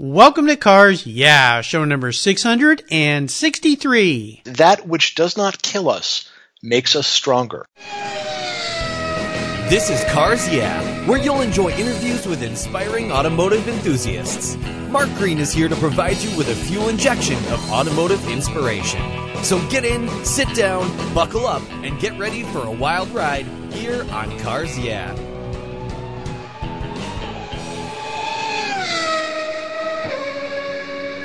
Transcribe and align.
Welcome 0.00 0.46
to 0.46 0.54
Cars 0.54 1.08
Yeah, 1.08 1.60
show 1.60 1.84
number 1.84 2.12
663. 2.12 4.42
That 4.44 4.86
which 4.86 5.16
does 5.16 5.36
not 5.36 5.60
kill 5.60 5.90
us 5.90 6.30
makes 6.62 6.94
us 6.94 7.08
stronger. 7.08 7.66
This 9.68 9.90
is 9.90 10.04
Cars 10.04 10.48
Yeah, 10.54 10.80
where 11.08 11.18
you'll 11.18 11.40
enjoy 11.40 11.70
interviews 11.70 12.28
with 12.28 12.44
inspiring 12.44 13.10
automotive 13.10 13.66
enthusiasts. 13.66 14.56
Mark 14.88 15.08
Green 15.16 15.38
is 15.38 15.52
here 15.52 15.68
to 15.68 15.74
provide 15.74 16.18
you 16.18 16.38
with 16.38 16.48
a 16.48 16.54
fuel 16.54 16.88
injection 16.88 17.38
of 17.52 17.72
automotive 17.72 18.24
inspiration. 18.28 19.02
So 19.42 19.58
get 19.68 19.84
in, 19.84 20.08
sit 20.24 20.54
down, 20.54 20.86
buckle 21.12 21.44
up, 21.44 21.62
and 21.82 21.98
get 21.98 22.16
ready 22.16 22.44
for 22.44 22.64
a 22.64 22.70
wild 22.70 23.08
ride 23.08 23.46
here 23.72 24.06
on 24.12 24.38
Cars 24.38 24.78
Yeah. 24.78 25.12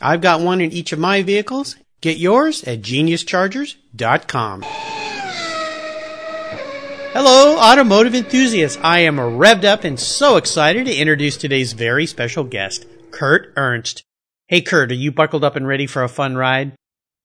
I've 0.00 0.20
got 0.20 0.40
one 0.40 0.60
in 0.60 0.72
each 0.72 0.92
of 0.92 0.98
my 0.98 1.22
vehicles. 1.22 1.76
Get 2.00 2.18
yours 2.18 2.62
at 2.64 2.82
geniuschargers.com. 2.82 4.64
Hello, 7.12 7.56
automotive 7.58 8.14
enthusiasts. 8.14 8.78
I 8.82 9.00
am 9.00 9.16
revved 9.16 9.64
up 9.64 9.84
and 9.84 9.98
so 9.98 10.36
excited 10.36 10.84
to 10.84 10.94
introduce 10.94 11.38
today's 11.38 11.72
very 11.72 12.04
special 12.04 12.44
guest, 12.44 12.84
Kurt 13.10 13.54
Ernst. 13.56 14.02
Hey, 14.48 14.60
Kurt, 14.60 14.92
are 14.92 14.94
you 14.94 15.10
buckled 15.10 15.42
up 15.42 15.56
and 15.56 15.66
ready 15.66 15.86
for 15.86 16.04
a 16.04 16.08
fun 16.10 16.36
ride? 16.36 16.72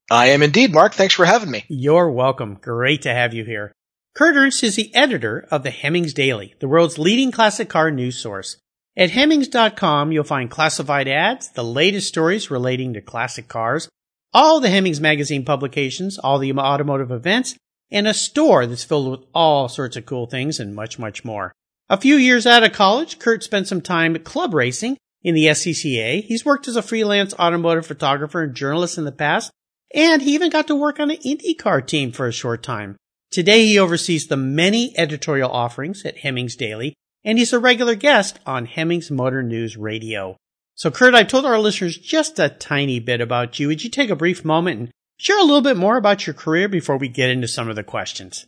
I 0.09 0.27
am 0.27 0.41
indeed, 0.41 0.73
Mark. 0.73 0.93
Thanks 0.93 1.13
for 1.13 1.25
having 1.25 1.51
me. 1.51 1.65
You're 1.67 2.09
welcome. 2.09 2.55
Great 2.61 3.01
to 3.01 3.13
have 3.13 3.33
you 3.33 3.43
here. 3.43 3.73
Kurt 4.15 4.35
Ernst 4.35 4.63
is 4.63 4.77
the 4.77 4.95
editor 4.95 5.45
of 5.51 5.63
the 5.63 5.71
Hemmings 5.71 6.13
Daily, 6.13 6.55
the 6.59 6.67
world's 6.69 6.97
leading 6.97 7.31
classic 7.31 7.67
car 7.67 7.91
news 7.91 8.17
source. 8.17 8.57
At 8.97 9.11
Hemmings.com, 9.11 10.11
you'll 10.11 10.25
find 10.25 10.51
classified 10.51 11.07
ads, 11.07 11.49
the 11.51 11.63
latest 11.63 12.09
stories 12.09 12.51
relating 12.51 12.93
to 12.93 13.01
classic 13.01 13.47
cars, 13.47 13.87
all 14.33 14.59
the 14.59 14.69
Hemmings 14.69 14.99
magazine 14.99 15.45
publications, 15.45 16.17
all 16.17 16.39
the 16.39 16.51
automotive 16.51 17.09
events, 17.09 17.55
and 17.89 18.05
a 18.05 18.13
store 18.13 18.65
that's 18.65 18.83
filled 18.83 19.09
with 19.09 19.29
all 19.33 19.69
sorts 19.69 19.95
of 19.95 20.05
cool 20.05 20.25
things 20.25 20.59
and 20.59 20.75
much, 20.75 20.99
much 20.99 21.23
more. 21.23 21.53
A 21.89 21.97
few 21.97 22.15
years 22.15 22.45
out 22.45 22.63
of 22.63 22.73
college, 22.73 23.17
Kurt 23.17 23.43
spent 23.43 23.67
some 23.67 23.81
time 23.81 24.17
club 24.19 24.53
racing 24.53 24.97
in 25.23 25.35
the 25.35 25.45
SCCA. 25.45 26.23
He's 26.23 26.45
worked 26.45 26.67
as 26.67 26.75
a 26.75 26.81
freelance 26.81 27.33
automotive 27.35 27.85
photographer 27.85 28.43
and 28.43 28.55
journalist 28.55 28.97
in 28.97 29.05
the 29.05 29.11
past, 29.13 29.51
and 29.95 30.21
he 30.21 30.33
even 30.33 30.49
got 30.49 30.67
to 30.67 30.75
work 30.75 30.99
on 30.99 31.11
an 31.11 31.17
IndyCar 31.17 31.87
team 31.87 32.11
for 32.11 32.27
a 32.27 32.33
short 32.33 32.61
time. 32.61 32.97
Today 33.29 33.65
he 33.65 33.79
oversees 33.79 34.27
the 34.27 34.37
many 34.37 34.97
editorial 34.97 35.49
offerings 35.49 36.03
at 36.05 36.17
Hemmings 36.17 36.57
Daily, 36.57 36.93
and 37.23 37.37
he's 37.37 37.53
a 37.53 37.59
regular 37.59 37.95
guest 37.95 38.39
on 38.45 38.65
Hemmings 38.65 39.11
Motor 39.11 39.43
News 39.43 39.77
Radio. 39.77 40.37
So 40.75 40.89
Kurt, 40.89 41.13
I've 41.13 41.27
told 41.27 41.45
our 41.45 41.59
listeners 41.59 41.97
just 41.97 42.39
a 42.39 42.49
tiny 42.49 42.99
bit 42.99 43.21
about 43.21 43.59
you. 43.59 43.67
Would 43.67 43.83
you 43.83 43.89
take 43.89 44.09
a 44.09 44.15
brief 44.15 44.43
moment 44.43 44.79
and 44.79 44.91
share 45.17 45.39
a 45.39 45.43
little 45.43 45.61
bit 45.61 45.77
more 45.77 45.97
about 45.97 46.25
your 46.25 46.33
career 46.33 46.67
before 46.67 46.97
we 46.97 47.07
get 47.07 47.29
into 47.29 47.47
some 47.47 47.69
of 47.69 47.75
the 47.75 47.83
questions? 47.83 48.47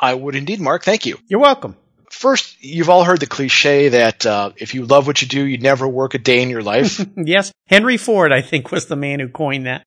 I 0.00 0.14
would 0.14 0.34
indeed, 0.34 0.60
Mark. 0.60 0.84
Thank 0.84 1.06
you. 1.06 1.18
You're 1.26 1.40
welcome. 1.40 1.76
First, 2.10 2.62
you've 2.62 2.88
all 2.88 3.04
heard 3.04 3.20
the 3.20 3.26
cliche 3.26 3.90
that 3.90 4.24
uh, 4.24 4.52
if 4.56 4.74
you 4.74 4.86
love 4.86 5.06
what 5.06 5.20
you 5.20 5.28
do, 5.28 5.44
you'd 5.44 5.62
never 5.62 5.86
work 5.88 6.14
a 6.14 6.18
day 6.18 6.42
in 6.42 6.50
your 6.50 6.62
life. 6.62 7.04
yes, 7.16 7.52
Henry 7.66 7.96
Ford, 7.96 8.32
I 8.32 8.42
think, 8.42 8.70
was 8.70 8.86
the 8.86 8.96
man 8.96 9.20
who 9.20 9.28
coined 9.28 9.66
that. 9.66 9.82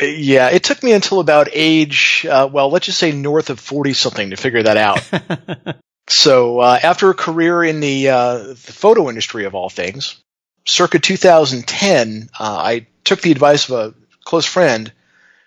Uh, 0.00 0.06
yeah, 0.06 0.48
it 0.48 0.62
took 0.62 0.82
me 0.82 0.92
until 0.92 1.20
about 1.20 1.48
age, 1.52 2.26
uh, 2.28 2.48
well, 2.50 2.70
let's 2.70 2.86
just 2.86 2.98
say 2.98 3.12
north 3.12 3.50
of 3.50 3.60
40 3.60 3.92
something 3.94 4.30
to 4.30 4.36
figure 4.36 4.62
that 4.62 4.76
out. 4.76 5.76
So 6.08 6.60
uh, 6.60 6.78
after 6.82 7.10
a 7.10 7.14
career 7.14 7.64
in 7.64 7.80
the, 7.80 8.10
uh, 8.10 8.38
the, 8.38 8.54
photo 8.54 9.08
industry 9.08 9.44
of 9.44 9.54
all 9.54 9.68
things, 9.68 10.22
circa 10.64 10.98
2010, 10.98 12.28
uh, 12.38 12.42
I 12.42 12.86
took 13.04 13.20
the 13.20 13.32
advice 13.32 13.68
of 13.68 13.74
a 13.78 13.94
close 14.24 14.46
friend 14.46 14.92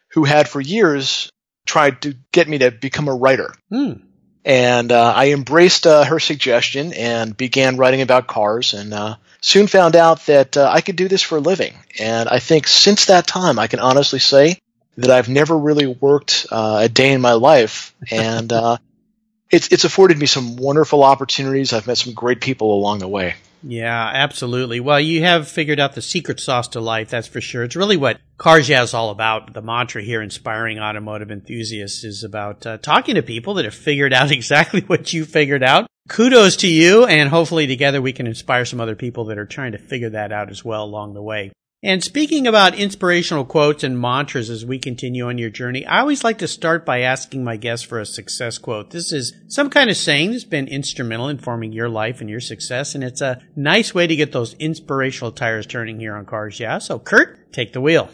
who 0.09 0.25
had 0.25 0.49
for 0.49 0.59
years 0.59 1.31
tried 1.65 2.01
to 2.01 2.15
get 2.31 2.47
me 2.49 2.57
to 2.57 2.71
become 2.71 3.07
a 3.07 3.15
writer. 3.15 3.53
Hmm. 3.69 3.93
And 4.43 4.91
uh, 4.91 5.13
I 5.15 5.31
embraced 5.31 5.85
uh, 5.85 6.03
her 6.05 6.19
suggestion 6.19 6.93
and 6.93 7.35
began 7.35 7.77
writing 7.77 8.01
about 8.01 8.27
cars 8.27 8.73
and 8.73 8.93
uh, 8.93 9.15
soon 9.41 9.67
found 9.67 9.95
out 9.95 10.25
that 10.25 10.57
I 10.57 10.81
could 10.81 10.95
do 10.95 11.07
this 11.07 11.21
for 11.21 11.37
a 11.37 11.41
living. 11.41 11.73
And 11.99 12.27
I 12.27 12.39
think 12.39 12.67
since 12.67 13.05
that 13.05 13.27
time, 13.27 13.59
I 13.59 13.67
can 13.67 13.79
honestly 13.79 14.19
say 14.19 14.57
that 14.97 15.11
I've 15.11 15.29
never 15.29 15.57
really 15.57 15.87
worked 15.87 16.47
a 16.51 16.89
day 16.89 17.13
in 17.13 17.21
my 17.21 17.33
life. 17.33 17.93
And 18.11 18.51
it's 19.51 19.69
it's 19.71 19.83
afforded 19.83 20.17
me 20.17 20.25
some 20.25 20.55
wonderful 20.55 21.03
opportunities. 21.03 21.73
I've 21.73 21.87
met 21.87 21.97
some 21.97 22.13
great 22.13 22.41
people 22.41 22.73
along 22.73 22.99
the 22.99 23.07
way. 23.07 23.35
Yeah, 23.61 24.11
absolutely. 24.13 24.79
Well, 24.79 24.99
you 25.01 25.23
have 25.23 25.47
figured 25.47 25.79
out 25.79 25.93
the 25.93 26.01
secret 26.01 26.39
sauce 26.39 26.69
to 26.69 26.79
life, 26.79 27.09
that's 27.09 27.27
for 27.27 27.41
sure. 27.41 27.63
It's 27.63 27.75
really 27.75 27.97
what 27.97 28.19
Cars 28.37 28.69
Yeah 28.69 28.83
is 28.83 28.93
all 28.93 29.09
about. 29.09 29.53
The 29.53 29.61
mantra 29.61 30.01
here, 30.01 30.21
inspiring 30.21 30.79
automotive 30.79 31.29
enthusiasts, 31.29 32.03
is 32.03 32.23
about 32.23 32.65
uh, 32.65 32.77
talking 32.77 33.15
to 33.15 33.21
people 33.21 33.55
that 33.55 33.65
have 33.65 33.75
figured 33.75 34.13
out 34.13 34.31
exactly 34.31 34.81
what 34.81 35.11
you 35.11 35.25
figured 35.25 35.63
out. 35.63 35.87
Kudos 36.07 36.55
to 36.57 36.67
you, 36.67 37.05
and 37.05 37.29
hopefully 37.29 37.67
together 37.67 38.01
we 38.01 38.13
can 38.13 38.27
inspire 38.27 38.65
some 38.65 38.79
other 38.79 38.95
people 38.95 39.25
that 39.25 39.37
are 39.37 39.45
trying 39.45 39.73
to 39.73 39.77
figure 39.77 40.09
that 40.11 40.31
out 40.31 40.49
as 40.49 40.65
well 40.65 40.83
along 40.83 41.13
the 41.13 41.21
way. 41.21 41.51
And 41.81 42.03
speaking 42.03 42.45
about 42.45 42.75
inspirational 42.75 43.45
quotes 43.45 43.85
and 43.85 43.97
mantras 43.97 44.49
as 44.49 44.65
we 44.65 44.79
continue 44.79 45.27
on 45.29 45.37
your 45.37 45.49
journey, 45.49 45.85
I 45.85 46.01
always 46.01 46.25
like 46.25 46.39
to 46.39 46.47
start 46.47 46.85
by 46.85 47.01
asking 47.01 47.45
my 47.45 47.55
guests 47.55 47.85
for 47.85 48.01
a 48.01 48.05
success 48.05 48.57
quote. 48.57 48.89
This 48.89 49.13
is 49.13 49.33
some 49.47 49.69
kind 49.69 49.89
of 49.89 49.95
saying 49.95 50.31
that's 50.31 50.43
been 50.43 50.67
instrumental 50.67 51.29
in 51.29 51.37
forming 51.37 51.71
your 51.71 51.87
life 51.87 52.19
and 52.19 52.29
your 52.29 52.41
success, 52.41 52.95
and 52.95 53.03
it's 53.03 53.21
a 53.21 53.41
nice 53.55 53.95
way 53.95 54.07
to 54.07 54.15
get 54.17 54.33
those 54.33 54.55
inspirational 54.55 55.31
tires 55.31 55.65
turning 55.65 56.01
here 56.01 56.17
on 56.17 56.25
Cars 56.25 56.59
Yeah. 56.59 56.79
So, 56.79 56.99
Kurt, 56.99 57.53
take 57.53 57.71
the 57.71 57.79
wheel. 57.79 58.09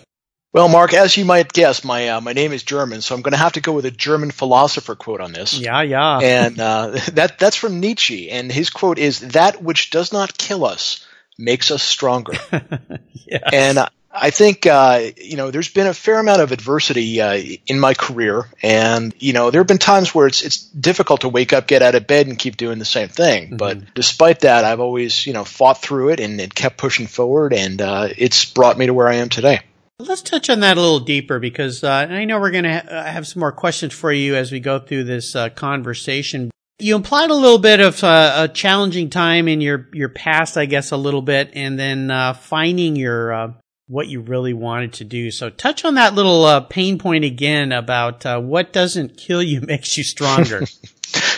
Well, 0.53 0.69
Mark, 0.69 0.93
as 0.93 1.17
you 1.17 1.25
might 1.25 1.51
guess, 1.51 1.83
my 1.83 2.09
uh, 2.09 2.21
my 2.21 2.33
name 2.33 2.53
is 2.53 2.61
German, 2.61 3.01
so 3.01 3.15
I'm 3.15 3.23
going 3.23 3.31
to 3.31 3.37
have 3.37 3.53
to 3.53 3.61
go 3.61 3.73
with 3.73 3.85
a 3.85 3.91
German 3.91 4.29
philosopher 4.29 4.93
quote 4.93 5.21
on 5.21 5.33
this. 5.33 5.57
Yeah, 5.57 5.81
yeah. 5.81 6.19
And 6.19 6.59
uh, 6.59 6.91
that 7.13 7.39
that's 7.39 7.55
from 7.55 7.79
Nietzsche, 7.79 8.29
and 8.29 8.51
his 8.51 8.69
quote 8.69 8.99
is, 8.99 9.19
"That 9.19 9.63
which 9.63 9.89
does 9.89 10.13
not 10.13 10.37
kill 10.37 10.65
us." 10.65 11.03
Makes 11.37 11.71
us 11.71 11.83
stronger. 11.83 12.33
yes. 13.13 13.43
And 13.51 13.79
I 14.15 14.29
think 14.29 14.65
uh, 14.65 15.11
you 15.17 15.35
know 15.35 15.51
there's 15.51 15.69
been 15.69 15.87
a 15.87 15.93
fair 15.93 16.19
amount 16.19 16.41
of 16.41 16.51
adversity 16.51 17.19
uh, 17.19 17.37
in 17.67 17.79
my 17.79 17.93
career, 17.93 18.47
and 18.63 19.13
you 19.19 19.33
know 19.33 19.51
there 19.51 19.59
have 19.59 19.67
been 19.67 19.77
times 19.77 20.15
where 20.15 20.25
it's 20.25 20.41
it's 20.41 20.57
difficult 20.57 21.21
to 21.21 21.29
wake 21.29 21.51
up, 21.51 21.67
get 21.67 21.81
out 21.81 21.95
of 21.95 22.07
bed, 22.07 22.27
and 22.27 22.39
keep 22.39 22.55
doing 22.55 22.79
the 22.79 22.85
same 22.85 23.09
thing. 23.09 23.47
Mm-hmm. 23.47 23.57
But 23.57 23.93
despite 23.93 24.41
that, 24.41 24.63
I've 24.63 24.79
always 24.79 25.27
you 25.27 25.33
know 25.33 25.43
fought 25.43 25.81
through 25.81 26.09
it 26.09 26.19
and, 26.21 26.39
and 26.39 26.53
kept 26.53 26.77
pushing 26.77 27.07
forward, 27.07 27.53
and 27.53 27.81
uh, 27.81 28.07
it's 28.17 28.45
brought 28.45 28.77
me 28.77 28.85
to 28.85 28.93
where 28.93 29.09
I 29.09 29.15
am 29.15 29.29
today. 29.29 29.59
Let's 29.99 30.21
touch 30.21 30.49
on 30.49 30.59
that 30.61 30.77
a 30.77 30.81
little 30.81 30.99
deeper 30.99 31.39
because 31.39 31.83
uh, 31.83 31.89
I 31.89 32.25
know 32.25 32.39
we're 32.39 32.51
going 32.51 32.65
to 32.65 32.73
ha- 32.73 33.03
have 33.11 33.25
some 33.25 33.39
more 33.39 33.53
questions 33.53 33.93
for 33.93 34.11
you 34.11 34.35
as 34.35 34.51
we 34.51 34.59
go 34.59 34.77
through 34.77 35.05
this 35.05 35.35
uh, 35.35 35.49
conversation. 35.49 36.51
You 36.77 36.95
implied 36.95 37.29
a 37.29 37.35
little 37.35 37.57
bit 37.57 37.79
of 37.79 38.03
uh, 38.03 38.33
a 38.35 38.47
challenging 38.47 39.09
time 39.09 39.47
in 39.47 39.61
your 39.61 39.87
your 39.93 40.09
past, 40.09 40.57
I 40.57 40.65
guess, 40.65 40.91
a 40.91 40.97
little 40.97 41.21
bit, 41.21 41.51
and 41.53 41.79
then 41.79 42.11
uh, 42.11 42.33
finding 42.33 42.95
your 42.97 43.33
uh, 43.33 43.53
what 43.87 44.07
you 44.07 44.19
really 44.19 44.53
wanted 44.53 44.93
to 44.93 45.05
do. 45.05 45.31
So, 45.31 45.49
touch 45.49 45.85
on 45.85 45.95
that 45.95 46.15
little 46.15 46.43
uh, 46.43 46.59
pain 46.61 46.97
point 46.97 47.23
again 47.23 47.71
about 47.71 48.25
uh, 48.25 48.39
what 48.41 48.73
doesn't 48.73 49.17
kill 49.17 49.41
you 49.41 49.61
makes 49.67 49.97
you 49.97 50.03
stronger. 50.03 50.63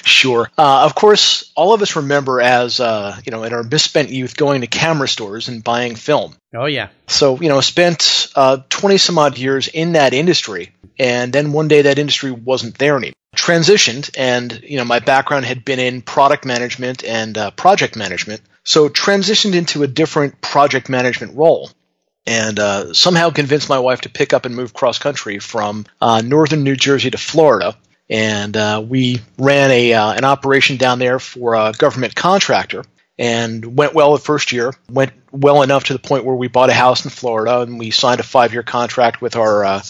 Sure. 0.04 0.50
Uh, 0.58 0.86
of 0.86 0.96
course, 0.96 1.52
all 1.56 1.74
of 1.74 1.82
us 1.82 1.96
remember 1.96 2.42
as, 2.42 2.80
uh, 2.80 3.20
you 3.26 3.32
know, 3.32 3.44
in 3.44 3.54
our 3.54 3.62
misspent 3.62 4.10
youth 4.10 4.36
going 4.36 4.62
to 4.62 4.68
camera 4.68 5.08
stores 5.08 5.50
and 5.50 5.64
buying 5.64 5.96
film. 5.96 6.34
Oh, 6.56 6.66
yeah. 6.66 6.90
So, 7.08 7.40
you 7.40 7.50
know, 7.50 7.62
spent 7.62 8.30
uh, 8.36 8.60
20 8.70 8.98
some 8.98 9.20
odd 9.20 9.38
years 9.38 9.68
in 9.68 9.92
that 9.92 10.14
industry. 10.14 10.72
And 10.98 11.32
then 11.32 11.52
one 11.52 11.68
day 11.68 11.84
that 11.84 12.00
industry 12.00 12.32
wasn't 12.32 12.78
there 12.78 12.96
anymore. 12.96 13.14
Transitioned, 13.38 14.10
and, 14.18 14.62
you 14.64 14.78
know, 14.78 14.84
my 14.84 15.00
background 15.00 15.46
had 15.46 15.64
been 15.64 15.80
in 15.80 16.02
product 16.02 16.44
management 16.44 17.04
and 17.04 17.38
uh, 17.38 17.52
project 17.52 17.96
management. 17.96 18.42
So, 18.64 18.90
transitioned 18.90 19.56
into 19.56 19.84
a 19.84 19.88
different 19.88 20.42
project 20.42 20.90
management 20.90 21.36
role 21.36 21.70
and 22.28 22.60
uh, 22.60 22.94
somehow 22.94 23.30
convinced 23.30 23.70
my 23.70 23.80
wife 23.80 24.02
to 24.02 24.10
pick 24.10 24.34
up 24.34 24.46
and 24.46 24.56
move 24.56 24.74
cross 24.74 25.00
country 25.00 25.40
from 25.40 25.86
uh, 26.02 26.22
northern 26.24 26.64
New 26.64 26.76
Jersey 26.76 27.10
to 27.10 27.18
Florida. 27.18 27.76
And 28.10 28.56
uh, 28.56 28.84
we 28.88 29.22
ran 29.38 29.72
a 29.72 29.94
uh, 29.94 30.14
an 30.14 30.26
operation 30.26 30.78
down 30.78 31.00
there 31.00 31.20
for 31.20 31.56
a 31.56 31.74
government 31.78 32.16
contractor, 32.16 32.84
and 33.18 33.78
went 33.78 33.94
well 33.94 34.14
the 34.14 34.20
first 34.20 34.52
year. 34.52 34.74
Went 34.90 35.14
well 35.32 35.62
enough 35.62 35.86
to 35.86 35.94
the 35.94 36.00
point 36.00 36.26
where 36.26 36.36
we 36.36 36.48
bought 36.48 36.70
a 36.70 36.74
house 36.74 37.04
in 37.04 37.10
Florida, 37.10 37.62
and 37.62 37.80
we 37.80 37.92
signed 37.92 38.20
a 38.20 38.24
five 38.24 38.54
year 38.54 38.64
contract 38.64 39.22
with 39.22 39.36
our 39.36 39.66
uh, 39.66 39.82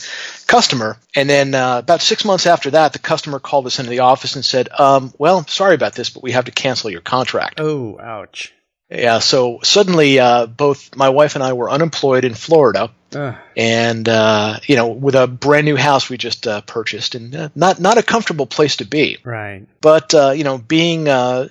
customer. 0.47 0.97
And 1.15 1.29
then 1.29 1.53
uh, 1.53 1.79
about 1.79 2.01
six 2.01 2.25
months 2.25 2.45
after 2.45 2.71
that, 2.71 2.93
the 2.93 2.99
customer 2.99 3.39
called 3.39 3.65
us 3.65 3.79
into 3.79 3.91
the 3.91 3.99
office 3.99 4.35
and 4.35 4.45
said, 4.45 4.69
um, 4.77 5.13
"Well, 5.17 5.45
sorry 5.47 5.75
about 5.75 5.93
this, 5.93 6.09
but 6.09 6.23
we 6.23 6.31
have 6.31 6.45
to 6.45 6.51
cancel 6.51 6.89
your 6.89 7.01
contract." 7.01 7.59
Oh, 7.59 7.99
ouch. 7.99 8.53
Yeah, 8.89 9.19
so 9.19 9.59
suddenly 9.63 10.17
uh, 10.19 10.45
both 10.45 10.95
my 10.95 11.09
wife 11.09 11.35
and 11.35 11.43
I 11.43 11.53
were 11.53 11.69
unemployed 11.69 12.23
in 12.23 12.33
Florida, 12.33 12.89
Ugh. 13.13 13.35
and 13.57 14.07
uh, 14.07 14.59
you 14.65 14.77
know, 14.77 14.87
with 14.87 15.15
a 15.15 15.27
brand 15.27 15.65
new 15.65 15.75
house 15.75 16.09
we 16.09 16.17
just 16.17 16.47
uh, 16.47 16.61
purchased, 16.61 17.13
and 17.13 17.35
uh, 17.35 17.49
not 17.53 17.81
not 17.81 17.97
a 17.97 18.03
comfortable 18.03 18.45
place 18.45 18.77
to 18.77 18.85
be. 18.85 19.17
Right. 19.25 19.65
But 19.81 20.13
uh, 20.13 20.31
you 20.31 20.45
know, 20.45 20.57
being 20.57 21.09
uh, 21.09 21.49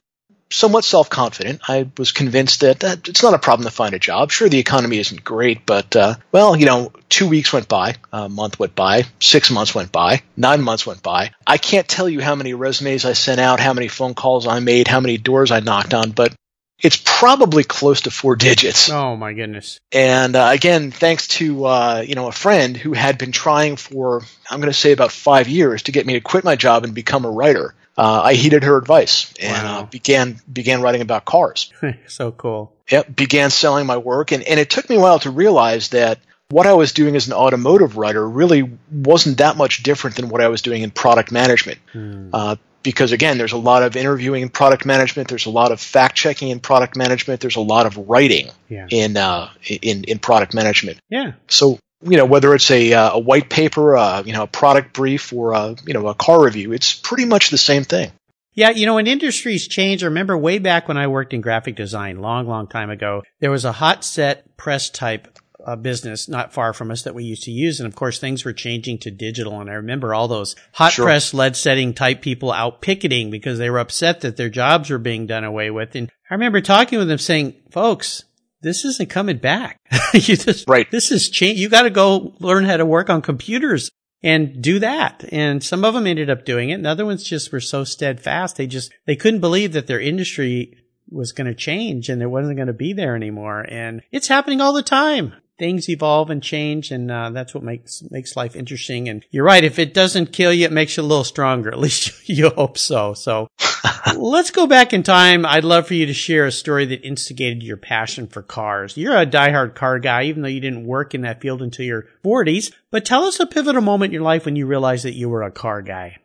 somewhat 0.51 0.85
self 0.85 1.11
confident, 1.11 1.61
I 1.69 1.89
was 1.97 2.13
convinced 2.13 2.61
that, 2.61 2.81
that 2.81 3.09
it's 3.09 3.23
not 3.23 3.35
a 3.35 3.39
problem 3.39 3.67
to 3.67 3.75
find 3.75 3.95
a 3.95 3.99
job. 3.99 4.31
Sure, 4.31 4.49
the 4.49 4.59
economy 4.59 4.99
isn't 4.99 5.25
great, 5.25 5.67
but 5.67 5.95
uh, 5.97 6.15
well, 6.33 6.57
you 6.57 6.67
know, 6.67 6.93
two 7.09 7.29
weeks 7.29 7.53
went 7.53 7.69
by, 7.69 7.97
a 8.13 8.29
month 8.29 8.59
went 8.59 8.75
by, 8.75 9.05
six 9.21 9.51
months 9.51 9.75
went 9.75 9.93
by, 9.93 10.23
nine 10.37 10.63
months 10.63 10.87
went 10.87 11.03
by. 11.03 11.33
I 11.47 11.59
can't 11.59 11.89
tell 11.89 12.09
you 12.09 12.21
how 12.21 12.35
many 12.35 12.55
resumes 12.55 13.05
I 13.05 13.13
sent 13.13 13.41
out, 13.41 13.61
how 13.61 13.73
many 13.73 13.89
phone 13.89 14.15
calls 14.15 14.47
I 14.47 14.61
made, 14.61 14.89
how 14.89 15.01
many 15.01 15.19
doors 15.19 15.51
I 15.51 15.61
knocked 15.61 15.95
on, 15.95 16.11
but 16.11 16.35
it's 16.79 17.01
probably 17.03 17.65
close 17.65 18.03
to 18.03 18.11
four 18.11 18.37
digits. 18.37 18.91
Oh, 18.91 19.17
my 19.17 19.33
goodness. 19.33 19.81
And 19.93 20.37
uh, 20.37 20.51
again, 20.53 20.91
thanks 20.91 21.27
to 21.29 21.65
uh, 21.65 22.05
you 22.07 22.15
know 22.15 22.29
a 22.29 22.33
friend 22.33 22.77
who 22.77 22.93
had 22.93 23.19
been 23.19 23.33
trying 23.33 23.77
for 23.77 24.23
I'm 24.51 24.61
going 24.61 24.73
to 24.73 24.79
say 24.79 24.93
about 24.93 25.13
five 25.13 25.49
years 25.49 25.85
to 25.85 25.93
get 25.93 26.07
me 26.07 26.15
to 26.15 26.21
quit 26.21 26.45
my 26.45 26.57
job 26.57 26.85
and 26.85 26.95
become 26.95 27.25
a 27.25 27.31
writer. 27.31 27.75
Uh, 27.99 28.21
I 28.25 28.35
heeded 28.35 28.63
her 28.65 28.77
advice 28.77 29.33
and 29.41 29.63
Wow. 29.67 29.81
uh, 29.81 29.87
began 29.87 30.39
began 30.53 30.83
writing 30.83 31.01
about 31.03 31.25
cars. 31.25 31.73
so 32.07 32.33
cool. 32.33 32.73
Yep, 32.91 33.17
began 33.17 33.51
selling 33.51 33.87
my 33.87 33.97
work, 33.97 34.33
and, 34.33 34.43
and 34.45 34.61
it 34.61 34.71
took 34.71 34.89
me 34.89 34.97
a 34.97 35.01
while 35.01 35.19
to 35.21 35.31
realize 35.31 35.89
that 35.91 36.21
what 36.51 36.67
I 36.67 36.75
was 36.75 36.93
doing 36.93 37.17
as 37.17 37.27
an 37.27 37.33
automotive 37.33 37.97
writer 37.97 38.29
really 38.29 38.71
wasn't 38.93 39.39
that 39.39 39.57
much 39.57 39.83
different 39.83 40.15
than 40.17 40.29
what 40.29 40.41
I 40.41 40.49
was 40.49 40.63
doing 40.63 40.83
in 40.83 40.91
product 40.93 41.33
management. 41.33 41.79
Hmm. 41.93 42.31
Uh, 42.33 42.57
because 42.85 43.11
again, 43.11 43.37
there's 43.37 43.51
a 43.51 43.57
lot 43.57 43.83
of 43.83 43.97
interviewing 43.97 44.43
in 44.43 44.49
product 44.49 44.87
management. 44.87 45.29
There's 45.29 45.47
a 45.47 45.51
lot 45.51 45.73
of 45.73 45.81
fact 45.81 46.15
checking 46.15 46.51
in 46.51 46.61
product 46.61 46.97
management. 46.97 47.41
There's 47.41 47.57
a 47.57 47.61
lot 47.61 47.85
of 47.87 47.97
writing 48.09 48.51
Yeah. 48.69 48.87
in 48.89 49.17
uh, 49.17 49.51
in 49.83 50.05
in 50.05 50.21
product 50.21 50.55
management. 50.55 51.01
Yeah. 51.09 51.33
So 51.49 51.81
you 52.09 52.17
know 52.17 52.25
whether 52.25 52.55
it's 52.55 52.71
a 52.71 52.93
uh, 52.93 53.13
a 53.13 53.19
white 53.19 53.51
paper, 53.51 53.97
uh, 53.97 54.23
you 54.25 54.33
know, 54.33 54.45
a 54.45 54.47
product 54.47 54.93
brief, 54.93 55.33
or 55.33 55.53
a, 55.53 55.77
you 55.87 55.95
know 55.95 56.07
a 56.09 56.15
car 56.15 56.45
review, 56.45 56.73
it's 56.73 56.95
pretty 56.95 57.25
much 57.25 57.51
the 57.51 57.59
same 57.59 57.85
thing. 57.85 58.13
Yeah, 58.55 58.71
you 58.71 58.87
know, 58.87 58.95
when 58.95 59.07
industries 59.07 59.69
change, 59.69 60.03
I 60.03 60.07
remember 60.07 60.37
way 60.37 60.59
back 60.59 60.89
when 60.89 60.97
I 60.97 61.09
worked 61.09 61.35
in 61.35 61.43
graphic 61.43 61.77
design, 61.77 62.21
long, 62.21 62.47
long 62.47 62.67
time 62.67 62.89
ago, 62.89 63.23
there 63.41 63.51
was 63.51 63.67
a 63.67 63.73
hot 63.73 64.03
set 64.03 64.57
press 64.57 64.89
type 64.89 65.29
uh, 65.67 65.77
business 65.77 66.29
not 66.29 66.55
far 66.55 66.73
from 66.73 66.91
us 66.91 67.03
that 67.03 67.15
we 67.15 67.25
used 67.25 67.43
to 67.43 67.51
use. 67.51 67.81
And 67.81 67.87
of 67.87 67.97
course, 67.97 68.19
things 68.19 68.45
were 68.45 68.53
changing 68.53 68.99
to 69.01 69.11
digital. 69.11 69.61
And 69.61 69.69
I 69.69 69.75
remember 69.75 70.15
all 70.15 70.29
those 70.29 70.55
hot 70.73 70.93
Sure. 70.93 71.05
press 71.05 71.35
lead 71.35 71.57
setting 71.57 71.93
type 71.93 72.23
people 72.23 72.53
out 72.53 72.81
picketing 72.81 73.31
because 73.31 73.59
they 73.59 73.69
were 73.69 73.81
upset 73.81 74.21
that 74.21 74.37
their 74.37 74.49
jobs 74.49 74.89
were 74.89 74.99
being 74.99 75.27
done 75.27 75.45
away 75.45 75.71
with. 75.71 75.95
And 75.95 76.11
I 76.31 76.35
remember 76.35 76.61
talking 76.61 76.99
with 76.99 77.09
them 77.09 77.19
saying, 77.19 77.55
folks, 77.71 78.25
this 78.63 78.85
isn't 78.85 79.11
coming 79.11 79.39
back. 79.39 79.81
you 80.15 80.37
just, 80.37 80.69
Right. 80.69 80.91
This 80.91 81.11
is 81.11 81.29
change. 81.29 81.59
You 81.59 81.69
got 81.69 81.83
to 81.83 81.91
go 81.91 82.35
learn 82.41 82.65
how 82.65 82.77
to 82.77 82.87
work 82.87 83.11
on 83.11 83.23
computers 83.23 83.91
and 84.23 84.63
do 84.63 84.79
that. 84.81 85.25
And 85.31 85.63
some 85.63 85.85
of 85.85 85.95
them 85.95 86.07
ended 86.07 86.31
up 86.31 86.45
doing 86.45 86.71
it. 86.71 86.75
And 86.75 86.87
other 86.87 87.07
ones 87.07 87.23
just 87.23 87.53
were 87.53 87.61
so 87.61 87.85
steadfast. 87.85 88.57
They 88.57 88.67
just, 88.67 88.93
they 89.07 89.17
couldn't 89.17 89.41
believe 89.41 89.73
that 89.73 89.87
their 89.87 90.01
industry 90.01 90.77
was 91.09 91.33
going 91.33 91.47
to 91.47 91.55
change 91.55 92.09
and 92.09 92.21
it 92.23 92.27
wasn't 92.27 92.57
going 92.57 92.67
to 92.67 92.73
be 92.73 92.93
there 92.93 93.15
anymore. 93.15 93.65
And 93.69 94.03
it's 94.11 94.29
happening 94.29 94.61
all 94.61 94.73
the 94.73 94.83
time. 94.83 95.35
Things 95.59 95.89
evolve 95.89 96.29
and 96.29 96.43
change, 96.43 96.91
and 96.91 97.11
uh, 97.11 97.31
that's 97.31 97.55
what 97.55 97.63
makes 97.63 98.03
makes 98.11 98.37
life 98.37 98.55
interesting. 98.55 99.09
And 99.09 99.25
you're 99.31 99.45
right; 99.45 99.65
if 99.65 99.79
it 99.79 99.95
doesn't 99.95 100.33
kill 100.33 100.53
you, 100.53 100.67
it 100.67 100.73
makes 100.73 100.97
you 100.97 101.03
a 101.03 101.05
little 101.05 101.25
stronger. 101.25 101.71
At 101.73 101.79
least 101.79 102.29
you 102.29 102.51
hope 102.51 102.77
so. 102.77 103.15
So 103.15 103.49
let's 104.17 104.51
go 104.51 104.67
back 104.67 104.93
in 104.93 105.03
time. 105.03 105.47
I'd 105.47 105.65
love 105.65 105.87
for 105.87 105.95
you 105.95 106.07
to 106.07 106.15
share 106.15 106.47
a 106.47 106.53
story 106.53 106.85
that 106.87 107.07
instigated 107.07 107.63
your 107.63 107.77
passion 107.77 108.27
for 108.27 108.43
cars. 108.43 108.97
You're 108.97 109.17
a 109.17 109.27
diehard 109.27 109.75
car 109.75 109.99
guy, 109.99 110.25
even 110.25 110.43
though 110.43 110.49
you 110.49 110.61
didn't 110.61 110.87
work 110.87 111.15
in 111.15 111.23
that 111.23 111.41
field 111.41 111.63
until 111.63 111.87
your 111.87 112.07
40s. 112.25 112.73
But 112.91 113.05
tell 113.05 113.25
us 113.25 113.41
a 113.41 113.47
pivotal 113.47 113.83
moment 113.83 114.11
in 114.11 114.15
your 114.15 114.23
life 114.23 114.45
when 114.45 114.57
you 114.57 114.67
realized 114.67 115.05
that 115.05 115.15
you 115.15 115.29
were 115.29 115.43
a 115.43 115.51
car 115.51 115.83
guy. 115.83 116.19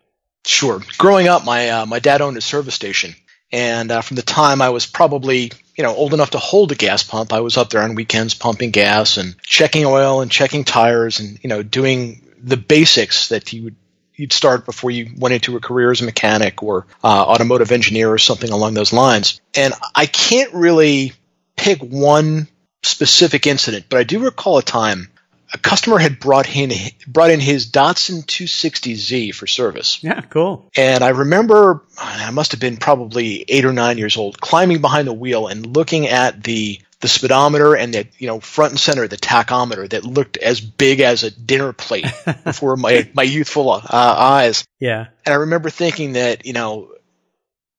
Sure. 0.46 0.82
Growing 0.98 1.28
up, 1.28 1.46
my 1.46 1.70
uh, 1.70 1.86
my 1.86 2.00
dad 2.00 2.22
owned 2.22 2.38
a 2.38 2.42
service 2.42 2.76
station, 2.76 3.16
and 3.52 3.92
uh, 3.92 4.02
from 4.02 4.16
the 4.16 4.22
time 4.22 4.62
I 4.62 4.70
was 4.70 4.86
probably 4.86 5.52
you 5.76 5.84
know 5.84 5.94
old 5.94 6.14
enough 6.14 6.32
to 6.32 6.38
hold 6.38 6.72
a 6.72 6.76
gas 6.76 7.04
pump, 7.04 7.34
I 7.34 7.40
was 7.42 7.58
up 7.58 7.70
there 7.70 7.82
on 7.82 7.96
weekends 7.96 8.34
pumping 8.34 8.72
gas 8.72 9.18
and 9.18 9.36
checking 9.42 9.86
oil 9.86 10.22
and 10.22 10.32
checking 10.32 10.64
tires 10.64 11.20
and 11.20 11.40
you 11.44 11.50
know 11.50 11.64
doing 11.64 12.28
the 12.44 12.58
basics 12.58 13.30
that 13.30 13.54
you 13.54 13.64
would 13.64 13.76
you'd 14.16 14.34
start 14.34 14.66
before 14.66 14.92
you 14.92 15.10
went 15.18 15.34
into 15.34 15.56
a 15.56 15.60
career 15.60 15.92
as 15.92 16.02
a 16.02 16.06
mechanic 16.06 16.62
or 16.62 16.86
uh, 17.04 17.08
automotive 17.08 17.72
engineer 17.72 18.12
or 18.12 18.20
something 18.20 18.52
along 18.52 18.76
those 18.76 18.94
lines. 18.94 19.42
And 19.56 19.74
I 19.96 20.06
can't 20.06 20.54
really 20.54 21.14
pick 21.56 21.80
one 21.80 22.48
specific 22.84 23.48
incident, 23.48 23.86
but 23.90 24.00
I 24.00 24.04
do 24.04 24.20
recall 24.20 24.60
a 24.60 24.64
time 24.64 25.10
a 25.54 25.58
customer 25.58 25.98
had 25.98 26.20
brought 26.20 26.54
in 26.56 26.72
brought 27.08 27.32
in 27.32 27.40
his 27.40 27.70
Datsun 27.70 28.26
260Z 28.26 29.34
for 29.36 29.48
service. 29.48 30.04
Yeah, 30.04 30.22
cool. 30.22 30.70
And 30.76 31.04
I 31.04 31.10
remember 31.10 31.84
I 31.98 32.30
must 32.32 32.52
have 32.52 32.62
been 32.62 32.78
probably 32.78 33.44
eight 33.48 33.66
or 33.66 33.74
nine 33.74 33.98
years 33.98 34.18
old, 34.18 34.40
climbing 34.40 34.82
behind 34.82 35.08
the 35.08 35.14
wheel 35.14 35.48
and 35.48 35.76
looking 35.76 36.08
at 36.08 36.44
the 36.44 36.80
the 37.02 37.08
speedometer 37.08 37.76
and 37.76 37.94
the 37.94 38.08
you 38.18 38.28
know 38.28 38.40
front 38.40 38.72
and 38.72 38.80
center 38.80 39.08
the 39.08 39.18
tachometer 39.18 39.90
that 39.90 40.06
looked 40.06 40.38
as 40.38 40.62
big 40.62 41.00
as 41.00 41.24
a 41.24 41.32
dinner 41.32 41.74
plate 41.74 42.06
before 42.44 42.78
my 42.78 43.10
my 43.14 43.24
youthful 43.24 43.72
uh, 43.72 43.82
eyes. 43.90 44.64
Yeah. 44.80 45.08
And 45.26 45.34
I 45.34 45.38
remember 45.40 45.70
thinking 45.70 46.14
that 46.14 46.46
you 46.46 46.54
know 46.54 46.92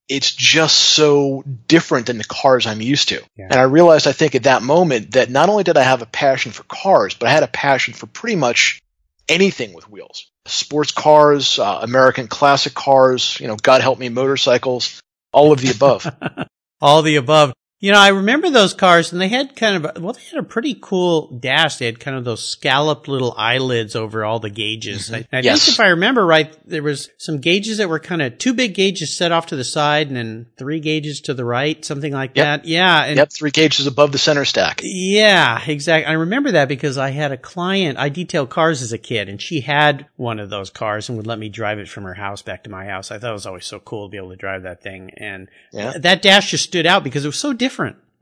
it's 0.09 0.33
just 0.35 0.79
so 0.79 1.43
different 1.69 2.07
than 2.07 2.19
the 2.19 2.25
cars 2.25 2.67
I'm 2.67 2.81
used 2.81 3.09
to. 3.11 3.23
Yeah. 3.37 3.47
And 3.51 3.55
I 3.55 3.63
realized 3.63 4.07
I 4.07 4.13
think 4.13 4.35
at 4.35 4.45
that 4.45 4.63
moment 4.63 5.13
that 5.13 5.31
not 5.31 5.49
only 5.49 5.65
did 5.65 5.77
I 5.77 5.83
have 5.83 6.03
a 6.03 6.07
passion 6.07 6.53
for 6.53 6.65
cars, 6.65 7.15
but 7.15 7.29
I 7.29 7.33
had 7.33 7.43
a 7.43 7.49
passion 7.49 7.95
for 7.95 8.07
pretty 8.07 8.37
much 8.37 8.83
anything 9.29 9.73
with 9.73 9.89
wheels. 9.89 10.31
Sports 10.47 10.93
cars, 10.93 11.59
uh, 11.59 11.79
American 11.83 12.27
classic 12.27 12.75
cars, 12.75 13.39
you 13.41 13.47
know, 13.47 13.57
God 13.57 13.81
help 13.81 13.99
me, 13.99 14.09
motorcycles, 14.09 15.01
all 15.33 15.53
of 15.53 15.61
the 15.61 15.71
above. 15.71 16.07
all 16.81 17.03
the 17.03 17.17
above. 17.17 17.53
You 17.83 17.91
know, 17.91 17.99
I 17.99 18.11
remember 18.11 18.49
those 18.49 18.75
cars 18.75 19.11
and 19.11 19.21
they 19.21 19.27
had 19.27 19.57
kind 19.57 19.85
of, 19.85 20.01
well, 20.01 20.13
they 20.13 20.21
had 20.31 20.39
a 20.39 20.45
pretty 20.45 20.79
cool 20.81 21.27
dash. 21.41 21.79
They 21.79 21.87
had 21.87 21.99
kind 21.99 22.17
of 22.17 22.25
those 22.25 22.47
scalloped 22.47 23.09
little 23.09 23.35
eyelids 23.37 23.97
over 23.97 24.25
all 24.25 24.39
the 24.39 24.51
gauges. 24.51 25.11
Mm-hmm. 25.11 25.35
I, 25.35 25.39
I 25.39 25.41
Yes. 25.41 25.65
think 25.65 25.75
if 25.75 25.81
I 25.81 25.89
remember 25.89 26.25
right, 26.25 26.57
there 26.65 26.85
was 26.85 27.11
some 27.19 27.39
gauges 27.41 27.79
that 27.79 27.89
were 27.89 27.99
kind 27.99 28.23
of 28.23 28.39
two 28.39 28.55
big 28.55 28.75
gauges 28.75 29.17
set 29.17 29.33
off 29.33 29.47
to 29.47 29.57
the 29.57 29.65
side 29.65 30.07
and 30.07 30.17
then 30.17 30.47
three 30.57 30.79
gauges 30.79 31.23
to 31.23 31.35
the 31.35 31.45
right, 31.45 31.85
something 31.85 32.13
like 32.13 32.37
Yep. 32.37 32.45
that. 32.63 32.69
Yeah. 32.69 33.03
And 33.05 33.17
yep, 33.17 33.33
three 33.33 33.51
gauges 33.51 33.89
above 33.89 34.13
the 34.13 34.19
center 34.19 34.45
stack. 34.45 34.81
yeah, 34.85 35.61
exactly. 35.67 36.07
I 36.07 36.13
remember 36.13 36.53
that 36.53 36.69
because 36.69 36.99
I 36.99 37.11
had 37.11 37.33
a 37.33 37.37
client, 37.37 37.99
I 37.99 38.11
detailed 38.11 38.49
cars 38.51 38.83
as 38.83 38.93
a 38.93 38.99
kid 38.99 39.29
and 39.29 39.43
she 39.43 39.61
had 39.61 40.07
one 40.15 40.39
of 40.39 40.51
those 40.51 40.71
cars 40.71 41.09
and 41.09 41.19
would 41.19 41.27
let 41.27 41.41
me 41.41 41.49
drive 41.49 41.81
it 41.81 41.89
from 41.89 42.05
her 42.05 42.15
house 42.15 42.43
back 42.43 42.63
to 42.63 42.71
my 42.71 42.85
house. 42.87 43.11
I 43.11 43.19
thought 43.19 43.31
it 43.31 43.33
was 43.33 43.47
always 43.47 43.67
so 43.67 43.81
cool 43.81 44.07
to 44.07 44.11
be 44.13 44.19
able 44.19 44.31
to 44.31 44.37
drive 44.37 44.63
that 44.63 44.85
thing. 44.85 45.11
And 45.17 45.49
Yeah. 45.73 45.95
that 45.99 46.23
dash 46.23 46.53
just 46.53 46.63
stood 46.63 46.87
out 46.87 47.03
because 47.03 47.25
it 47.25 47.29
was 47.29 47.37
so 47.41 47.53
different. 47.53 47.72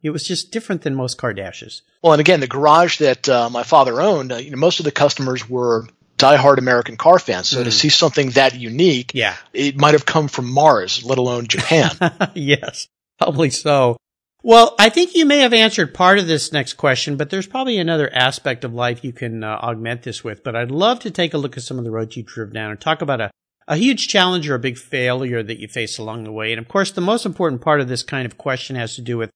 It 0.02 0.10
was 0.10 0.26
just 0.26 0.50
different 0.50 0.82
than 0.82 0.94
most 0.94 1.18
car 1.18 1.34
dashes. 1.34 1.82
Well, 2.02 2.14
and 2.14 2.20
again, 2.20 2.40
the 2.40 2.46
garage 2.46 2.98
that 2.98 3.28
uh, 3.28 3.50
my 3.50 3.62
father 3.64 4.00
owned, 4.00 4.32
uh, 4.32 4.36
you 4.36 4.50
know, 4.50 4.56
most 4.56 4.80
of 4.80 4.84
the 4.84 4.90
customers 4.92 5.48
were 5.48 5.86
diehard 6.16 6.58
American 6.58 6.96
car 6.96 7.18
fans. 7.18 7.48
So 7.48 7.62
to 7.64 7.70
see 7.70 7.88
something 7.90 8.30
that 8.30 8.54
unique, 8.54 9.12
Yeah. 9.14 9.36
it 9.52 9.76
might 9.76 9.94
have 9.94 10.06
come 10.06 10.28
from 10.28 10.50
Mars, 10.50 11.04
let 11.04 11.18
alone 11.18 11.46
Japan. 11.46 11.90
yes, 12.34 12.88
probably 13.18 13.50
so. 13.50 13.96
Well, 14.42 14.74
I 14.78 14.88
think 14.88 15.14
you 15.14 15.26
may 15.26 15.40
have 15.40 15.52
answered 15.52 15.92
part 15.92 16.18
of 16.18 16.26
this 16.26 16.50
next 16.50 16.74
question, 16.74 17.16
but 17.16 17.28
there's 17.28 17.46
probably 17.46 17.76
another 17.78 18.10
aspect 18.14 18.64
of 18.64 18.72
life 18.72 19.04
you 19.04 19.12
can 19.12 19.44
uh, 19.44 19.48
augment 19.62 20.02
this 20.02 20.24
with. 20.24 20.42
But 20.42 20.56
I'd 20.56 20.70
love 20.70 21.00
to 21.00 21.10
take 21.10 21.34
a 21.34 21.38
look 21.38 21.58
at 21.58 21.62
some 21.62 21.78
of 21.78 21.84
the 21.84 21.90
roads 21.90 22.16
you 22.16 22.22
drove 22.22 22.52
down 22.54 22.70
and 22.70 22.80
talk 22.80 23.02
about 23.02 23.20
a, 23.20 23.30
a 23.68 23.76
huge 23.76 24.08
challenge 24.08 24.48
or 24.48 24.54
a 24.54 24.58
big 24.58 24.78
failure 24.78 25.42
that 25.42 25.58
you 25.58 25.68
face 25.68 25.98
along 25.98 26.24
the 26.24 26.32
way. 26.32 26.52
And 26.52 26.58
of 26.58 26.68
course, 26.68 26.90
the 26.90 27.02
most 27.02 27.26
important 27.26 27.60
part 27.60 27.82
of 27.82 27.88
this 27.88 28.02
kind 28.02 28.24
of 28.24 28.38
question 28.38 28.76
has 28.76 28.94
to 28.94 29.02
do 29.02 29.18
with 29.18 29.30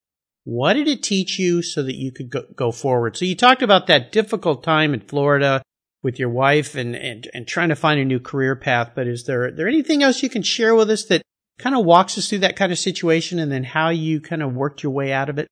what 0.45 0.73
did 0.73 0.87
it 0.87 1.03
teach 1.03 1.37
you 1.37 1.61
so 1.61 1.83
that 1.83 1.95
you 1.95 2.11
could 2.11 2.29
go, 2.29 2.43
go 2.55 2.71
forward? 2.71 3.17
So 3.17 3.25
you 3.25 3.35
talked 3.35 3.63
about 3.63 3.87
that 3.87 4.11
difficult 4.11 4.63
time 4.63 4.93
in 4.93 5.01
Florida 5.01 5.61
with 6.03 6.19
your 6.19 6.29
wife 6.29 6.75
and, 6.75 6.95
and, 6.95 7.27
and 7.33 7.47
trying 7.47 7.69
to 7.69 7.75
find 7.75 7.99
a 7.99 8.05
new 8.05 8.19
career 8.19 8.55
path. 8.55 8.91
But 8.95 9.07
is 9.07 9.25
there, 9.25 9.51
there 9.51 9.67
anything 9.67 10.03
else 10.03 10.21
you 10.21 10.29
can 10.29 10.43
share 10.43 10.75
with 10.75 10.89
us 10.91 11.05
that 11.05 11.23
kind 11.57 11.75
of 11.75 11.83
walks 11.83 12.17
us 12.17 12.29
through 12.29 12.39
that 12.39 12.55
kind 12.55 12.71
of 12.71 12.77
situation 12.77 13.39
and 13.39 13.51
then 13.51 13.63
how 13.63 13.89
you 13.89 14.21
kind 14.21 14.43
of 14.43 14.53
worked 14.53 14.83
your 14.83 14.91
way 14.91 15.11
out 15.11 15.29
of 15.29 15.39
it? 15.39 15.47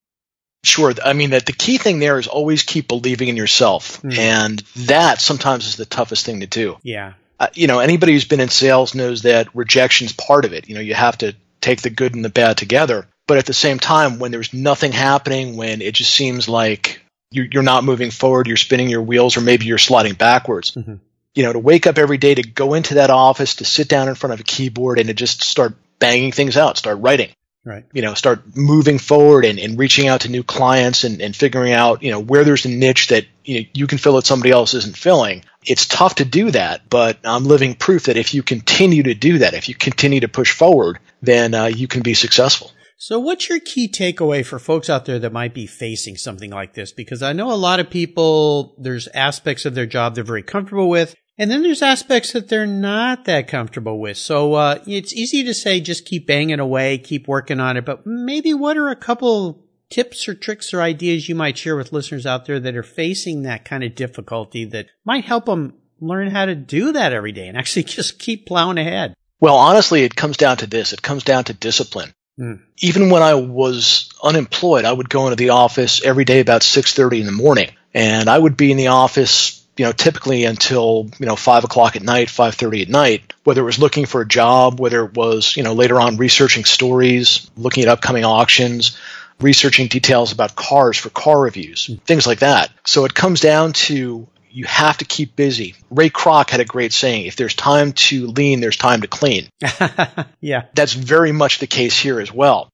Sure. 0.63 0.93
I 1.03 1.13
mean, 1.13 1.31
that 1.31 1.47
the 1.47 1.53
key 1.53 1.77
thing 1.77 1.97
there 1.99 2.19
is 2.19 2.27
always 2.27 2.61
keep 2.61 2.87
believing 2.87 3.27
in 3.29 3.35
yourself. 3.35 4.01
Mm. 4.03 4.17
And 4.17 4.59
that 4.87 5.19
sometimes 5.19 5.65
is 5.65 5.75
the 5.75 5.85
toughest 5.85 6.23
thing 6.23 6.41
to 6.41 6.47
do. 6.47 6.77
Yeah. 6.83 7.13
Uh, 7.39 7.47
you 7.55 7.65
know, 7.65 7.79
anybody 7.79 8.13
who's 8.13 8.25
been 8.25 8.39
in 8.39 8.49
sales 8.49 8.93
knows 8.93 9.23
that 9.23 9.53
rejection's 9.55 10.13
part 10.13 10.45
of 10.45 10.53
it. 10.53 10.69
You 10.69 10.75
know, 10.75 10.81
you 10.81 10.93
have 10.93 11.17
to 11.17 11.35
take 11.61 11.81
the 11.81 11.89
good 11.89 12.13
and 12.13 12.23
the 12.23 12.29
bad 12.29 12.57
together. 12.57 13.07
But 13.27 13.37
at 13.37 13.45
the 13.45 13.53
same 13.53 13.79
time, 13.79 14.19
when 14.19 14.31
there's 14.31 14.53
nothing 14.53 14.91
happening, 14.91 15.55
when 15.55 15.81
it 15.81 15.95
just 15.95 16.13
seems 16.13 16.49
like 16.49 17.01
you're 17.31 17.63
not 17.63 17.83
moving 17.83 18.11
forward, 18.11 18.47
you're 18.47 18.57
spinning 18.57 18.89
your 18.89 19.01
wheels, 19.01 19.37
or 19.37 19.41
maybe 19.41 19.65
you're 19.65 19.77
sliding 19.77 20.13
backwards. 20.13 20.71
Mm-hmm. 20.71 20.95
You 21.33 21.43
know, 21.43 21.53
to 21.53 21.59
wake 21.59 21.87
up 21.87 21.97
every 21.97 22.17
day, 22.17 22.35
to 22.35 22.43
go 22.43 22.75
into 22.75 22.95
that 22.95 23.09
office, 23.09 23.55
to 23.55 23.65
sit 23.65 23.89
down 23.89 24.07
in 24.07 24.15
front 24.15 24.33
of 24.33 24.39
a 24.39 24.43
keyboard 24.43 24.99
and 24.99 25.07
to 25.07 25.13
just 25.13 25.43
start 25.43 25.73
banging 25.97 26.31
things 26.31 26.57
out, 26.57 26.77
start 26.77 26.99
writing. 26.99 27.31
Right. 27.65 27.85
You 27.93 28.01
know, 28.01 28.13
start 28.13 28.57
moving 28.57 28.99
forward 28.99 29.45
and, 29.45 29.57
and 29.57 29.79
reaching 29.79 30.09
out 30.09 30.21
to 30.21 30.29
new 30.29 30.43
clients 30.43 31.05
and, 31.05 31.21
and 31.21 31.33
figuring 31.33 31.71
out, 31.71 32.03
you 32.03 32.11
know, 32.11 32.19
where 32.19 32.43
there's 32.43 32.65
a 32.65 32.69
niche 32.69 33.07
that 33.07 33.25
you, 33.45 33.61
know, 33.61 33.67
you 33.73 33.87
can 33.87 33.97
fill 33.97 34.17
that 34.17 34.25
somebody 34.25 34.51
else 34.51 34.73
isn't 34.73 34.97
filling. 34.97 35.45
It's 35.65 35.87
tough 35.87 36.15
to 36.15 36.25
do 36.25 36.51
that, 36.51 36.89
but 36.89 37.19
I'm 37.23 37.45
living 37.45 37.73
proof 37.75 38.03
that 38.03 38.17
if 38.17 38.33
you 38.33 38.43
continue 38.43 39.03
to 39.03 39.13
do 39.13 39.37
that, 39.39 39.53
if 39.53 39.69
you 39.69 39.75
continue 39.75 40.19
to 40.19 40.27
push 40.27 40.51
forward, 40.51 40.99
then 41.21 41.53
uh, 41.53 41.65
you 41.67 41.87
can 41.87 42.01
be 42.01 42.15
successful. 42.15 42.69
So 42.97 43.19
what's 43.19 43.49
your 43.49 43.59
key 43.59 43.87
takeaway 43.87 44.45
for 44.45 44.59
folks 44.59 44.89
out 44.89 45.05
there 45.05 45.19
that 45.19 45.33
might 45.33 45.53
be 45.53 45.67
facing 45.67 46.15
something 46.15 46.51
like 46.51 46.73
this? 46.73 46.91
Because 46.91 47.21
I 47.21 47.33
know 47.33 47.51
a 47.51 47.55
lot 47.55 47.79
of 47.79 47.89
people, 47.89 48.75
there's 48.79 49.07
aspects 49.09 49.65
of 49.65 49.75
their 49.75 49.85
job 49.85 50.15
they're 50.15 50.23
very 50.23 50.43
comfortable 50.43 50.89
with. 50.89 51.15
And 51.37 51.49
then 51.49 51.63
there's 51.63 51.81
aspects 51.81 52.33
that 52.33 52.47
they're 52.47 52.67
not 52.67 53.25
that 53.25 53.47
comfortable 53.47 53.99
with. 53.99 54.17
So, 54.17 54.53
uh, 54.53 54.79
it's 54.85 55.13
easy 55.13 55.43
to 55.43 55.53
say 55.53 55.81
just 55.81 56.05
keep 56.05 56.27
banging 56.27 56.59
away, 56.59 56.99
keep 56.99 57.27
working 57.27 57.59
on 57.59 57.75
it, 57.75 57.85
but 57.85 58.05
maybe 58.05 58.53
what 58.53 58.77
are 58.77 58.89
a 58.89 58.95
couple 58.95 59.65
tips 59.89 60.27
or 60.27 60.35
tricks 60.35 60.73
or 60.73 60.81
ideas 60.81 61.29
you 61.29 61.35
might 61.35 61.57
share 61.57 61.75
with 61.75 61.91
listeners 61.91 62.25
out 62.25 62.45
there 62.45 62.59
that 62.59 62.75
are 62.75 62.83
facing 62.83 63.43
that 63.43 63.65
kind 63.65 63.83
of 63.83 63.95
difficulty 63.95 64.65
that 64.65 64.87
might 65.05 65.25
help 65.25 65.45
them 65.45 65.73
learn 65.99 66.29
how 66.29 66.45
to 66.45 66.55
do 66.55 66.91
that 66.91 67.13
every 67.13 67.31
day 67.31 67.47
and 67.47 67.57
actually 67.57 67.83
just 67.83 68.19
keep 68.19 68.45
plowing 68.45 68.77
ahead? 68.77 69.13
Well, 69.39 69.55
honestly, 69.55 70.03
it 70.03 70.15
comes 70.15 70.37
down 70.37 70.57
to 70.57 70.67
this. 70.67 70.93
It 70.93 71.01
comes 71.01 71.23
down 71.23 71.45
to 71.45 71.53
discipline. 71.53 72.13
Mm. 72.39 72.59
Even 72.79 73.09
when 73.09 73.21
I 73.21 73.35
was 73.35 74.09
unemployed, 74.23 74.85
I 74.85 74.91
would 74.91 75.09
go 75.09 75.25
into 75.25 75.35
the 75.35 75.49
office 75.49 76.03
every 76.03 76.25
day 76.25 76.39
about 76.39 76.63
6:30 76.63 77.19
in 77.19 77.25
the 77.25 77.31
morning, 77.31 77.69
and 77.93 78.29
I 78.29 78.37
would 78.37 78.57
be 78.57 78.71
in 78.71 78.77
the 78.77 78.87
office, 78.87 79.61
you 79.77 79.85
know, 79.85 79.91
typically 79.91 80.45
until 80.45 81.09
you 81.19 81.25
know 81.25 81.35
five 81.35 81.63
o'clock 81.63 81.95
at 81.95 82.01
night, 82.01 82.29
5:30 82.29 82.81
at 82.81 82.89
night. 82.89 83.33
Whether 83.43 83.61
it 83.61 83.65
was 83.65 83.79
looking 83.79 84.05
for 84.05 84.21
a 84.21 84.27
job, 84.27 84.79
whether 84.79 85.05
it 85.05 85.13
was 85.13 85.55
you 85.55 85.63
know 85.63 85.73
later 85.73 86.01
on 86.01 86.17
researching 86.17 86.65
stories, 86.65 87.49
looking 87.55 87.83
at 87.83 87.89
upcoming 87.89 88.25
auctions, 88.25 88.97
researching 89.39 89.87
details 89.87 90.31
about 90.31 90.55
cars 90.55 90.97
for 90.97 91.09
car 91.09 91.39
reviews, 91.39 91.87
mm. 91.87 92.01
things 92.01 92.25
like 92.25 92.39
that. 92.39 92.71
So 92.83 93.05
it 93.05 93.13
comes 93.13 93.41
down 93.41 93.73
to 93.73 94.27
you 94.53 94.65
have 94.65 94.97
to 94.99 95.05
keep 95.05 95.35
busy. 95.35 95.75
Ray 95.89 96.09
Kroc 96.09 96.49
had 96.49 96.59
a 96.59 96.65
great 96.65 96.93
saying, 96.93 97.25
if 97.25 97.35
there's 97.35 97.55
time 97.55 97.93
to 97.93 98.27
lean, 98.27 98.59
there's 98.59 98.77
time 98.77 99.01
to 99.01 99.07
clean. 99.07 99.49
yeah. 100.41 100.65
That's 100.73 100.93
very 100.93 101.31
much 101.31 101.57
the 101.57 101.67
case 101.67 101.97
here 101.97 102.19
as 102.19 102.31
well. 102.31 102.69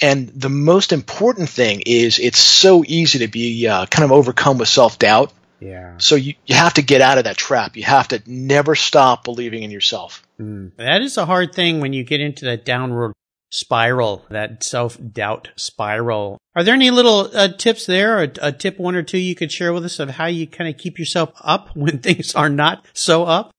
And 0.00 0.28
the 0.28 0.50
most 0.50 0.92
important 0.92 1.48
thing 1.48 1.82
is 1.84 2.18
it's 2.18 2.38
so 2.38 2.84
easy 2.86 3.20
to 3.20 3.28
be 3.28 3.66
uh, 3.66 3.86
kind 3.86 4.04
of 4.04 4.12
overcome 4.12 4.58
with 4.58 4.68
self 4.68 4.98
doubt. 4.98 5.32
Yeah. 5.58 5.94
So 5.98 6.16
you, 6.16 6.34
you 6.44 6.54
have 6.54 6.74
to 6.74 6.82
get 6.82 7.00
out 7.00 7.18
of 7.18 7.24
that 7.24 7.38
trap. 7.38 7.76
You 7.76 7.84
have 7.84 8.08
to 8.08 8.22
never 8.26 8.74
stop 8.74 9.24
believing 9.24 9.62
in 9.62 9.70
yourself. 9.70 10.22
Mm. 10.38 10.72
That 10.76 11.00
is 11.00 11.16
a 11.16 11.24
hard 11.24 11.54
thing 11.54 11.80
when 11.80 11.92
you 11.92 12.04
get 12.04 12.20
into 12.20 12.44
that 12.44 12.64
downward 12.64 13.14
spiral, 13.50 14.24
that 14.30 14.62
self 14.62 14.98
doubt 15.12 15.50
spiral. 15.56 16.38
Are 16.54 16.64
there 16.64 16.74
any 16.74 16.90
little 16.90 17.30
uh, 17.34 17.48
tips 17.48 17.86
there, 17.86 18.18
or 18.18 18.32
a 18.40 18.52
tip 18.52 18.78
one 18.78 18.96
or 18.96 19.02
two 19.02 19.18
you 19.18 19.34
could 19.34 19.52
share 19.52 19.72
with 19.72 19.84
us 19.84 19.98
of 19.98 20.10
how 20.10 20.26
you 20.26 20.46
kind 20.46 20.68
of 20.68 20.78
keep 20.78 20.98
yourself 20.98 21.32
up 21.40 21.70
when 21.76 21.98
things 21.98 22.34
are 22.34 22.48
not 22.50 22.86
so 22.92 23.24
up? 23.24 23.50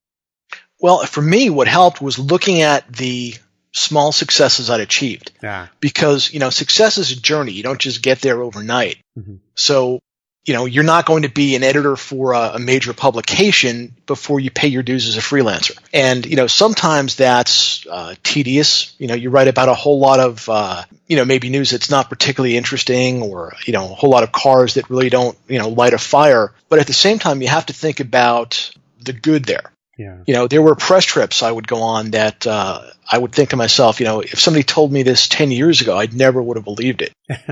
Well, 0.80 1.06
for 1.06 1.22
me, 1.22 1.50
what 1.50 1.68
helped 1.68 2.02
was 2.02 2.20
looking 2.20 2.62
at 2.62 2.92
the 2.92 3.34
small 3.74 4.12
successes 4.12 4.70
I'd 4.70 4.80
achieved. 4.80 5.32
Yeah. 5.42 5.68
Because, 5.80 6.32
you 6.32 6.40
know, 6.40 6.50
success 6.50 6.98
is 6.98 7.12
a 7.12 7.20
journey. 7.20 7.52
You 7.52 7.64
don't 7.64 7.80
just 7.80 8.02
get 8.02 8.22
there 8.22 8.42
overnight. 8.42 8.98
Mm-hmm. 9.18 9.36
So 9.56 10.00
you 10.48 10.54
know, 10.54 10.66
you're 10.66 10.86
not 10.86 11.06
going 11.06 11.24
to 11.24 11.30
be 11.30 11.58
an 11.58 11.64
editor 11.64 11.98
for 11.98 12.32
a, 12.32 12.54
a, 12.54 12.60
major 12.60 12.94
publication 12.94 13.94
before 14.06 14.40
you 14.40 14.50
pay 14.50 14.70
your 14.70 14.82
dues 14.82 15.06
as 15.06 15.18
a 15.18 15.20
freelancer. 15.20 15.78
And, 15.94 16.26
you 16.26 16.38
know, 16.38 16.48
sometimes 16.48 17.18
that's 17.18 17.86
uh, 17.86 18.16
tedious. 18.24 18.96
You 18.98 19.08
know, 19.08 19.14
you 19.14 19.30
write 19.30 19.50
about 19.50 19.68
a 19.68 19.74
whole 19.74 20.00
lot 20.00 20.22
of, 20.22 20.48
uh, 20.48 20.84
you 21.06 21.18
know, 21.18 21.26
maybe 21.26 21.50
news 21.50 21.72
that's 21.72 21.90
not 21.90 22.10
particularly 22.10 22.56
interesting 22.56 23.22
or, 23.24 23.56
you 23.66 23.74
know, 23.74 23.84
a 23.84 23.96
whole 23.96 24.10
lot 24.10 24.24
of 24.24 24.32
cars 24.32 24.76
that 24.76 24.90
really 24.90 25.10
don't, 25.10 25.38
you 25.50 25.60
know, 25.60 25.68
light 25.68 25.94
a 25.94 25.98
fire. 25.98 26.54
But 26.70 26.80
at 26.80 26.88
the 26.88 26.94
same 26.94 27.20
time, 27.20 27.42
you 27.42 27.50
have 27.50 27.66
to 27.66 27.74
think 27.74 28.00
about 28.00 28.72
the 29.02 29.12
good 29.12 29.44
there. 29.44 29.70
Yeah. 29.98 30.18
You 30.28 30.36
know, 30.36 30.48
there 30.48 30.62
were 30.62 30.76
press 30.76 31.06
trips 31.06 31.42
I 31.42 31.52
would 31.52 31.68
go 31.68 31.82
on 31.82 32.12
that 32.12 32.46
uh, 32.46 32.84
I 33.10 33.18
would 33.18 33.32
think 33.32 33.50
to 33.50 33.56
myself, 33.56 34.00
you 34.00 34.06
know, 34.06 34.22
if 34.22 34.40
somebody 34.40 34.64
told 34.64 34.92
me 34.92 35.02
this 35.02 35.28
10 35.28 35.50
years 35.50 35.82
ago, 35.82 35.98
I 35.98 36.08
never 36.12 36.42
would 36.42 36.56
have 36.56 36.64
believed 36.64 37.02
it. 37.02 37.14
you 37.30 37.46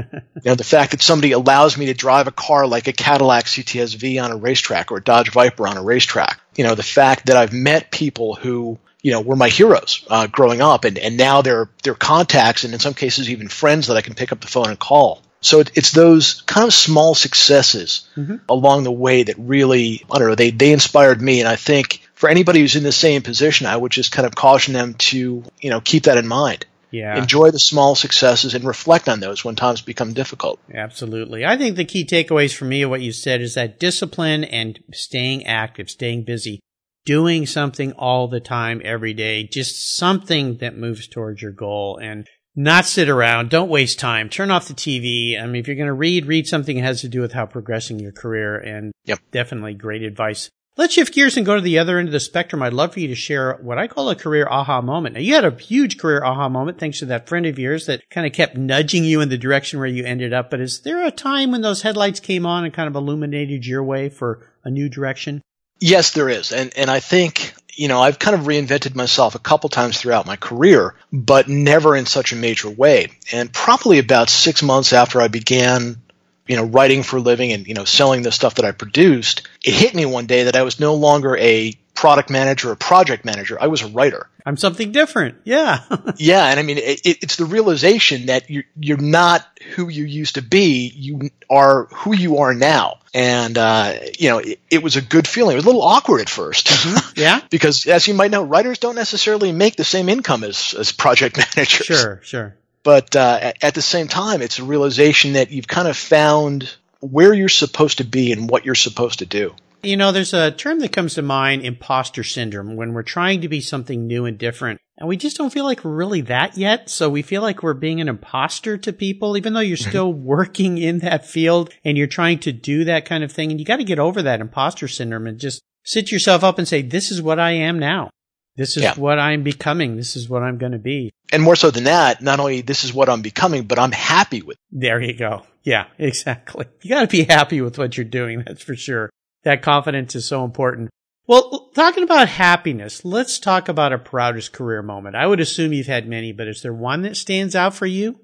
know, 0.45 0.55
the 0.55 0.63
fact 0.63 0.91
that 0.91 1.01
somebody 1.01 1.31
allows 1.31 1.75
me 1.75 1.87
to 1.87 1.95
drive 1.95 2.27
a 2.27 2.31
car 2.31 2.67
like 2.67 2.87
a 2.87 2.93
Cadillac 2.93 3.45
CTS-V 3.45 4.19
on 4.19 4.31
a 4.31 4.37
racetrack 4.37 4.91
or 4.91 4.97
a 4.97 5.03
Dodge 5.03 5.31
Viper 5.31 5.67
on 5.67 5.77
a 5.77 5.83
racetrack. 5.83 6.39
You 6.55 6.65
know, 6.65 6.75
the 6.75 6.83
fact 6.83 7.25
that 7.27 7.35
I've 7.35 7.51
met 7.51 7.89
people 7.89 8.35
who, 8.35 8.77
you 9.01 9.11
know, 9.11 9.21
were 9.21 9.35
my 9.35 9.49
heroes 9.49 10.05
uh, 10.09 10.27
growing 10.27 10.61
up 10.61 10.85
and, 10.85 10.99
and 10.99 11.17
now 11.17 11.41
they're, 11.41 11.69
they're 11.83 11.95
contacts 11.95 12.63
and 12.63 12.73
in 12.73 12.79
some 12.79 12.93
cases 12.93 13.29
even 13.31 13.47
friends 13.47 13.87
that 13.87 13.97
I 13.97 14.01
can 14.01 14.13
pick 14.13 14.31
up 14.31 14.41
the 14.41 14.47
phone 14.47 14.69
and 14.69 14.77
call. 14.79 15.23
So 15.41 15.59
it, 15.59 15.71
it's 15.75 15.91
those 15.91 16.41
kind 16.41 16.67
of 16.67 16.73
small 16.73 17.15
successes 17.15 18.07
mm-hmm. 18.15 18.37
along 18.49 18.83
the 18.83 18.91
way 18.91 19.23
that 19.23 19.35
really, 19.37 20.03
I 20.11 20.19
don't 20.19 20.29
know, 20.29 20.35
they, 20.35 20.51
they 20.51 20.71
inspired 20.71 21.21
me. 21.21 21.39
And 21.39 21.49
I 21.49 21.55
think 21.55 22.01
for 22.15 22.29
anybody 22.29 22.61
who's 22.61 22.75
in 22.75 22.83
the 22.83 22.91
same 22.91 23.21
position, 23.21 23.67
I 23.67 23.77
would 23.77 23.91
just 23.91 24.11
kind 24.11 24.25
of 24.25 24.35
caution 24.35 24.73
them 24.73 24.95
to, 24.95 25.43
you 25.59 25.69
know, 25.69 25.81
keep 25.81 26.03
that 26.03 26.17
in 26.17 26.27
mind. 26.27 26.65
Yeah. 26.91 27.17
Enjoy 27.17 27.51
the 27.51 27.59
small 27.59 27.93
successes 27.93 28.53
and 28.53 28.63
reflect 28.63 29.09
on 29.09 29.19
those 29.19 29.43
when 29.43 29.55
times 29.55 29.81
become 29.81 30.13
difficult. 30.13 30.59
Absolutely. 30.73 31.45
I 31.45 31.57
think 31.57 31.75
the 31.75 31.83
key 31.83 32.05
takeaways 32.05 32.55
for 32.55 32.63
me 32.63 32.83
of 32.83 32.89
what 32.89 33.01
you 33.01 33.11
said 33.11 33.41
is 33.41 33.55
that 33.55 33.79
discipline 33.79 34.45
and 34.45 34.79
staying 34.93 35.45
active, 35.45 35.89
staying 35.89 36.23
busy, 36.23 36.61
doing 37.03 37.45
something 37.45 37.91
all 37.93 38.29
the 38.29 38.39
time, 38.39 38.81
every 38.85 39.13
day, 39.13 39.43
just 39.43 39.97
something 39.97 40.57
that 40.57 40.77
moves 40.77 41.07
towards 41.07 41.41
your 41.41 41.51
goal 41.51 41.99
and 42.01 42.27
not 42.55 42.85
sit 42.85 43.09
around. 43.09 43.49
Don't 43.49 43.69
waste 43.69 43.99
time. 43.99 44.29
Turn 44.29 44.49
off 44.49 44.69
the 44.69 44.73
TV. 44.73 45.37
I 45.37 45.45
mean, 45.45 45.57
if 45.57 45.67
you're 45.67 45.75
going 45.75 45.87
to 45.87 45.93
read, 45.93 46.25
read 46.25 46.47
something 46.47 46.77
that 46.77 46.83
has 46.83 47.01
to 47.01 47.09
do 47.09 47.19
with 47.19 47.33
how 47.33 47.45
progressing 47.45 47.99
your 47.99 48.13
career 48.13 48.57
and 48.57 48.93
yep. 49.03 49.19
definitely 49.31 49.73
great 49.73 50.03
advice. 50.03 50.49
Let's 50.77 50.93
shift 50.93 51.13
gears 51.13 51.37
and 51.37 51.45
go 51.45 51.55
to 51.55 51.61
the 51.61 51.79
other 51.79 51.97
end 51.97 52.09
of 52.09 52.11
the 52.11 52.19
spectrum. 52.19 52.61
I'd 52.61 52.73
love 52.73 52.91
for 52.91 52.99
you 52.99 53.07
to 53.07 53.15
share 53.15 53.53
what 53.61 53.77
I 53.77 53.87
call 53.87 54.09
a 54.09 54.15
career 54.15 54.45
aha 54.49 54.81
moment. 54.81 55.15
Now, 55.15 55.21
you 55.21 55.33
had 55.33 55.45
a 55.45 55.55
huge 55.55 55.97
career 55.97 56.21
aha 56.21 56.49
moment 56.49 56.79
thanks 56.79 56.99
to 56.99 57.05
that 57.05 57.29
friend 57.29 57.45
of 57.45 57.57
yours 57.57 57.85
that 57.85 58.09
kind 58.09 58.27
of 58.27 58.33
kept 58.33 58.57
nudging 58.57 59.05
you 59.05 59.21
in 59.21 59.29
the 59.29 59.37
direction 59.37 59.79
where 59.79 59.87
you 59.87 60.03
ended 60.03 60.33
up. 60.33 60.49
But 60.49 60.59
is 60.59 60.81
there 60.81 61.05
a 61.05 61.11
time 61.11 61.51
when 61.51 61.61
those 61.61 61.83
headlights 61.83 62.19
came 62.19 62.45
on 62.45 62.65
and 62.65 62.73
kind 62.73 62.89
of 62.89 62.95
illuminated 62.95 63.65
your 63.65 63.85
way 63.85 64.09
for 64.09 64.45
a 64.65 64.69
new 64.69 64.89
direction? 64.89 65.41
Yes, 65.79 66.11
there 66.11 66.27
is. 66.27 66.51
And, 66.51 66.73
and 66.77 66.89
I 66.89 66.99
think, 66.99 67.53
you 67.73 67.87
know, 67.87 68.01
I've 68.01 68.19
kind 68.19 68.35
of 68.35 68.45
reinvented 68.45 68.95
myself 68.95 69.35
a 69.35 69.39
couple 69.39 69.69
times 69.69 69.97
throughout 69.97 70.25
my 70.25 70.35
career, 70.35 70.95
but 71.09 71.47
never 71.47 71.95
in 71.95 72.05
such 72.05 72.33
a 72.33 72.37
major 72.37 72.69
way. 72.69 73.07
And 73.31 73.53
probably 73.53 73.99
about 73.99 74.29
six 74.29 74.61
months 74.61 74.91
after 74.91 75.21
I 75.21 75.29
began 75.29 76.01
you 76.47 76.55
know, 76.55 76.65
writing 76.65 77.03
for 77.03 77.17
a 77.17 77.21
living 77.21 77.51
and, 77.51 77.67
you 77.67 77.73
know, 77.73 77.85
selling 77.85 78.21
the 78.21 78.31
stuff 78.31 78.55
that 78.55 78.65
I 78.65 78.71
produced, 78.71 79.47
it 79.63 79.73
hit 79.73 79.95
me 79.95 80.05
one 80.05 80.25
day 80.25 80.43
that 80.43 80.55
I 80.55 80.63
was 80.63 80.79
no 80.79 80.95
longer 80.95 81.35
a 81.37 81.73
product 81.95 82.29
manager 82.29 82.71
or 82.71 82.75
project 82.75 83.25
manager. 83.25 83.57
I 83.59 83.67
was 83.67 83.81
a 83.81 83.87
writer. 83.87 84.29
I'm 84.45 84.57
something 84.57 84.91
different. 84.91 85.37
Yeah. 85.43 85.79
yeah. 86.17 86.45
And 86.45 86.59
I 86.59 86.63
mean, 86.63 86.77
it, 86.77 87.01
it's 87.03 87.37
the 87.37 87.45
realization 87.45 88.27
that 88.27 88.49
you're, 88.49 88.65
you're 88.79 88.97
not 88.97 89.43
who 89.73 89.89
you 89.89 90.03
used 90.03 90.35
to 90.35 90.43
be. 90.43 90.87
You 90.89 91.31
are 91.49 91.85
who 91.85 92.13
you 92.13 92.37
are 92.37 92.53
now. 92.53 92.99
And, 93.13 93.57
uh, 93.57 93.93
you 94.19 94.29
know, 94.29 94.37
it, 94.39 94.59
it, 94.69 94.83
was 94.83 94.97
a 94.97 95.01
good 95.01 95.27
feeling. 95.27 95.53
It 95.53 95.55
was 95.55 95.65
a 95.65 95.67
little 95.67 95.81
awkward 95.81 96.21
at 96.21 96.27
1st 96.27 96.67
mm-hmm. 96.67 97.11
Yeah. 97.19 97.39
because 97.49 97.87
as 97.87 98.07
you 98.07 98.13
might 98.13 98.29
know, 98.29 98.43
writers 98.43 98.77
don't 98.77 98.95
necessarily 98.95 99.51
make 99.51 99.77
the 99.77 99.85
same 99.85 100.09
income 100.09 100.43
as, 100.43 100.75
as 100.77 100.91
project 100.91 101.37
managers. 101.55 101.87
Sure, 101.87 102.19
sure. 102.23 102.55
But 102.85 103.15
uh, 103.15 103.53
at 103.63 103.73
the 103.73 103.81
same 103.81 104.07
time, 104.07 104.43
it's 104.43 104.59
a 104.59 104.63
realization 104.63 105.33
that 105.33 105.49
you've 105.49 105.67
kind 105.67 105.87
of 105.87 105.97
found 105.97 106.71
where 106.99 107.33
you're 107.33 107.49
supposed 107.49 107.97
to 107.97 108.03
be 108.03 108.31
and 108.31 108.47
what 108.47 108.63
you're 108.63 108.75
supposed 108.75 109.19
to 109.19 109.25
do. 109.25 109.55
You 109.81 109.97
know, 109.97 110.11
there's 110.11 110.35
a 110.35 110.51
term 110.51 110.79
that 110.81 110.91
comes 110.91 111.15
to 111.15 111.23
mind, 111.23 111.65
imposter 111.65 112.23
syndrome, 112.23 112.75
when 112.75 112.93
we're 112.93 113.01
trying 113.01 113.41
to 113.41 113.49
be 113.49 113.59
something 113.59 114.05
new 114.05 114.25
and 114.25 114.37
different. 114.37 114.79
And 114.99 115.09
we 115.09 115.17
just 115.17 115.35
don't 115.35 115.51
feel 115.51 115.65
like 115.65 115.83
we're 115.83 115.95
really 115.95 116.21
that 116.21 116.57
yet. 116.57 116.91
So 116.91 117.09
we 117.09 117.23
feel 117.23 117.41
like 117.41 117.63
we're 117.63 117.73
being 117.73 118.01
an 118.01 118.07
imposter 118.07 118.77
to 118.77 118.93
people, 118.93 119.35
even 119.35 119.53
though 119.53 119.61
you're 119.61 119.77
still 119.91 120.13
working 120.13 120.77
in 120.77 120.99
that 120.99 121.25
field 121.25 121.73
and 121.83 121.97
you're 121.97 122.05
trying 122.05 122.37
to 122.39 122.51
do 122.51 122.83
that 122.83 123.05
kind 123.05 123.23
of 123.23 123.31
thing. 123.31 123.49
And 123.49 123.59
you 123.59 123.65
got 123.65 123.77
to 123.77 123.83
get 123.83 123.97
over 123.97 124.21
that 124.21 124.41
imposter 124.41 124.87
syndrome 124.87 125.25
and 125.25 125.39
just 125.39 125.63
sit 125.83 126.11
yourself 126.11 126.43
up 126.43 126.59
and 126.59 126.67
say, 126.67 126.83
this 126.83 127.09
is 127.09 127.19
what 127.19 127.39
I 127.39 127.51
am 127.51 127.79
now. 127.79 128.11
This 128.55 128.77
is 128.77 128.83
yeah. 128.83 128.95
what 128.95 129.19
I'm 129.19 129.43
becoming. 129.43 129.97
This 129.97 130.15
is 130.15 130.29
what 130.29 130.43
I'm 130.43 130.57
going 130.57 130.71
to 130.71 130.79
be. 130.79 131.11
And 131.31 131.43
more 131.43 131.55
so 131.55 131.71
than 131.71 131.85
that, 131.85 132.21
not 132.21 132.39
only 132.39 132.61
this 132.61 132.83
is 132.83 132.93
what 132.93 133.09
I'm 133.09 133.21
becoming, 133.21 133.63
but 133.63 133.79
I'm 133.79 133.91
happy 133.91 134.41
with. 134.41 134.55
It. 134.55 134.79
There 134.79 135.01
you 135.01 135.13
go. 135.13 135.43
Yeah, 135.63 135.87
exactly. 135.97 136.65
You 136.81 136.89
got 136.91 137.01
to 137.01 137.07
be 137.07 137.23
happy 137.23 137.61
with 137.61 137.77
what 137.77 137.97
you're 137.97 138.05
doing. 138.05 138.43
That's 138.45 138.63
for 138.63 138.75
sure. 138.75 139.09
That 139.43 139.61
confidence 139.61 140.15
is 140.15 140.25
so 140.25 140.43
important. 140.45 140.89
Well, 141.27 141.71
talking 141.73 142.03
about 142.03 142.29
happiness, 142.29 143.03
let's 143.03 143.39
talk 143.39 143.67
about 143.67 143.93
a 143.93 143.97
proudest 143.97 144.53
career 144.53 144.83
moment. 144.83 145.15
I 145.15 145.25
would 145.25 145.39
assume 145.39 145.73
you've 145.73 145.87
had 145.87 146.07
many, 146.07 146.31
but 146.31 146.47
is 146.47 146.61
there 146.61 146.73
one 146.73 147.01
that 147.01 147.17
stands 147.17 147.55
out 147.55 147.73
for 147.73 147.87
you? 147.87 148.19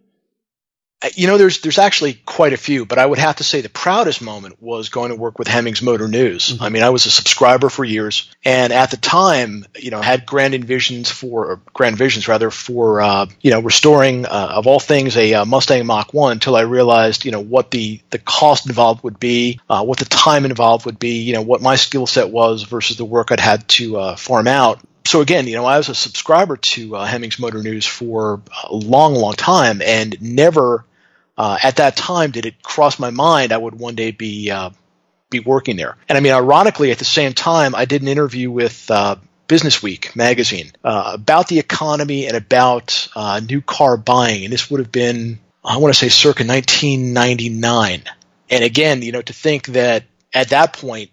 You 1.15 1.25
know, 1.25 1.39
there's 1.39 1.61
there's 1.61 1.79
actually 1.79 2.13
quite 2.13 2.53
a 2.53 2.57
few, 2.57 2.85
but 2.85 2.99
I 2.99 3.05
would 3.05 3.17
have 3.17 3.37
to 3.37 3.43
say 3.43 3.61
the 3.61 3.69
proudest 3.69 4.21
moment 4.21 4.61
was 4.61 4.89
going 4.89 5.09
to 5.09 5.15
work 5.15 5.39
with 5.39 5.47
Hemmings 5.47 5.81
Motor 5.81 6.07
News. 6.07 6.49
Mm-hmm. 6.49 6.63
I 6.63 6.69
mean, 6.69 6.83
I 6.83 6.91
was 6.91 7.07
a 7.07 7.11
subscriber 7.11 7.69
for 7.69 7.83
years, 7.83 8.29
and 8.45 8.71
at 8.71 8.91
the 8.91 8.97
time, 8.97 9.65
you 9.75 9.89
know, 9.89 9.99
had 9.99 10.27
grand 10.27 10.53
envisions 10.53 11.07
for 11.07 11.59
grand 11.73 11.97
visions 11.97 12.27
rather 12.27 12.51
for 12.51 13.01
uh, 13.01 13.25
you 13.41 13.49
know 13.49 13.61
restoring 13.61 14.27
uh, 14.27 14.53
of 14.53 14.67
all 14.67 14.79
things 14.79 15.17
a 15.17 15.33
uh, 15.33 15.45
Mustang 15.45 15.87
Mach 15.87 16.13
One 16.13 16.33
until 16.33 16.55
I 16.55 16.61
realized 16.61 17.25
you 17.25 17.31
know 17.31 17.41
what 17.41 17.71
the 17.71 17.99
the 18.11 18.19
cost 18.19 18.67
involved 18.67 19.03
would 19.03 19.19
be, 19.19 19.59
uh, 19.69 19.83
what 19.83 19.97
the 19.97 20.05
time 20.05 20.45
involved 20.45 20.85
would 20.85 20.99
be, 20.99 21.23
you 21.23 21.33
know, 21.33 21.41
what 21.41 21.63
my 21.63 21.77
skill 21.77 22.05
set 22.05 22.29
was 22.29 22.63
versus 22.63 22.97
the 22.97 23.05
work 23.05 23.31
I'd 23.31 23.39
had 23.39 23.67
to 23.69 23.97
uh, 23.97 24.15
farm 24.15 24.47
out 24.47 24.79
so 25.05 25.21
again, 25.21 25.47
you 25.47 25.55
know, 25.55 25.65
I 25.65 25.77
was 25.77 25.89
a 25.89 25.95
subscriber 25.95 26.57
to 26.57 26.95
uh, 26.95 27.05
Hemmings 27.05 27.39
Motor 27.39 27.63
News 27.63 27.85
for 27.85 28.41
a 28.69 28.73
long, 28.73 29.15
long 29.15 29.33
time, 29.33 29.81
and 29.81 30.15
never 30.21 30.85
uh, 31.37 31.57
at 31.61 31.77
that 31.77 31.95
time 31.95 32.31
did 32.31 32.45
it 32.45 32.61
cross 32.61 32.99
my 32.99 33.09
mind 33.09 33.51
I 33.51 33.57
would 33.57 33.75
one 33.75 33.95
day 33.95 34.11
be 34.11 34.51
uh, 34.51 34.71
be 35.29 35.39
working 35.39 35.77
there. 35.77 35.97
And 36.09 36.17
I 36.17 36.21
mean, 36.21 36.33
ironically, 36.33 36.91
at 36.91 36.99
the 36.99 37.05
same 37.05 37.33
time, 37.33 37.73
I 37.73 37.85
did 37.85 38.01
an 38.01 38.07
interview 38.07 38.51
with 38.51 38.91
uh, 38.91 39.15
Business 39.47 39.81
Week 39.81 40.15
magazine 40.15 40.71
uh, 40.83 41.11
about 41.13 41.47
the 41.47 41.59
economy 41.59 42.27
and 42.27 42.35
about 42.35 43.07
uh, 43.15 43.39
new 43.39 43.61
car 43.61 43.97
buying, 43.97 44.43
and 44.43 44.53
this 44.53 44.69
would 44.69 44.79
have 44.79 44.91
been 44.91 45.39
I 45.63 45.77
want 45.77 45.93
to 45.93 45.99
say 45.99 46.09
circa 46.09 46.43
1999. 46.43 48.03
And 48.49 48.63
again, 48.63 49.01
you 49.01 49.11
know, 49.11 49.21
to 49.21 49.33
think 49.33 49.67
that 49.67 50.03
at 50.33 50.49
that 50.49 50.73
point 50.73 51.11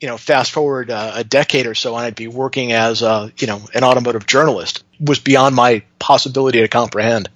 you 0.00 0.08
know, 0.08 0.16
fast 0.16 0.50
forward 0.50 0.90
uh, 0.90 1.12
a 1.16 1.24
decade 1.24 1.66
or 1.66 1.74
so, 1.74 1.94
and 1.94 2.06
I'd 2.06 2.14
be 2.14 2.26
working 2.26 2.72
as 2.72 3.02
a, 3.02 3.30
you 3.38 3.46
know, 3.46 3.60
an 3.74 3.84
automotive 3.84 4.26
journalist 4.26 4.82
was 4.98 5.18
beyond 5.18 5.54
my 5.54 5.82
possibility 5.98 6.60
to 6.60 6.68
comprehend. 6.68 7.28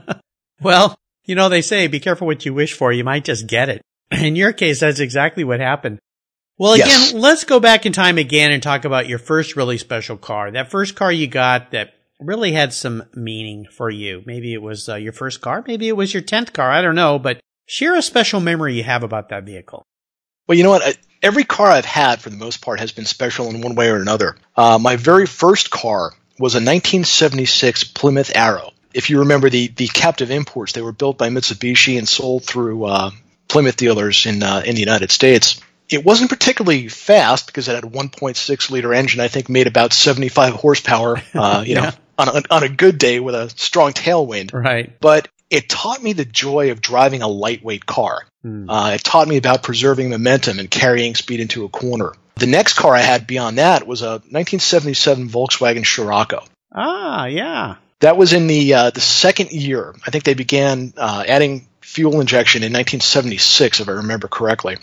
well, 0.60 0.96
you 1.24 1.34
know, 1.34 1.48
they 1.48 1.62
say 1.62 1.86
be 1.86 2.00
careful 2.00 2.26
what 2.26 2.44
you 2.44 2.54
wish 2.54 2.72
for. 2.74 2.92
You 2.92 3.04
might 3.04 3.24
just 3.24 3.46
get 3.46 3.68
it. 3.68 3.82
In 4.10 4.36
your 4.36 4.52
case, 4.52 4.80
that's 4.80 5.00
exactly 5.00 5.44
what 5.44 5.60
happened. 5.60 5.98
Well, 6.56 6.74
again, 6.74 6.86
yes. 6.88 7.12
let's 7.12 7.44
go 7.44 7.58
back 7.58 7.84
in 7.84 7.92
time 7.92 8.16
again 8.16 8.52
and 8.52 8.62
talk 8.62 8.84
about 8.84 9.08
your 9.08 9.18
first 9.18 9.56
really 9.56 9.76
special 9.76 10.16
car. 10.16 10.52
That 10.52 10.70
first 10.70 10.94
car 10.94 11.10
you 11.10 11.26
got 11.26 11.72
that 11.72 11.94
really 12.20 12.52
had 12.52 12.72
some 12.72 13.02
meaning 13.12 13.66
for 13.72 13.90
you. 13.90 14.22
Maybe 14.24 14.54
it 14.54 14.62
was 14.62 14.88
uh, 14.88 14.94
your 14.94 15.12
first 15.12 15.40
car. 15.40 15.64
Maybe 15.66 15.88
it 15.88 15.96
was 15.96 16.14
your 16.14 16.22
10th 16.22 16.52
car. 16.52 16.70
I 16.70 16.80
don't 16.80 16.94
know, 16.94 17.18
but 17.18 17.40
share 17.66 17.96
a 17.96 18.02
special 18.02 18.38
memory 18.38 18.74
you 18.74 18.84
have 18.84 19.02
about 19.02 19.30
that 19.30 19.42
vehicle. 19.42 19.84
Well, 20.46 20.56
you 20.56 20.62
know 20.62 20.70
what? 20.70 20.96
Every 21.22 21.42
car 21.42 21.68
I've 21.68 21.84
had, 21.84 22.20
for 22.20 22.30
the 22.30 22.36
most 22.36 22.60
part, 22.60 22.78
has 22.78 22.92
been 22.92 23.06
special 23.06 23.48
in 23.48 23.60
one 23.60 23.74
way 23.74 23.88
or 23.88 23.96
another. 23.96 24.36
Uh, 24.56 24.78
my 24.80 24.94
very 24.94 25.26
first 25.26 25.70
car 25.70 26.12
was 26.38 26.54
a 26.54 26.58
1976 26.58 27.82
Plymouth 27.84 28.30
Arrow 28.34 28.73
if 28.94 29.10
you 29.10 29.20
remember 29.20 29.50
the 29.50 29.68
the 29.68 29.88
captive 29.88 30.30
imports, 30.30 30.72
they 30.72 30.82
were 30.82 30.92
built 30.92 31.18
by 31.18 31.28
Mitsubishi 31.28 31.98
and 31.98 32.08
sold 32.08 32.44
through 32.44 32.84
uh, 32.84 33.10
Plymouth 33.48 33.76
dealers 33.76 34.26
in 34.26 34.42
uh, 34.42 34.62
in 34.64 34.74
the 34.74 34.80
United 34.80 35.10
States. 35.10 35.60
It 35.90 36.04
wasn't 36.04 36.30
particularly 36.30 36.88
fast 36.88 37.46
because 37.46 37.68
it 37.68 37.74
had 37.74 37.84
a 37.84 37.88
1.6 37.88 38.70
liter 38.70 38.94
engine. 38.94 39.20
I 39.20 39.28
think 39.28 39.50
made 39.50 39.66
about 39.66 39.92
75 39.92 40.54
horsepower. 40.54 41.22
Uh, 41.34 41.62
you 41.66 41.74
yeah. 41.74 41.80
know, 41.80 41.90
on 42.16 42.28
a, 42.28 42.42
on 42.50 42.62
a 42.62 42.70
good 42.70 42.96
day 42.96 43.20
with 43.20 43.34
a 43.34 43.50
strong 43.50 43.92
tailwind. 43.92 44.54
Right. 44.54 44.98
But 44.98 45.28
it 45.50 45.68
taught 45.68 46.02
me 46.02 46.14
the 46.14 46.24
joy 46.24 46.70
of 46.70 46.80
driving 46.80 47.20
a 47.20 47.28
lightweight 47.28 47.84
car. 47.84 48.24
Hmm. 48.42 48.68
Uh, 48.68 48.92
it 48.92 49.04
taught 49.04 49.28
me 49.28 49.36
about 49.36 49.62
preserving 49.62 50.08
momentum 50.08 50.58
and 50.58 50.70
carrying 50.70 51.14
speed 51.14 51.40
into 51.40 51.64
a 51.64 51.68
corner. 51.68 52.12
The 52.36 52.46
next 52.46 52.74
car 52.74 52.94
I 52.94 53.00
had 53.00 53.26
beyond 53.26 53.58
that 53.58 53.86
was 53.86 54.02
a 54.02 54.22
1977 54.30 55.28
Volkswagen 55.28 55.86
Scirocco. 55.86 56.44
Ah, 56.74 57.26
yeah. 57.26 57.76
That 58.00 58.16
was 58.16 58.32
in 58.32 58.46
the 58.46 58.74
uh, 58.74 58.90
the 58.90 59.00
second 59.00 59.52
year. 59.52 59.94
I 60.06 60.10
think 60.10 60.24
they 60.24 60.34
began 60.34 60.92
uh, 60.96 61.24
adding 61.26 61.68
fuel 61.80 62.20
injection 62.20 62.62
in 62.62 62.72
1976, 62.72 63.80
if 63.80 63.88
I 63.88 63.92
remember 63.92 64.28
correctly. 64.28 64.76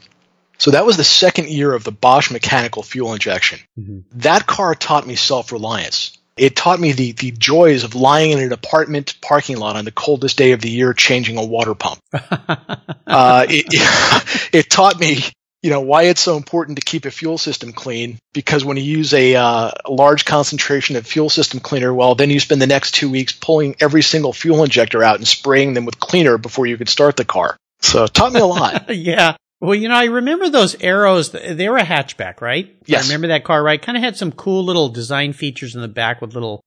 So 0.57 0.71
that 0.71 0.85
was 0.85 0.95
the 0.95 1.03
second 1.03 1.49
year 1.49 1.73
of 1.73 1.83
the 1.83 1.91
Bosch 1.91 2.29
mechanical 2.29 2.83
fuel 2.83 3.13
injection. 3.13 3.59
Mm-hmm. 3.79 4.19
That 4.19 4.45
car 4.45 4.75
taught 4.75 5.07
me 5.07 5.15
self 5.15 5.51
reliance. 5.51 6.17
It 6.37 6.55
taught 6.55 6.79
me 6.79 6.91
the, 6.93 7.11
the 7.11 7.31
joys 7.31 7.83
of 7.83 7.93
lying 7.93 8.31
in 8.31 8.39
an 8.39 8.53
apartment 8.53 9.19
parking 9.21 9.57
lot 9.57 9.75
on 9.75 9.85
the 9.85 9.91
coldest 9.91 10.37
day 10.37 10.53
of 10.53 10.61
the 10.61 10.69
year 10.69 10.93
changing 10.93 11.37
a 11.37 11.45
water 11.45 11.75
pump. 11.75 11.99
uh, 12.13 13.45
it, 13.49 13.65
it, 13.69 14.49
it, 14.53 14.69
taught 14.69 14.99
me 14.99 15.23
you 15.61 15.69
know 15.69 15.81
why 15.81 16.03
it's 16.03 16.21
so 16.21 16.37
important 16.37 16.77
to 16.77 16.85
keep 16.85 17.05
a 17.05 17.11
fuel 17.11 17.37
system 17.37 17.71
clean 17.71 18.19
because 18.33 18.65
when 18.65 18.77
you 18.77 18.83
use 18.83 19.13
a, 19.13 19.35
uh, 19.35 19.71
a, 19.85 19.91
large 19.91 20.25
concentration 20.25 20.95
of 20.95 21.05
fuel 21.05 21.29
system 21.29 21.59
cleaner 21.59 21.93
well 21.93 22.15
then 22.15 22.29
you 22.29 22.39
spend 22.39 22.61
the 22.61 22.67
next 22.67 22.91
two 22.91 23.09
weeks 23.09 23.31
pulling 23.31 23.75
every 23.79 24.01
single 24.01 24.33
fuel 24.33 24.63
injector 24.63 25.03
out 25.03 25.17
and 25.17 25.27
spraying 25.27 25.73
them 25.73 25.85
with 25.85 25.99
cleaner 25.99 26.37
before 26.37 26.65
you 26.65 26.77
can 26.77 26.87
start 26.87 27.15
the 27.17 27.25
car. 27.25 27.57
So 27.79 28.07
taught 28.07 28.33
me 28.33 28.39
a 28.39 28.45
lot. 28.45 28.89
Yeah. 28.95 29.35
Well 29.59 29.75
you 29.75 29.89
know 29.89 29.95
i 29.95 30.05
remember 30.05 30.49
those 30.49 30.75
arrows. 30.81 31.31
They 31.31 31.69
were 31.69 31.77
a 31.77 31.85
hatchback 31.85 32.41
right? 32.41 32.75
Yes. 32.85 33.03
I 33.03 33.07
remember 33.07 33.27
that 33.27 33.43
car 33.43 33.61
right? 33.61 33.81
Kind 33.81 33.97
of 33.97 34.03
had 34.03 34.17
some 34.17 34.31
cool 34.31 34.63
little 34.63 34.89
design 34.89 35.33
features 35.33 35.75
in 35.75 35.81
the 35.81 35.87
back 35.87 36.21
with 36.21 36.33
little 36.33 36.61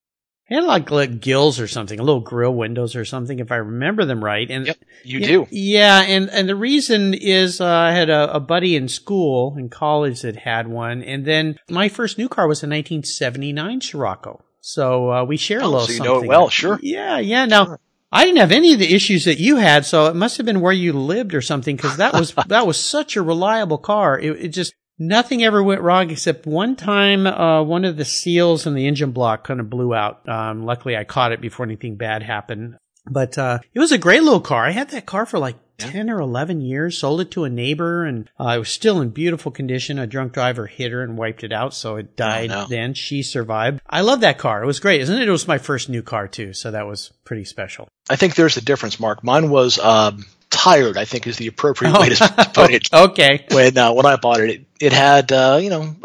it 0.48 0.57
had 0.57 0.64
like, 0.64 0.90
like 0.90 1.20
gills 1.20 1.59
or 1.59 1.66
something, 1.66 1.98
a 1.98 2.02
little 2.02 2.20
grill 2.20 2.54
windows 2.54 2.94
or 2.96 3.04
something, 3.07 3.38
if 3.38 3.50
I 3.50 3.57
remember 3.57 4.04
them 4.04 4.22
right. 4.22 4.50
And 4.50 4.66
yep, 4.66 4.76
you, 5.02 5.20
do. 5.20 5.46
Yeah, 5.50 6.02
and 6.02 6.28
and 6.28 6.46
the 6.46 6.57
reason 6.57 7.14
is 7.14 7.62
uh, 7.62 7.66
I 7.66 7.92
had 7.92 8.11
a, 8.11 8.35
a, 8.35 8.40
buddy 8.40 8.76
in 8.76 8.88
school 8.88 9.57
in 9.57 9.70
college 9.70 10.20
that 10.20 10.37
had 10.37 10.68
one, 10.68 11.02
and 11.02 11.24
then 11.24 11.59
my 11.70 11.88
first 11.88 12.18
new 12.18 12.28
car 12.28 12.46
was 12.46 12.62
a 12.62 12.66
1979 12.66 13.80
Scirocco. 13.80 14.42
So 14.61 15.11
uh, 15.11 15.24
we 15.24 15.38
share 15.38 15.61
a 15.61 15.64
oh, 15.64 15.70
little. 15.70 15.87
So 15.87 15.92
you 15.92 15.96
something. 15.98 16.12
know 16.12 16.22
it 16.22 16.28
well, 16.28 16.48
sure. 16.50 16.78
Yeah, 16.83 17.18
yeah. 17.18 17.46
Now 17.46 17.64
sure. 17.64 17.80
I 18.12 18.24
didn't 18.24 18.40
have 18.40 18.52
any 18.52 18.74
of 18.74 18.78
the 18.78 18.94
issues 18.94 19.24
that 19.24 19.38
you 19.38 19.57
had, 19.57 19.87
so 19.87 20.07
it 20.07 20.14
must 20.14 20.37
have 20.37 20.44
been 20.44 20.61
where 20.61 20.72
you 20.72 20.92
lived 20.92 21.35
or 21.35 21.40
something, 21.40 21.74
because 21.74 21.96
that 21.96 22.12
was 22.12 22.35
that 22.48 22.66
was 22.66 22.78
such 22.78 23.16
a 23.16 23.22
reliable 23.22 23.78
car. 23.78 24.18
It, 24.18 24.44
it 24.44 24.48
just 24.48 24.74
Nothing 24.98 25.42
ever 25.42 25.62
went 25.62 25.80
wrong 25.80 26.11
except 26.11 26.46
one 26.46 26.76
time, 26.76 27.26
uh, 27.26 27.62
one 27.62 27.85
of 27.85 27.96
the 27.96 28.04
seals 28.04 28.66
in 28.66 28.74
the 28.74 28.87
engine 28.87 29.11
block 29.11 29.44
kind 29.44 29.61
of 29.61 29.68
blew 29.68 29.94
out. 29.94 30.28
Um, 30.28 30.64
luckily 30.64 30.96
I 30.96 31.04
caught 31.04 31.33
it 31.33 31.40
before 31.40 31.66
anything 31.66 31.96
bad 31.96 32.22
happened. 32.22 32.76
But, 33.07 33.37
uh, 33.37 33.59
it 33.74 33.80
was 33.80 33.92
a 33.92 33.98
great 33.98 34.22
little 34.22 34.40
car. 34.40 34.64
I 34.64 34.70
had 34.70 34.90
that 34.90 35.04
car 35.04 35.26
for 35.26 35.38
like 35.38 35.57
10 35.78 36.09
or 36.09 36.20
11 36.20 36.61
years, 36.61 36.96
sold 36.96 37.20
it 37.20 37.33
to 37.33 37.44
a 37.44 37.50
neighbor 37.50 38.04
and 38.04 38.30
uh, 38.38 38.52
it 38.54 38.59
was 38.59 38.68
still 38.68 39.00
in 39.00 39.11
beautiful 39.11 39.50
condition. 39.50 39.98
A 39.98 40.07
drunk 40.07 40.33
driver 40.33 40.66
hit 40.66 40.92
her 40.92 41.02
and 41.02 41.18
wiped 41.18 41.42
it 41.42 41.52
out. 41.52 41.74
So 41.74 41.96
it 41.96 42.16
died 42.16 42.50
oh, 42.50 42.62
no. 42.62 42.66
then. 42.68 42.94
She 42.94 43.22
survived. 43.22 43.80
I 43.88 44.02
love 44.02 44.20
that 44.20 44.38
car. 44.38 44.62
It 44.62 44.66
was 44.66 44.80
great, 44.80 45.00
isn't 45.02 45.20
it? 45.20 45.28
It 45.28 45.33
was 45.33 45.48
my 45.48 45.59
first 45.59 45.88
new 45.88 46.02
car 46.02 46.28
too. 46.28 46.52
So 46.52 46.70
that 46.70 46.87
was 46.87 47.12
pretty 47.24 47.44
special. 47.44 47.88
I 48.09 48.16
think 48.16 48.37
there's 48.37 48.57
a 48.57 48.64
difference, 48.64 49.00
Mark. 49.00 49.24
Mine 49.24 49.50
was, 49.50 49.78
um, 49.78 50.24
tired, 50.55 50.97
I 50.97 51.05
think 51.05 51.27
is 51.27 51.37
the 51.37 51.49
appropriate 51.49 51.99
way 51.99 52.11
to 52.11 52.35
oh, 52.38 52.45
put 52.55 52.71
it. 52.71 52.88
okay. 52.93 53.45
When 53.51 53.77
uh, 53.77 53.93
when 53.93 54.07
I 54.07 54.17
bought 54.17 54.40
it, 54.40 54.51
it, 54.51 54.64
it 54.81 54.93
had 54.93 55.33
uh, 55.33 55.59
you 55.61 55.69
know 55.69 55.97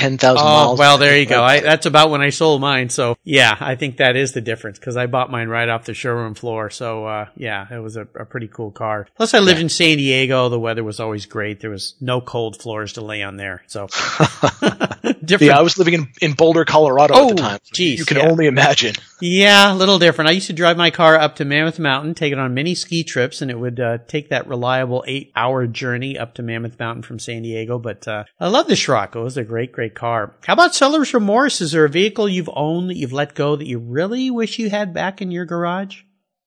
110,000 0.00 0.38
oh, 0.38 0.44
miles. 0.44 0.78
Well, 0.78 0.98
there 0.98 1.18
you 1.18 1.26
go. 1.26 1.42
I, 1.42 1.60
that's 1.60 1.86
about 1.86 2.10
when 2.10 2.20
I 2.20 2.30
sold 2.30 2.60
mine. 2.60 2.88
So 2.88 3.16
yeah, 3.24 3.56
I 3.60 3.74
think 3.76 3.98
that 3.98 4.16
is 4.16 4.32
the 4.32 4.40
difference 4.40 4.78
because 4.78 4.96
I 4.96 5.06
bought 5.06 5.30
mine 5.30 5.48
right 5.48 5.68
off 5.68 5.84
the 5.84 5.94
showroom 5.94 6.34
floor. 6.34 6.70
So 6.70 7.06
uh, 7.06 7.26
yeah, 7.36 7.66
it 7.70 7.78
was 7.78 7.96
a, 7.96 8.02
a, 8.14 8.24
pretty 8.24 8.48
cool 8.48 8.70
car. 8.70 9.06
Plus, 9.16 9.34
I 9.34 9.40
lived 9.40 9.58
yeah. 9.58 9.64
in 9.64 9.68
San 9.68 9.96
Diego. 9.96 10.48
The 10.48 10.60
weather 10.60 10.84
was 10.84 11.00
always 11.00 11.26
great. 11.26 11.60
There 11.60 11.70
was 11.70 11.94
no 12.00 12.20
cold 12.20 12.60
floors 12.60 12.94
to 12.94 13.00
lay 13.00 13.22
on 13.22 13.36
there. 13.36 13.62
So 13.66 13.86
different. 15.24 15.50
Yeah, 15.50 15.58
I 15.58 15.62
was 15.62 15.78
living 15.78 15.94
in, 15.94 16.08
in 16.20 16.32
Boulder, 16.32 16.64
Colorado 16.64 17.14
oh, 17.14 17.30
at 17.30 17.36
the 17.36 17.42
oh, 17.42 17.48
time. 17.48 17.58
Geez, 17.72 17.98
you 17.98 18.04
can 18.04 18.18
yeah. 18.18 18.28
only 18.28 18.46
imagine. 18.46 18.94
Yeah, 19.20 19.72
a 19.72 19.76
little 19.76 19.98
different. 19.98 20.28
I 20.28 20.32
used 20.32 20.46
to 20.48 20.52
drive 20.52 20.76
my 20.76 20.90
car 20.90 21.16
up 21.16 21.36
to 21.36 21.44
Mammoth 21.44 21.78
Mountain, 21.78 22.14
take 22.14 22.32
it 22.32 22.38
on 22.38 22.54
many 22.54 22.74
ski 22.74 23.04
trips, 23.04 23.42
and 23.42 23.50
it 23.50 23.58
would 23.58 23.80
uh, 23.80 23.98
take 24.08 24.30
that 24.30 24.46
reliable 24.46 25.04
eight 25.06 25.32
hour 25.36 25.66
journey 25.66 26.18
up 26.18 26.34
to 26.34 26.42
Mammoth 26.42 26.78
Mountain 26.78 27.02
from 27.02 27.18
San 27.18 27.42
Diego. 27.42 27.78
But 27.78 28.06
uh, 28.08 28.24
I 28.38 28.48
love 28.48 28.66
the 28.66 28.76
Scirocco. 28.76 29.20
It 29.20 29.24
was 29.24 29.36
a 29.36 29.44
great, 29.44 29.72
great 29.72 29.89
car. 29.94 30.34
How 30.46 30.54
about 30.54 30.74
seller's 30.74 31.14
remorse? 31.14 31.60
Is 31.60 31.72
there 31.72 31.84
a 31.84 31.90
vehicle 31.90 32.28
you've 32.28 32.50
owned 32.52 32.90
that 32.90 32.96
you've 32.96 33.12
let 33.12 33.34
go 33.34 33.56
that 33.56 33.66
you 33.66 33.78
really 33.78 34.30
wish 34.30 34.58
you 34.58 34.70
had 34.70 34.94
back 34.94 35.20
in 35.20 35.30
your 35.30 35.44
garage? 35.44 36.02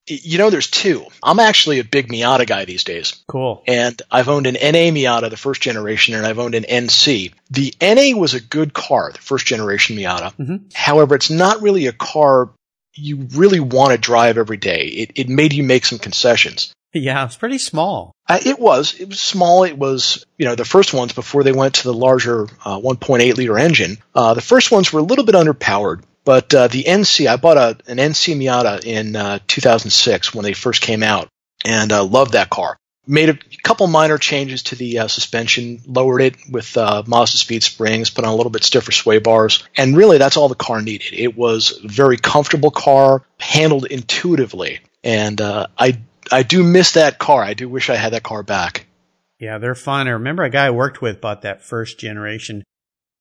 You 0.06 0.38
know, 0.38 0.50
there's 0.50 0.70
two. 0.70 1.06
I'm 1.22 1.40
actually 1.40 1.80
a 1.80 1.86
big 1.86 2.10
Miata 2.10 2.46
guy 2.46 2.66
these 2.66 2.84
days. 2.84 3.24
Cool. 3.28 3.64
And 3.66 4.02
I've 4.12 4.28
owned 4.28 4.48
an 4.48 4.56
NA 4.56 4.92
Miata, 4.92 5.30
the 5.30 5.38
first 5.38 5.62
generation, 5.62 6.14
and 6.14 6.26
I've 6.26 6.40
owned 6.40 6.56
an 6.56 6.64
NC. 6.64 7.32
The 7.52 7.74
NA 7.82 8.18
was 8.18 8.34
a 8.34 8.42
good 8.42 8.74
car, 8.74 9.12
the 9.14 9.20
first 9.20 9.46
generation 9.46 9.96
Miata. 9.96 10.36
Mm-hmm. 10.36 10.58
However, 10.74 11.16
it's 11.16 11.30
not 11.30 11.62
really 11.62 11.88
a 11.88 11.94
car 11.94 12.50
you 12.96 13.28
really 13.34 13.62
want 13.62 13.92
to 13.92 13.98
drive 13.98 14.38
every 14.38 14.58
day. 14.58 14.88
It, 14.88 15.12
it 15.16 15.30
made 15.30 15.54
you 15.54 15.64
make 15.64 15.86
some 15.86 16.00
concessions. 16.00 16.74
Yeah, 16.94 17.26
it's 17.26 17.36
pretty 17.36 17.58
small. 17.58 18.16
Uh, 18.30 18.40
it 18.46 18.60
was. 18.60 19.00
It 19.00 19.10
was 19.10 19.20
small. 19.20 19.64
It 19.64 19.78
was, 19.78 20.26
you 20.38 20.46
know, 20.46 20.56
the 20.56 20.64
first 20.64 20.94
ones 20.94 21.12
before 21.12 21.44
they 21.44 21.52
went 21.52 21.76
to 21.76 21.84
the 21.84 21.94
larger 21.94 22.44
uh, 22.64 22.80
1.8 22.80 23.36
liter 23.36 23.58
engine. 23.58 23.98
Uh, 24.14 24.36
the 24.36 24.42
first 24.42 24.72
ones 24.72 24.94
were 24.94 25.00
a 25.00 25.04
little 25.04 25.26
bit 25.26 25.36
underpowered, 25.36 26.04
but 26.24 26.54
uh, 26.54 26.68
the 26.68 26.84
NC, 26.84 27.28
I 27.28 27.38
bought 27.38 27.58
a, 27.58 27.78
an 27.88 27.98
NC 27.98 28.38
Miata 28.38 28.86
in 28.86 29.16
uh, 29.16 29.40
2006 29.48 30.36
when 30.36 30.44
they 30.44 30.54
first 30.54 30.82
came 30.82 31.02
out, 31.02 31.30
and 31.66 31.92
uh, 31.92 32.04
loved 32.04 32.34
that 32.34 32.52
car. 32.52 32.78
Made 33.06 33.30
a 33.30 33.40
couple 33.64 33.88
minor 33.88 34.18
changes 34.18 34.64
to 34.64 34.76
the 34.76 35.10
suspension, 35.10 35.82
lowered 35.86 36.22
it 36.22 36.36
with 36.50 36.78
Mazda 36.78 37.38
Speed 37.38 37.62
springs, 37.62 38.10
put 38.10 38.24
on 38.24 38.32
a 38.32 38.36
little 38.36 38.50
bit 38.50 38.64
stiffer 38.64 38.94
sway 38.94 39.20
bars, 39.20 39.62
and 39.76 39.98
really 39.98 40.20
that's 40.20 40.38
all 40.38 40.48
the 40.48 40.56
car 40.56 40.82
needed. 40.82 41.12
It 41.12 41.36
was 41.36 41.82
a 41.84 41.88
very 41.90 42.16
comfortable 42.16 42.72
car, 42.72 43.24
handled 43.38 43.88
intuitively, 43.88 44.80
and 45.04 45.42
I 45.42 45.98
I 46.32 46.44
do 46.44 46.64
miss 46.64 46.94
that 46.94 47.20
car. 47.20 47.44
I 47.44 47.54
do 47.54 47.70
wish 47.70 47.90
I 47.90 47.96
had 47.96 48.14
that 48.14 48.24
car 48.24 48.44
back. 48.44 48.88
Yeah, 49.40 49.58
they're 49.58 49.76
fun. 49.76 50.08
I 50.08 50.12
remember 50.12 50.44
a 50.44 50.50
guy 50.50 50.68
I 50.68 50.72
worked 50.72 51.02
with 51.02 51.22
bought 51.22 51.42
that 51.42 51.64
first 51.64 52.00
generation 52.00 52.64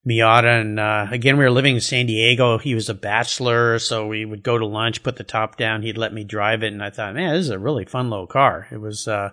Miata, 0.07 0.61
and 0.61 0.81
uh, 0.81 1.07
again, 1.11 1.37
we 1.37 1.45
were 1.45 1.51
living 1.51 1.77
in 1.77 1.81
San 1.81 2.07
Diego. 2.07 2.59
He 2.59 2.75
was 2.75 2.89
a 2.89 2.95
bachelor, 2.95 3.79
so 3.79 4.09
we 4.09 4.25
would 4.25 4.43
go 4.43 4.59
to 4.59 4.67
lunch, 4.67 5.03
put 5.03 5.17
the 5.17 5.25
top 5.25 5.57
down. 5.57 5.83
He'd 5.83 5.99
let 5.99 6.13
me 6.13 6.25
drive 6.25 6.65
it, 6.65 6.73
and 6.73 6.83
I 6.83 6.91
thought, 6.91 7.15
man, 7.15 7.35
this 7.35 7.45
is 7.45 7.51
a 7.51 7.59
really 7.59 7.85
fun 7.85 8.11
little 8.11 8.27
car. 8.27 8.67
It 8.73 8.81
was, 8.81 9.07
uh, 9.07 9.31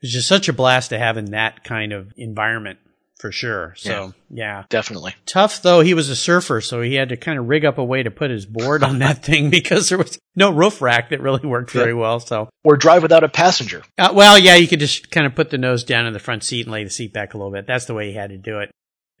it 0.00 0.06
was 0.06 0.12
just 0.12 0.28
such 0.28 0.48
a 0.48 0.54
blast 0.54 0.88
to 0.90 0.98
have 0.98 1.18
in 1.18 1.32
that 1.32 1.64
kind 1.64 1.92
of 1.92 2.12
environment 2.16 2.78
for 3.18 3.32
sure. 3.32 3.74
So 3.76 4.14
yeah. 4.30 4.58
yeah. 4.58 4.64
definitely. 4.68 5.14
Tough 5.24 5.62
though. 5.62 5.80
He 5.80 5.94
was 5.94 6.08
a 6.08 6.16
surfer, 6.16 6.60
so 6.60 6.82
he 6.82 6.94
had 6.94 7.08
to 7.10 7.16
kind 7.16 7.38
of 7.38 7.48
rig 7.48 7.64
up 7.64 7.78
a 7.78 7.84
way 7.84 8.02
to 8.02 8.10
put 8.10 8.30
his 8.30 8.46
board 8.46 8.82
on 8.82 8.98
that 9.00 9.24
thing 9.24 9.50
because 9.50 9.88
there 9.88 9.98
was 9.98 10.18
no 10.34 10.50
roof 10.50 10.82
rack 10.82 11.10
that 11.10 11.20
really 11.20 11.46
worked 11.46 11.70
very 11.70 11.94
well. 11.94 12.20
So 12.20 12.48
or 12.64 12.76
drive 12.76 13.02
without 13.02 13.24
a 13.24 13.28
passenger. 13.28 13.82
Uh, 13.98 14.12
well, 14.14 14.38
yeah, 14.38 14.56
you 14.56 14.68
could 14.68 14.80
just 14.80 15.10
kind 15.10 15.26
of 15.26 15.34
put 15.34 15.50
the 15.50 15.58
nose 15.58 15.84
down 15.84 16.06
in 16.06 16.12
the 16.12 16.18
front 16.18 16.44
seat 16.44 16.66
and 16.66 16.72
lay 16.72 16.84
the 16.84 16.90
seat 16.90 17.12
back 17.12 17.34
a 17.34 17.38
little 17.38 17.52
bit. 17.52 17.66
That's 17.66 17.86
the 17.86 17.94
way 17.94 18.08
he 18.08 18.14
had 18.14 18.30
to 18.30 18.38
do 18.38 18.60
it. 18.60 18.70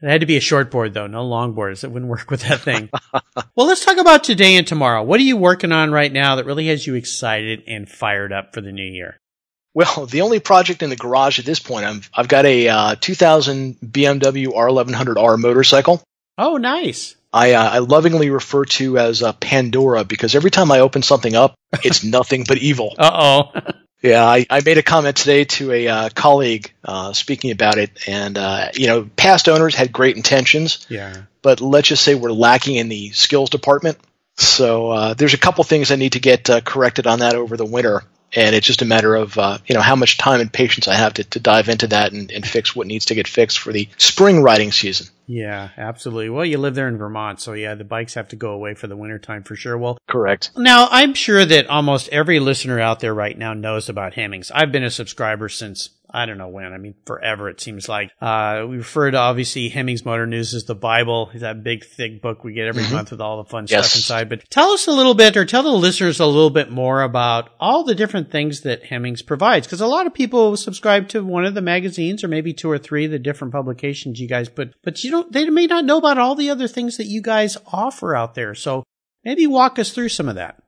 It 0.02 0.10
had 0.10 0.20
to 0.20 0.26
be 0.26 0.36
a 0.36 0.40
short 0.40 0.70
board 0.70 0.92
though, 0.92 1.06
no 1.06 1.24
long 1.24 1.54
boards. 1.54 1.82
It 1.82 1.90
wouldn't 1.90 2.10
work 2.10 2.30
with 2.30 2.42
that 2.42 2.60
thing. 2.60 2.90
well, 3.12 3.66
let's 3.66 3.84
talk 3.84 3.96
about 3.96 4.24
today 4.24 4.56
and 4.56 4.66
tomorrow. 4.66 5.02
What 5.02 5.20
are 5.20 5.24
you 5.24 5.36
working 5.36 5.72
on 5.72 5.90
right 5.90 6.12
now 6.12 6.36
that 6.36 6.46
really 6.46 6.68
has 6.68 6.86
you 6.86 6.94
excited 6.94 7.62
and 7.66 7.88
fired 7.88 8.32
up 8.32 8.52
for 8.52 8.60
the 8.60 8.72
new 8.72 8.84
year? 8.84 9.18
Well, 9.76 10.06
the 10.06 10.22
only 10.22 10.40
project 10.40 10.82
in 10.82 10.88
the 10.88 10.96
garage 10.96 11.38
at 11.38 11.44
this 11.44 11.60
point, 11.60 11.84
I've, 11.84 12.08
I've 12.14 12.28
got 12.28 12.46
a 12.46 12.66
uh, 12.66 12.96
2000 12.98 13.76
BMW 13.84 14.46
R1100R 14.46 15.38
motorcycle. 15.38 16.02
Oh, 16.38 16.56
nice. 16.56 17.14
I, 17.30 17.52
uh, 17.52 17.70
I 17.72 17.78
lovingly 17.80 18.30
refer 18.30 18.64
to 18.64 18.96
as 18.96 19.22
uh, 19.22 19.34
Pandora 19.34 20.04
because 20.04 20.34
every 20.34 20.50
time 20.50 20.72
I 20.72 20.80
open 20.80 21.02
something 21.02 21.36
up, 21.36 21.56
it's 21.84 22.02
nothing 22.04 22.44
but 22.48 22.56
evil. 22.56 22.94
Uh 22.96 23.10
oh. 23.52 23.72
yeah, 24.02 24.24
I, 24.24 24.46
I 24.48 24.62
made 24.64 24.78
a 24.78 24.82
comment 24.82 25.18
today 25.18 25.44
to 25.44 25.70
a 25.72 25.88
uh, 25.88 26.08
colleague 26.08 26.72
uh, 26.82 27.12
speaking 27.12 27.50
about 27.50 27.76
it, 27.76 28.08
and 28.08 28.38
uh, 28.38 28.70
you 28.72 28.86
know, 28.86 29.10
past 29.14 29.46
owners 29.46 29.74
had 29.74 29.92
great 29.92 30.16
intentions. 30.16 30.86
Yeah. 30.88 31.24
But 31.42 31.60
let's 31.60 31.88
just 31.88 32.02
say 32.02 32.14
we're 32.14 32.32
lacking 32.32 32.76
in 32.76 32.88
the 32.88 33.10
skills 33.10 33.50
department. 33.50 33.98
So 34.38 35.12
there's 35.14 35.34
a 35.34 35.38
couple 35.38 35.64
things 35.64 35.90
I 35.90 35.96
need 35.96 36.12
to 36.12 36.20
get 36.20 36.48
corrected 36.64 37.06
on 37.06 37.18
that 37.18 37.34
over 37.34 37.58
the 37.58 37.66
winter 37.66 38.04
and 38.34 38.54
it's 38.54 38.66
just 38.66 38.82
a 38.82 38.86
matter 38.86 39.14
of 39.14 39.38
uh, 39.38 39.58
you 39.66 39.74
know 39.74 39.80
how 39.80 39.96
much 39.96 40.18
time 40.18 40.40
and 40.40 40.52
patience 40.52 40.88
I 40.88 40.94
have 40.94 41.14
to, 41.14 41.24
to 41.24 41.40
dive 41.40 41.68
into 41.68 41.86
that 41.88 42.12
and, 42.12 42.30
and 42.30 42.46
fix 42.46 42.74
what 42.74 42.86
needs 42.86 43.06
to 43.06 43.14
get 43.14 43.28
fixed 43.28 43.58
for 43.58 43.72
the 43.72 43.88
spring 43.98 44.42
riding 44.42 44.72
season. 44.72 45.08
Yeah, 45.26 45.70
absolutely. 45.76 46.30
Well, 46.30 46.44
you 46.44 46.58
live 46.58 46.76
there 46.76 46.86
in 46.86 46.98
Vermont, 46.98 47.40
so 47.40 47.52
yeah, 47.52 47.74
the 47.74 47.84
bikes 47.84 48.14
have 48.14 48.28
to 48.28 48.36
go 48.36 48.50
away 48.50 48.74
for 48.74 48.86
the 48.86 48.96
wintertime 48.96 49.42
for 49.42 49.56
sure. 49.56 49.76
Well, 49.76 49.98
correct. 50.06 50.50
Now, 50.56 50.86
I'm 50.90 51.14
sure 51.14 51.44
that 51.44 51.66
almost 51.66 52.08
every 52.10 52.38
listener 52.38 52.78
out 52.78 53.00
there 53.00 53.14
right 53.14 53.36
now 53.36 53.52
knows 53.52 53.88
about 53.88 54.14
Hemmings. 54.14 54.52
I've 54.54 54.70
been 54.70 54.84
a 54.84 54.90
subscriber 54.90 55.48
since 55.48 55.90
I 56.10 56.26
don't 56.26 56.38
know 56.38 56.48
when. 56.48 56.72
I 56.72 56.78
mean, 56.78 56.94
forever 57.04 57.48
it 57.48 57.60
seems 57.60 57.88
like. 57.88 58.10
Uh, 58.20 58.64
we 58.68 58.78
refer 58.78 59.10
to 59.10 59.16
obviously 59.16 59.68
Hemmings 59.68 60.04
Motor 60.04 60.26
News 60.26 60.54
as 60.54 60.64
the 60.64 60.74
Bible. 60.74 61.30
That 61.34 61.62
big 61.62 61.84
thick 61.84 62.22
book 62.22 62.44
we 62.44 62.52
get 62.52 62.66
every 62.66 62.82
mm-hmm. 62.82 62.94
month 62.94 63.10
with 63.10 63.20
all 63.20 63.42
the 63.42 63.48
fun 63.48 63.66
yes. 63.68 63.86
stuff 63.86 63.98
inside. 63.98 64.28
But 64.28 64.48
tell 64.50 64.70
us 64.70 64.86
a 64.86 64.92
little 64.92 65.14
bit, 65.14 65.36
or 65.36 65.44
tell 65.44 65.62
the 65.62 65.70
listeners 65.70 66.20
a 66.20 66.26
little 66.26 66.50
bit 66.50 66.70
more 66.70 67.02
about 67.02 67.50
all 67.60 67.84
the 67.84 67.94
different 67.94 68.30
things 68.30 68.62
that 68.62 68.84
Hemmings 68.84 69.22
provides, 69.22 69.66
because 69.66 69.80
a 69.80 69.86
lot 69.86 70.06
of 70.06 70.14
people 70.14 70.56
subscribe 70.56 71.08
to 71.08 71.24
one 71.24 71.44
of 71.44 71.54
the 71.54 71.62
magazines, 71.62 72.24
or 72.24 72.28
maybe 72.28 72.52
two 72.52 72.70
or 72.70 72.78
three, 72.78 73.06
of 73.06 73.10
the 73.10 73.18
different 73.18 73.52
publications 73.52 74.20
you 74.20 74.28
guys 74.28 74.48
put. 74.48 74.74
But 74.82 75.02
you 75.04 75.10
don't, 75.10 75.32
they 75.32 75.48
may 75.50 75.66
not 75.66 75.84
know 75.84 75.98
about 75.98 76.18
all 76.18 76.34
the 76.34 76.50
other 76.50 76.68
things 76.68 76.96
that 76.96 77.06
you 77.06 77.22
guys 77.22 77.56
offer 77.72 78.14
out 78.14 78.34
there. 78.34 78.54
So 78.54 78.84
maybe 79.24 79.46
walk 79.46 79.78
us 79.78 79.92
through 79.92 80.10
some 80.10 80.28
of 80.28 80.36
that. 80.36 80.62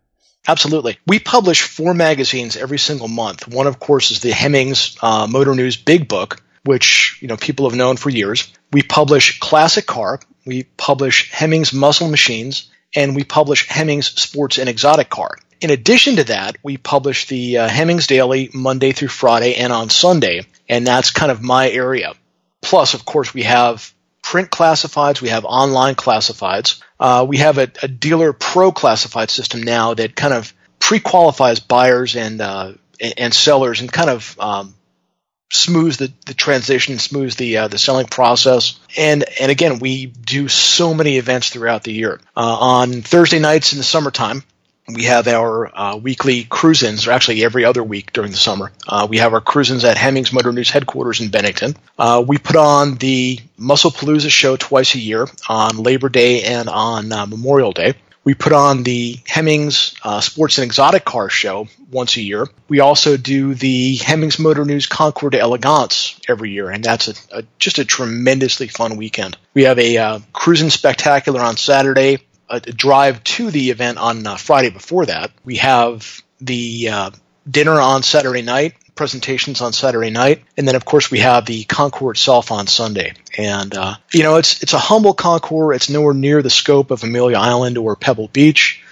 Absolutely. 0.48 0.98
We 1.06 1.18
publish 1.18 1.60
four 1.60 1.92
magazines 1.92 2.56
every 2.56 2.78
single 2.78 3.06
month. 3.06 3.46
One, 3.46 3.66
of 3.66 3.78
course, 3.78 4.10
is 4.10 4.20
the 4.20 4.32
Hemmings 4.32 4.96
uh, 5.02 5.26
Motor 5.30 5.54
News 5.54 5.76
Big 5.76 6.08
Book, 6.08 6.42
which 6.64 7.18
you 7.20 7.28
know 7.28 7.36
people 7.36 7.68
have 7.68 7.76
known 7.76 7.98
for 7.98 8.08
years. 8.08 8.50
We 8.72 8.82
publish 8.82 9.38
Classic 9.40 9.86
Car. 9.86 10.20
We 10.46 10.62
publish 10.62 11.30
Hemmings 11.30 11.74
Muscle 11.74 12.08
Machines, 12.08 12.70
and 12.96 13.14
we 13.14 13.24
publish 13.24 13.68
Hemmings 13.68 14.06
Sports 14.06 14.56
and 14.56 14.70
Exotic 14.70 15.10
Car. 15.10 15.36
In 15.60 15.70
addition 15.70 16.16
to 16.16 16.24
that, 16.24 16.56
we 16.62 16.78
publish 16.78 17.26
the 17.26 17.58
uh, 17.58 17.68
Hemmings 17.68 18.06
Daily 18.06 18.48
Monday 18.54 18.92
through 18.92 19.08
Friday 19.08 19.56
and 19.56 19.72
on 19.72 19.90
Sunday, 19.90 20.46
and 20.66 20.86
that's 20.86 21.10
kind 21.10 21.30
of 21.30 21.42
my 21.42 21.68
area. 21.68 22.14
Plus, 22.62 22.94
of 22.94 23.04
course, 23.04 23.34
we 23.34 23.42
have 23.42 23.92
print 24.22 24.50
classifieds, 24.50 25.20
we 25.20 25.28
have 25.28 25.44
online 25.44 25.94
classifieds. 25.94 26.80
Uh, 27.00 27.24
we 27.28 27.38
have 27.38 27.58
a, 27.58 27.70
a, 27.82 27.88
dealer 27.88 28.32
pro 28.32 28.72
classified 28.72 29.30
system 29.30 29.62
now 29.62 29.94
that 29.94 30.16
kind 30.16 30.34
of 30.34 30.52
pre-qualifies 30.80 31.60
buyers 31.60 32.16
and 32.16 32.40
uh, 32.40 32.72
and 33.16 33.32
sellers 33.32 33.80
and 33.80 33.92
kind 33.92 34.10
of 34.10 34.36
um, 34.40 34.74
smooths 35.50 35.98
the, 35.98 36.12
the 36.26 36.34
transition, 36.34 36.98
smooths 36.98 37.36
the 37.36 37.58
uh, 37.58 37.68
the 37.68 37.78
selling 37.78 38.06
process. 38.06 38.78
And 38.96 39.24
and 39.40 39.50
again, 39.50 39.78
we 39.78 40.06
do 40.06 40.48
so 40.48 40.94
many 40.94 41.18
events 41.18 41.50
throughout 41.50 41.84
the 41.84 41.92
year. 41.92 42.20
Uh, 42.36 42.58
on 42.58 43.02
Thursday 43.02 43.38
nights 43.38 43.72
in 43.72 43.78
the 43.78 43.84
summertime, 43.84 44.42
we 44.94 45.04
have 45.04 45.28
our 45.28 45.70
uh, 45.76 45.96
weekly 45.96 46.44
cruise-ins, 46.44 47.06
or 47.06 47.12
actually 47.12 47.44
every 47.44 47.64
other 47.64 47.82
week 47.82 48.12
during 48.12 48.30
the 48.30 48.36
summer. 48.36 48.72
Uh, 48.86 49.06
we 49.08 49.18
have 49.18 49.34
our 49.34 49.40
cruise-ins 49.40 49.84
at 49.84 49.98
Hemmings 49.98 50.32
Motor 50.32 50.52
News 50.52 50.70
headquarters 50.70 51.20
in 51.20 51.30
Bennington. 51.30 51.76
Uh, 51.98 52.24
we 52.26 52.38
put 52.38 52.56
on 52.56 52.94
the 52.96 53.38
Muscle 53.56 53.90
Palooza 53.90 54.30
show 54.30 54.56
twice 54.56 54.94
a 54.94 54.98
year 54.98 55.26
on 55.48 55.82
Labor 55.82 56.08
Day 56.08 56.42
and 56.42 56.68
on 56.68 57.12
uh, 57.12 57.26
Memorial 57.26 57.72
Day. 57.72 57.94
We 58.24 58.34
put 58.34 58.52
on 58.52 58.82
the 58.82 59.16
Hemmings 59.26 59.94
uh, 60.02 60.20
Sports 60.20 60.58
and 60.58 60.66
Exotic 60.66 61.04
Car 61.04 61.30
Show 61.30 61.66
once 61.90 62.16
a 62.16 62.20
year. 62.20 62.46
We 62.68 62.80
also 62.80 63.16
do 63.16 63.54
the 63.54 63.96
Hemmings 63.96 64.38
Motor 64.38 64.66
News 64.66 64.86
Concours 64.86 65.30
d'Elegance 65.30 66.20
every 66.28 66.50
year, 66.50 66.68
and 66.68 66.84
that's 66.84 67.08
a, 67.08 67.38
a, 67.38 67.44
just 67.58 67.78
a 67.78 67.86
tremendously 67.86 68.68
fun 68.68 68.98
weekend. 68.98 69.38
We 69.54 69.64
have 69.64 69.78
a 69.78 69.96
uh, 69.96 70.18
cruising 70.34 70.68
spectacular 70.68 71.40
on 71.40 71.56
Saturday 71.56 72.18
a 72.48 72.60
drive 72.60 73.22
to 73.24 73.50
the 73.50 73.70
event 73.70 73.98
on 73.98 74.26
uh, 74.26 74.36
Friday 74.36 74.70
before 74.70 75.06
that. 75.06 75.30
We 75.44 75.56
have 75.56 76.22
the 76.40 76.88
uh, 76.88 77.10
dinner 77.48 77.80
on 77.80 78.02
Saturday 78.02 78.42
night, 78.42 78.74
presentations 78.94 79.60
on 79.60 79.72
Saturday 79.72 80.10
night, 80.10 80.42
and 80.56 80.66
then 80.66 80.74
of 80.74 80.84
course 80.84 81.10
we 81.10 81.20
have 81.20 81.46
the 81.46 81.64
concours 81.64 82.18
itself 82.18 82.50
on 82.50 82.66
Sunday. 82.66 83.14
And 83.36 83.74
uh, 83.74 83.96
you 84.12 84.22
know, 84.22 84.36
it's 84.36 84.62
it's 84.62 84.72
a 84.72 84.78
humble 84.78 85.14
concours. 85.14 85.76
It's 85.76 85.88
nowhere 85.88 86.14
near 86.14 86.42
the 86.42 86.50
scope 86.50 86.90
of 86.90 87.02
Amelia 87.04 87.38
Island 87.38 87.78
or 87.78 87.96
Pebble 87.96 88.28
Beach, 88.28 88.82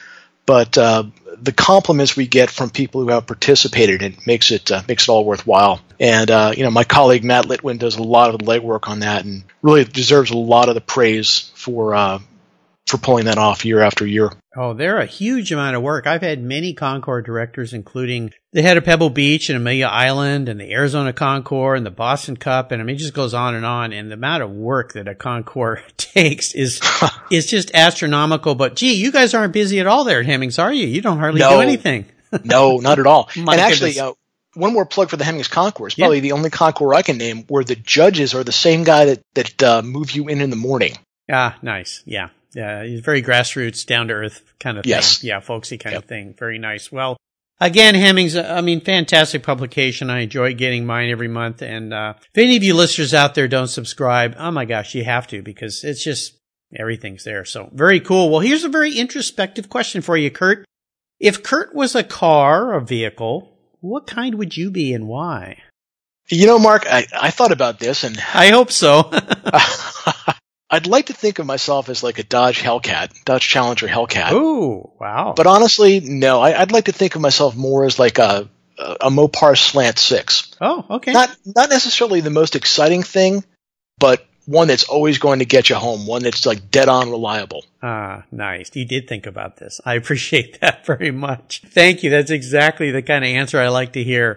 but 0.45 0.77
uh, 0.79 1.05
the 1.41 1.53
compliments 1.53 2.17
we 2.17 2.27
get 2.27 2.51
from 2.51 2.71
people 2.71 3.03
who 3.03 3.09
have 3.09 3.27
participated 3.27 4.03
it 4.03 4.27
makes 4.27 4.51
it 4.51 4.71
uh, 4.71 4.83
makes 4.89 5.05
it 5.05 5.09
all 5.09 5.25
worthwhile. 5.25 5.81
And 5.99 6.31
uh, 6.31 6.53
you 6.57 6.63
know, 6.63 6.71
my 6.71 6.85
colleague 6.85 7.25
Matt 7.25 7.47
Litwin 7.47 7.79
does 7.79 7.97
a 7.97 8.03
lot 8.03 8.31
of 8.31 8.39
the 8.39 8.45
legwork 8.45 8.89
on 8.89 9.01
that, 9.01 9.25
and 9.25 9.45
really 9.63 9.85
deserves 9.85 10.31
a 10.31 10.37
lot 10.37 10.69
of 10.69 10.75
the 10.75 10.81
praise 10.81 11.51
for 11.55 11.95
uh, 11.95 12.19
for 12.87 12.99
pulling 12.99 13.25
that 13.25 13.39
off 13.39 13.65
year 13.65 13.81
after 13.81 14.07
year. 14.07 14.31
Oh, 14.57 14.73
they're 14.73 14.99
a 14.99 15.07
huge 15.07 15.53
amount 15.53 15.77
of 15.77 15.83
work. 15.83 16.07
I've 16.07 16.23
had 16.23 16.43
many 16.43 16.73
Concours 16.73 17.25
directors, 17.25 17.73
including 17.75 18.33
the 18.53 18.63
head 18.63 18.77
of 18.77 18.85
Pebble 18.85 19.11
Beach 19.11 19.51
and 19.51 19.57
Amelia 19.57 19.87
Island 19.87 20.49
and 20.49 20.61
the 20.61 20.73
Arizona 20.73 21.13
Concours 21.13 21.77
and 21.77 21.85
the 21.85 21.91
Boston 21.91 22.37
Cup. 22.37 22.71
And 22.71 22.81
I 22.81 22.85
mean, 22.85 22.97
it 22.97 23.01
just 23.01 23.13
goes 23.13 23.35
on 23.35 23.55
and 23.55 23.67
on. 23.67 23.93
And 23.93 24.11
the 24.11 24.15
amount 24.15 24.45
of 24.45 24.51
work 24.51 24.93
that 24.93 25.09
a 25.09 25.15
Concours 25.15 25.81
takes 25.97 26.55
is, 26.55 26.81
is 27.31 27.47
just 27.47 27.75
astronomical. 27.75 28.55
But 28.55 28.77
gee, 28.77 28.95
you 28.95 29.11
guys 29.11 29.35
aren't 29.35 29.53
busy 29.53 29.81
at 29.81 29.87
all 29.87 30.05
there 30.05 30.21
at 30.21 30.27
Hemmings, 30.27 30.59
are 30.59 30.73
you? 30.73 30.87
You 30.87 31.03
don't 31.03 31.19
hardly 31.19 31.41
no, 31.41 31.51
do 31.51 31.61
anything. 31.61 32.07
no, 32.45 32.79
not 32.79 32.99
at 32.99 33.07
all. 33.07 33.29
and 33.35 33.49
actually, 33.49 33.99
uh, 33.99 34.13
one 34.55 34.73
more 34.73 34.87
plug 34.87 35.11
for 35.11 35.17
the 35.17 35.25
Hemmings 35.25 35.49
Concours. 35.49 35.97
Probably 35.97 36.19
yeah. 36.19 36.23
the 36.23 36.33
only 36.33 36.51
Concours 36.51 36.97
I 36.97 37.03
can 37.03 37.19
name 37.19 37.45
where 37.49 37.65
the 37.65 37.77
judges 37.77 38.35
are 38.35 38.43
the 38.43 38.53
same 38.53 38.85
guy 38.85 39.07
that, 39.07 39.23
that 39.35 39.63
uh, 39.63 39.83
move 39.83 40.13
you 40.13 40.29
in 40.29 40.41
in 40.41 40.51
the 40.51 40.57
morning. 40.57 40.97
Ah, 41.31 41.59
nice. 41.61 42.03
Yeah. 42.07 42.29
Yeah, 42.57 42.85
he's 42.85 43.01
very 43.01 43.23
grassroots, 43.23 43.85
down 43.85 44.09
to 44.09 44.15
earth 44.15 44.55
kind 44.59 44.79
of 44.79 44.85
thing. 44.85 44.91
Yes. 44.91 45.23
Yeah, 45.23 45.41
folksy 45.41 45.77
kind 45.77 45.93
yep. 45.93 46.05
of 46.05 46.09
thing. 46.09 46.35
Very 46.39 46.59
nice. 46.59 46.91
Well, 46.91 47.19
Again, 47.59 47.95
Hemmings, 47.95 48.37
I 48.37 48.61
mean, 48.61 48.83
fantastic 48.83 49.43
publication. 49.43 50.11
I 50.11 50.21
enjoy 50.21 50.55
getting 50.55 50.85
mine 50.85 51.09
every 51.09 51.29
month. 51.29 51.63
And 51.63 51.95
uh, 51.95 52.15
if 52.19 52.37
any 52.37 52.57
of 52.57 52.63
you 52.63 52.75
listeners 52.75 53.15
out 53.15 53.35
there 53.35 53.49
don't 53.49 53.69
subscribe, 53.69 54.37
oh 54.39 54.51
my 54.51 54.67
gosh, 54.67 54.95
you 54.95 55.05
have 55.05 55.27
to 55.29 55.41
because 55.41 55.83
it's 55.83 56.05
just 56.05 56.37
everything's 56.79 57.25
there. 57.25 57.47
So 57.47 57.71
very 57.73 57.99
cool. 58.01 58.29
Well, 58.29 58.41
here's 58.41 58.65
a 58.65 58.69
very 58.69 58.99
introspective 58.99 59.71
question 59.71 60.03
for 60.03 60.19
you, 60.19 60.31
Kurt. 60.31 60.67
If 61.19 61.43
Kurt 61.43 61.75
was 61.75 61.95
a 61.95 62.05
car, 62.05 62.75
a 62.75 62.85
vehicle, 62.85 63.57
what 63.81 64.07
kind 64.07 64.35
would 64.35 64.55
you 64.55 64.71
be 64.71 64.93
and 64.93 65.09
why? 65.09 65.63
You 66.29 66.47
know, 66.47 66.59
Mark, 66.59 66.85
I, 66.87 67.07
I 67.19 67.31
thought 67.31 67.53
about 67.53 67.79
this 67.79 68.05
and 68.05 68.19
I 68.35 68.49
hope 68.49 68.71
so. 68.71 69.11
I'd 70.69 70.87
like 70.87 71.07
to 71.07 71.13
think 71.13 71.39
of 71.39 71.47
myself 71.47 71.89
as 71.89 72.03
like 72.03 72.19
a 72.19 72.25
Dodge 72.25 72.61
Hellcat, 72.61 73.25
Dodge 73.25 73.47
Challenger 73.47 73.87
Hellcat. 73.87 74.33
Ooh, 74.33 74.91
wow. 74.99 75.35
But 75.37 75.47
honestly, 75.47 76.01
no. 76.01 76.41
I, 76.41 76.59
would 76.61 76.73
like 76.73 76.87
to 76.87 76.93
think 76.93 77.15
of 77.15 77.21
myself 77.21 77.55
more 77.55 77.85
as 77.85 77.99
like 77.99 78.19
a 78.19 78.49
a 78.79 79.11
Mopar 79.11 79.57
Slant 79.57 79.99
Six. 79.99 80.55
Oh, 80.61 80.85
okay. 80.91 81.13
Not 81.13 81.35
not 81.45 81.71
necessarily 81.71 82.21
the 82.21 82.31
most 82.31 82.57
exciting 82.57 83.03
thing, 83.03 83.45
but 83.99 84.27
one 84.47 84.69
that's 84.69 84.85
always 84.85 85.19
going 85.19 85.41
to 85.41 85.45
get 85.45 85.69
you 85.69 85.77
home. 85.77 86.07
One 86.07 86.23
that's 86.23 86.47
like 86.47 86.71
dead 86.71 86.89
on 86.89 87.11
reliable. 87.11 87.65
Ah, 87.83 88.25
nice. 88.31 88.71
You 88.75 88.85
did 88.85 89.09
think 89.09 89.27
about 89.27 89.57
this. 89.57 89.81
I 89.85 89.95
appreciate 90.01 90.61
that 90.61 90.85
very 90.87 91.11
much. 91.11 91.63
Thank 91.67 92.03
you. 92.03 92.11
That's 92.11 92.31
exactly 92.31 92.91
the 92.91 93.03
kind 93.03 93.25
of 93.25 93.29
answer 93.29 93.61
I 93.61 93.69
like 93.69 93.93
to 93.93 94.05
hear. 94.05 94.37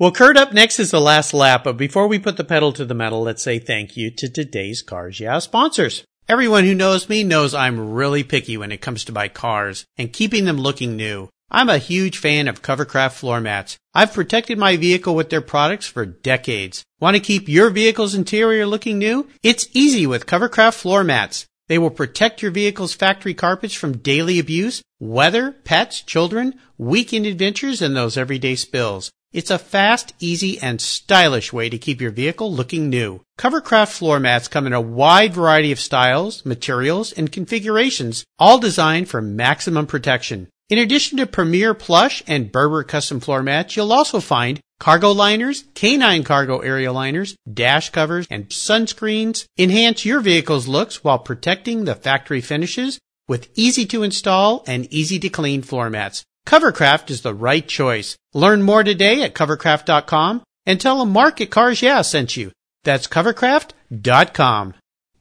Well, 0.00 0.12
Kurt, 0.12 0.36
up 0.36 0.52
next 0.52 0.78
is 0.78 0.92
the 0.92 1.00
last 1.00 1.34
lap, 1.34 1.64
but 1.64 1.76
before 1.76 2.06
we 2.06 2.20
put 2.20 2.36
the 2.36 2.44
pedal 2.44 2.72
to 2.74 2.84
the 2.84 2.94
metal, 2.94 3.22
let's 3.22 3.42
say 3.42 3.58
thank 3.58 3.96
you 3.96 4.12
to 4.12 4.28
today's 4.28 4.80
Cars 4.80 5.18
Yeah 5.18 5.40
sponsors. 5.40 6.04
Everyone 6.28 6.62
who 6.62 6.74
knows 6.76 7.08
me 7.08 7.24
knows 7.24 7.52
I'm 7.52 7.94
really 7.94 8.22
picky 8.22 8.56
when 8.56 8.70
it 8.70 8.80
comes 8.80 9.04
to 9.06 9.12
my 9.12 9.26
cars 9.26 9.84
and 9.96 10.12
keeping 10.12 10.44
them 10.44 10.56
looking 10.56 10.94
new. 10.94 11.30
I'm 11.50 11.68
a 11.68 11.78
huge 11.78 12.18
fan 12.18 12.46
of 12.46 12.62
Covercraft 12.62 13.14
floor 13.14 13.40
mats. 13.40 13.76
I've 13.92 14.12
protected 14.12 14.56
my 14.56 14.76
vehicle 14.76 15.16
with 15.16 15.30
their 15.30 15.40
products 15.40 15.88
for 15.88 16.06
decades. 16.06 16.84
Want 17.00 17.16
to 17.16 17.20
keep 17.20 17.48
your 17.48 17.68
vehicle's 17.70 18.14
interior 18.14 18.66
looking 18.66 18.98
new? 18.98 19.26
It's 19.42 19.66
easy 19.72 20.06
with 20.06 20.26
Covercraft 20.26 20.74
floor 20.74 21.02
mats. 21.02 21.46
They 21.66 21.78
will 21.78 21.90
protect 21.90 22.40
your 22.40 22.52
vehicle's 22.52 22.94
factory 22.94 23.34
carpets 23.34 23.74
from 23.74 23.98
daily 23.98 24.38
abuse, 24.38 24.80
weather, 25.00 25.50
pets, 25.64 26.02
children, 26.02 26.54
weekend 26.76 27.26
adventures, 27.26 27.82
and 27.82 27.96
those 27.96 28.16
everyday 28.16 28.54
spills. 28.54 29.10
It's 29.30 29.50
a 29.50 29.58
fast, 29.58 30.14
easy, 30.20 30.58
and 30.58 30.80
stylish 30.80 31.52
way 31.52 31.68
to 31.68 31.76
keep 31.76 32.00
your 32.00 32.10
vehicle 32.10 32.50
looking 32.50 32.88
new. 32.88 33.20
Covercraft 33.38 33.92
floor 33.92 34.18
mats 34.18 34.48
come 34.48 34.66
in 34.66 34.72
a 34.72 34.80
wide 34.80 35.34
variety 35.34 35.70
of 35.70 35.78
styles, 35.78 36.46
materials, 36.46 37.12
and 37.12 37.30
configurations, 37.30 38.24
all 38.38 38.58
designed 38.58 39.10
for 39.10 39.20
maximum 39.20 39.86
protection. 39.86 40.48
In 40.70 40.78
addition 40.78 41.18
to 41.18 41.26
Premier 41.26 41.74
Plush 41.74 42.22
and 42.26 42.50
Berber 42.50 42.84
custom 42.84 43.20
floor 43.20 43.42
mats, 43.42 43.76
you'll 43.76 43.92
also 43.92 44.20
find 44.20 44.60
cargo 44.80 45.12
liners, 45.12 45.64
canine 45.74 46.24
cargo 46.24 46.60
area 46.60 46.90
liners, 46.90 47.36
dash 47.52 47.90
covers, 47.90 48.26
and 48.30 48.48
sunscreens. 48.48 49.44
Enhance 49.58 50.06
your 50.06 50.20
vehicle's 50.20 50.68
looks 50.68 51.04
while 51.04 51.18
protecting 51.18 51.84
the 51.84 51.94
factory 51.94 52.40
finishes 52.40 52.98
with 53.28 53.50
easy 53.54 53.84
to 53.84 54.02
install 54.02 54.64
and 54.66 54.90
easy 54.90 55.18
to 55.18 55.28
clean 55.28 55.60
floor 55.60 55.90
mats. 55.90 56.24
Covercraft 56.48 57.10
is 57.10 57.20
the 57.20 57.34
right 57.34 57.68
choice. 57.68 58.16
Learn 58.32 58.62
more 58.62 58.82
today 58.82 59.22
at 59.22 59.34
covercraft.com 59.34 60.42
and 60.64 60.80
tell 60.80 60.98
them 60.98 61.12
Mark 61.12 61.42
at 61.42 61.50
Cars 61.50 61.82
Yeah 61.82 62.00
sent 62.00 62.38
you. 62.38 62.52
That's 62.84 63.06
covercraft.com. 63.06 64.72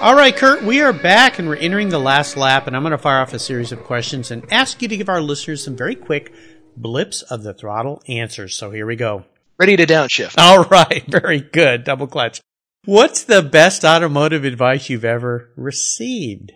All 0.00 0.14
right, 0.14 0.36
Kurt, 0.36 0.62
we 0.62 0.82
are 0.82 0.92
back 0.92 1.38
and 1.38 1.48
we're 1.48 1.56
entering 1.56 1.88
the 1.88 1.98
last 1.98 2.36
lap, 2.36 2.66
and 2.66 2.76
I'm 2.76 2.82
going 2.82 2.90
to 2.92 2.98
fire 2.98 3.20
off 3.20 3.32
a 3.32 3.38
series 3.38 3.72
of 3.72 3.84
questions 3.84 4.30
and 4.30 4.44
ask 4.52 4.82
you 4.82 4.88
to 4.88 4.96
give 4.96 5.08
our 5.08 5.20
listeners 5.20 5.64
some 5.64 5.76
very 5.76 5.94
quick 5.94 6.34
blips 6.76 7.22
of 7.22 7.42
the 7.42 7.54
throttle 7.54 8.02
answers. 8.06 8.54
So 8.54 8.70
here 8.70 8.84
we 8.84 8.96
go. 8.96 9.24
Ready 9.58 9.76
to 9.76 9.86
downshift. 9.86 10.34
All 10.36 10.64
right, 10.64 11.04
very 11.08 11.40
good. 11.40 11.84
Double 11.84 12.06
clutch. 12.06 12.40
What's 12.84 13.24
the 13.24 13.40
best 13.40 13.82
automotive 13.84 14.44
advice 14.44 14.90
you've 14.90 15.06
ever 15.06 15.48
received? 15.56 16.52